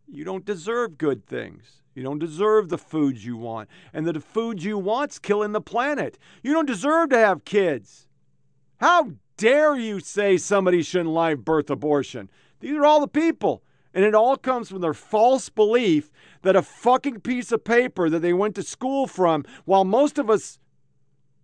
[0.07, 1.84] You don't deserve good things.
[1.95, 3.69] You don't deserve the foods you want.
[3.93, 6.19] And the foods you want's killing the planet.
[6.43, 8.09] You don't deserve to have kids.
[8.79, 12.31] How dare you say somebody shouldn't live birth abortion?
[12.61, 13.63] These are all the people.
[13.93, 16.11] And it all comes from their false belief
[16.43, 20.29] that a fucking piece of paper that they went to school from, while most of
[20.29, 20.59] us,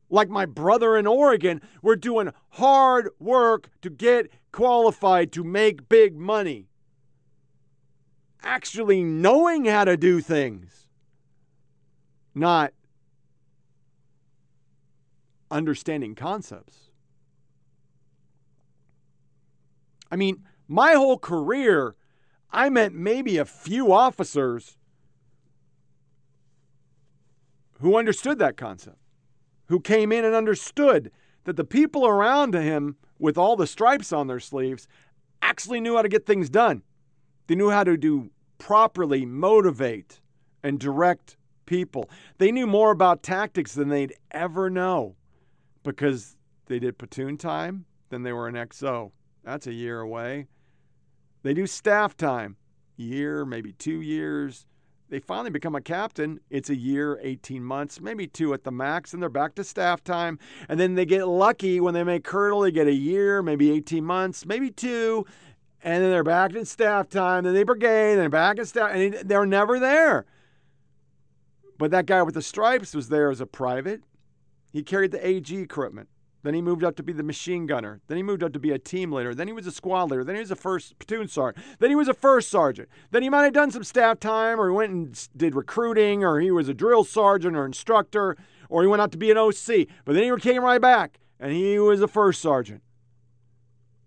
[0.09, 6.17] like my brother in Oregon, we're doing hard work to get qualified to make big
[6.17, 6.70] money
[8.43, 10.87] actually knowing how to do things,
[12.35, 12.73] not
[15.51, 16.91] understanding concepts.
[20.11, 21.97] I mean, my whole career,
[22.51, 24.77] I met maybe a few officers
[27.81, 28.99] who understood that concept,
[29.67, 31.11] who came in and understood
[31.45, 34.87] that the people around him with all the stripes on their sleeves
[35.43, 36.83] actually knew how to get things done.
[37.51, 40.21] They knew how to do properly motivate
[40.63, 41.37] and direct
[41.67, 42.09] people.
[42.39, 45.17] They knew more about tactics than they'd ever know
[45.83, 46.37] because
[46.67, 49.11] they did platoon time, then they were an XO.
[49.43, 50.47] That's a year away.
[51.43, 52.55] They do staff time,
[52.97, 54.69] year, maybe two years.
[55.09, 56.39] they finally become a captain.
[56.51, 60.05] It's a year, 18 months, maybe two at the max, and they're back to staff
[60.05, 60.39] time.
[60.69, 64.05] And then they get lucky when they make Colonel, they get a year, maybe 18
[64.05, 65.27] months, maybe two,
[65.83, 67.45] and then they're back in staff time.
[67.45, 70.27] Then they brigade, and back in staff, and they're never there.
[71.79, 74.03] But that guy with the stripes was there as a private.
[74.73, 76.09] He carried the AG equipment.
[76.43, 78.01] Then he moved up to be the machine gunner.
[78.07, 79.35] Then he moved up to be a team leader.
[79.35, 80.25] Then he was a squad leader.
[80.25, 81.65] Then he was a first platoon sergeant.
[81.79, 82.89] Then he was a first sergeant.
[83.11, 86.41] Then he might have done some staff time or he went and did recruiting or
[86.41, 88.37] he was a drill sergeant or instructor
[88.69, 89.89] or he went out to be an OC.
[90.05, 92.83] But then he came right back and he was a first sergeant.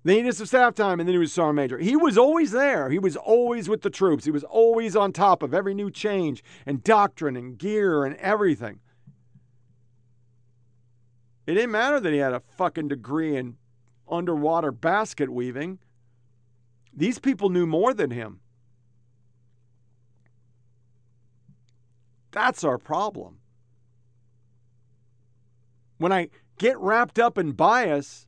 [0.03, 1.77] Then he did some staff time and then he was sergeant major.
[1.77, 2.89] He was always there.
[2.89, 4.25] He was always with the troops.
[4.25, 8.79] He was always on top of every new change and doctrine and gear and everything.
[11.47, 13.57] It didn't matter that he had a fucking degree in
[14.09, 15.79] underwater basket weaving.
[16.93, 18.41] These people knew more than him.
[22.31, 23.39] That's our problem.
[25.97, 28.27] When I get wrapped up in bias,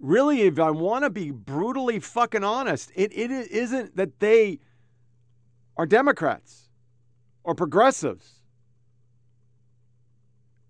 [0.00, 4.58] really, if I want to be brutally fucking honest, it, it isn't that they
[5.76, 6.68] are Democrats
[7.44, 8.40] or progressives.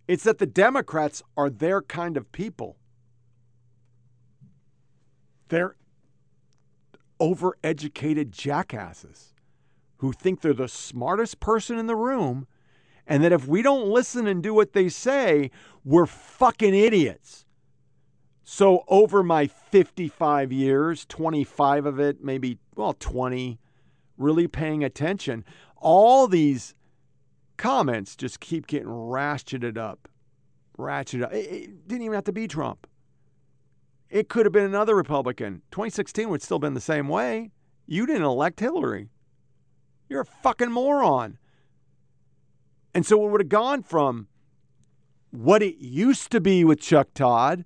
[0.09, 2.77] It's that the Democrats are their kind of people.
[5.49, 5.77] They're
[7.21, 9.35] overeducated jackasses
[9.99, 12.47] who think they're the smartest person in the room
[13.07, 15.51] and that if we don't listen and do what they say,
[15.85, 17.45] we're fucking idiots.
[18.53, 23.61] So, over my 55 years, 25 of it, maybe, well, 20,
[24.19, 25.45] really paying attention,
[25.77, 26.75] all these
[27.57, 30.09] comments just keep getting ratcheted up.
[30.77, 31.33] Ratcheted up.
[31.33, 32.89] It, it didn't even have to be Trump.
[34.09, 35.63] It could have been another Republican.
[35.71, 37.53] 2016 would still been the same way.
[37.87, 39.11] You didn't elect Hillary.
[40.09, 41.39] You're a fucking moron.
[42.97, 44.27] And so it would have gone from
[45.31, 47.65] what it used to be with Chuck Todd,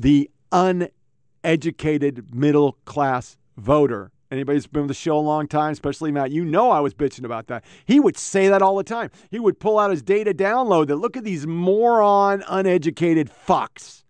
[0.00, 6.12] the uneducated middle class voter, Anybody who's been with the show a long time, especially
[6.12, 7.64] Matt, you know I was bitching about that.
[7.86, 9.10] He would say that all the time.
[9.30, 14.04] He would pull out his data download that look at these moron, uneducated fucks.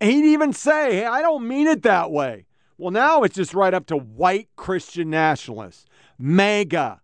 [0.00, 2.46] And he'd even say, hey, I don't mean it that way.
[2.78, 5.86] Well, now it's just right up to white Christian nationalists,
[6.16, 7.00] MAGA.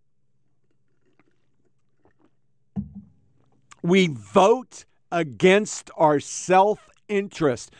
[3.82, 7.72] We vote against our self interest.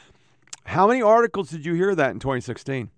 [0.65, 2.91] How many articles did you hear that in 2016?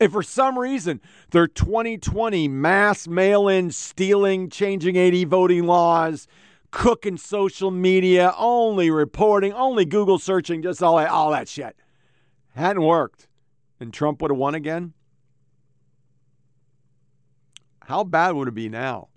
[0.00, 1.00] If for some reason
[1.30, 6.26] their 2020 mass mail in stealing, changing 80 voting laws,
[6.70, 11.76] cooking social media, only reporting, only Google searching, just all that, all that shit
[12.54, 13.28] hadn't worked,
[13.78, 14.92] and Trump would have won again,
[17.84, 19.08] how bad would it be now?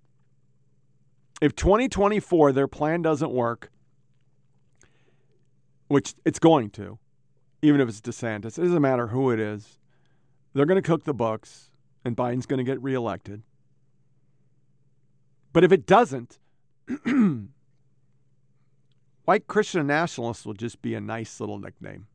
[1.42, 3.72] If 2024 their plan doesn't work,
[5.94, 7.00] which it's going to,
[7.62, 9.80] even if it's DeSantis, it doesn't matter who it is
[10.54, 11.72] they're going to cook the books,
[12.06, 13.42] and Biden's going to get reelected.
[15.52, 16.40] But if it doesn't,
[19.26, 22.08] white Christian nationalists will just be a nice little nickname.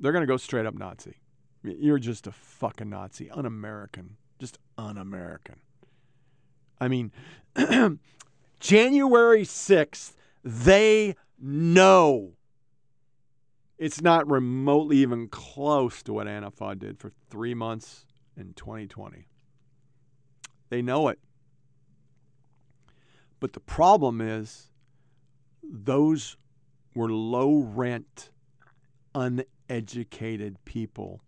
[0.00, 1.16] They're going to go straight up Nazi.
[1.62, 5.56] You're just a fucking Nazi, un American, just un American.
[6.80, 7.12] I mean,
[8.60, 10.12] January 6th,
[10.44, 12.34] they know
[13.78, 18.04] it's not remotely even close to what Antifa did for three months
[18.36, 19.28] in 2020.
[20.68, 21.18] They know it.
[23.40, 24.70] But the problem is,
[25.62, 26.36] those
[26.94, 28.30] were low rent,
[29.14, 31.20] uneducated people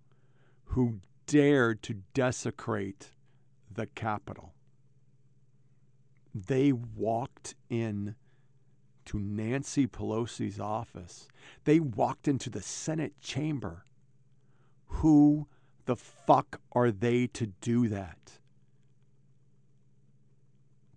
[0.65, 3.13] who dared to desecrate
[3.73, 4.53] the Capitol.
[6.35, 8.17] They walked in
[9.07, 11.29] to Nancy Pelosi's office.
[11.65, 13.85] They walked into the Senate chamber.
[14.87, 15.47] Who
[15.87, 18.39] the fuck are they to do that?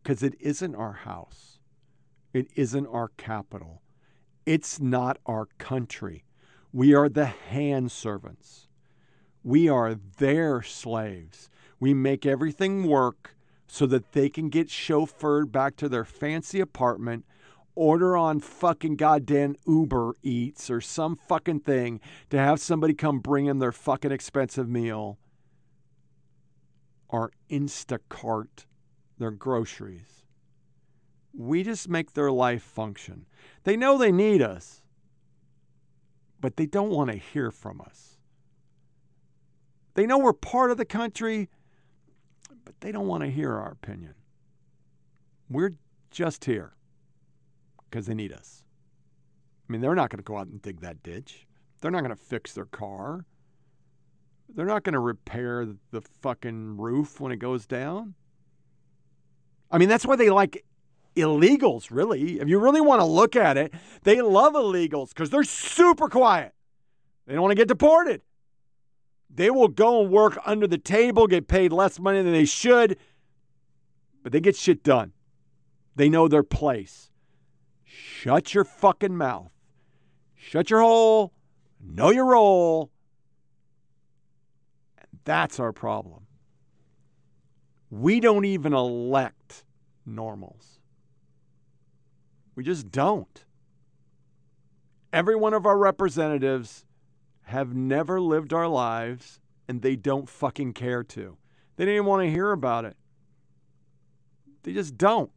[0.01, 1.59] Because it isn't our house,
[2.33, 3.81] it isn't our capital,
[4.45, 6.25] it's not our country.
[6.73, 8.67] We are the hand servants.
[9.43, 11.49] We are their slaves.
[11.79, 13.35] We make everything work
[13.67, 17.25] so that they can get chauffeured back to their fancy apartment
[17.75, 23.45] order on fucking goddamn Uber Eats or some fucking thing to have somebody come bring
[23.45, 25.17] in their fucking expensive meal
[27.07, 28.65] or Instacart
[29.17, 30.23] their groceries.
[31.35, 33.25] We just make their life function.
[33.63, 34.81] They know they need us,
[36.39, 38.17] but they don't want to hear from us.
[39.95, 41.49] They know we're part of the country,
[42.65, 44.15] but they don't want to hear our opinion.
[45.49, 45.73] We're
[46.11, 46.73] just here
[47.93, 48.63] because they need us.
[49.69, 51.45] I mean, they're not going to go out and dig that ditch.
[51.79, 53.27] They're not going to fix their car.
[54.49, 58.15] They're not going to repair the fucking roof when it goes down.
[59.69, 60.65] I mean, that's why they like
[61.15, 62.39] illegals, really.
[62.39, 63.71] If you really want to look at it,
[64.01, 66.53] they love illegals because they're super quiet.
[67.27, 68.21] They don't want to get deported.
[69.29, 72.97] They will go and work under the table, get paid less money than they should,
[74.23, 75.13] but they get shit done.
[75.95, 77.11] They know their place.
[77.95, 79.51] Shut your fucking mouth.
[80.33, 81.31] Shut your hole.
[81.79, 82.89] Know your role.
[84.97, 86.25] And that's our problem.
[87.91, 89.63] We don't even elect
[90.05, 90.79] normals.
[92.55, 93.45] We just don't.
[95.11, 96.85] Every one of our representatives
[97.43, 101.37] have never lived our lives and they don't fucking care to.
[101.75, 102.97] They didn't even want to hear about it.
[104.63, 105.31] They just don't.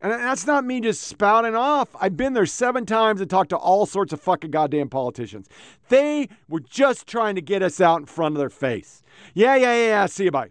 [0.00, 1.88] And that's not me just spouting off.
[2.00, 5.48] I've been there seven times and talked to all sorts of fucking goddamn politicians.
[5.88, 9.02] They were just trying to get us out in front of their face.
[9.34, 10.06] Yeah, yeah, yeah, yeah.
[10.06, 10.50] See you, bye.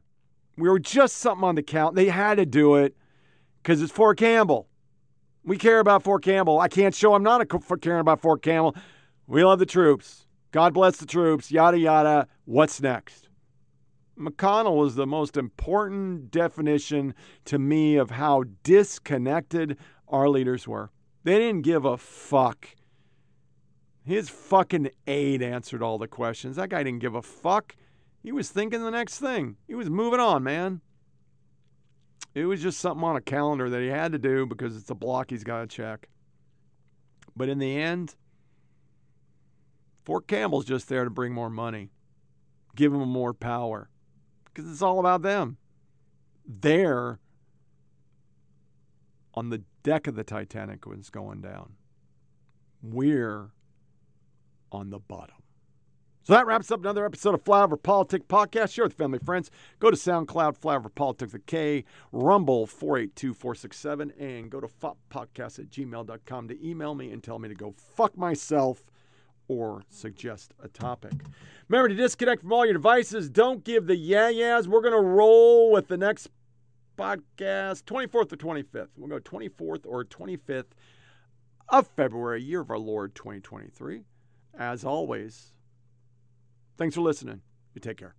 [0.57, 1.95] We were just something on the count.
[1.95, 2.97] They had to do it
[3.63, 4.67] because it's Fort Campbell.
[5.45, 6.59] We care about Fort Campbell.
[6.59, 8.75] I can't show I'm not a, caring about Fort Campbell.
[9.27, 10.25] We love the troops.
[10.51, 12.27] God bless the troops, yada, yada.
[12.45, 13.26] What's next?
[14.19, 17.13] McConnell was the most important definition
[17.45, 19.77] to me of how disconnected
[20.07, 20.91] our leaders were.
[21.23, 22.69] They didn't give a fuck.
[24.03, 26.55] His fucking aide answered all the questions.
[26.55, 27.75] That guy didn't give a fuck.
[28.23, 29.57] He was thinking the next thing.
[29.67, 30.81] He was moving on, man.
[32.33, 34.95] It was just something on a calendar that he had to do because it's a
[34.95, 36.07] block he's got to check.
[37.35, 38.15] But in the end,
[40.05, 41.89] Fort Campbell's just there to bring more money,
[42.75, 43.89] give him more power,
[44.57, 45.57] because it's all about them.
[46.47, 47.19] They're
[49.35, 51.73] on the deck of the Titanic when it's going down.
[52.81, 53.51] We're
[54.71, 55.35] on the bottom.
[56.23, 58.73] So that wraps up another episode of Flyover Politics Podcast.
[58.73, 59.51] Share with family friends.
[59.79, 66.47] Go to SoundCloud, Flyover Politics the K, Rumble 482467, and go to foppodcast at gmail.com
[66.47, 68.83] to email me and tell me to go fuck myself
[69.47, 71.13] or suggest a topic.
[71.67, 73.29] Remember to disconnect from all your devices.
[73.29, 74.67] Don't give the yeah yeahs.
[74.67, 76.29] We're going to roll with the next
[76.97, 78.89] podcast, 24th or 25th.
[78.97, 80.65] We'll go 24th or 25th
[81.69, 84.03] of February, year of our Lord 2023.
[84.57, 85.53] As always,
[86.77, 87.41] thanks for listening.
[87.73, 88.15] You take care.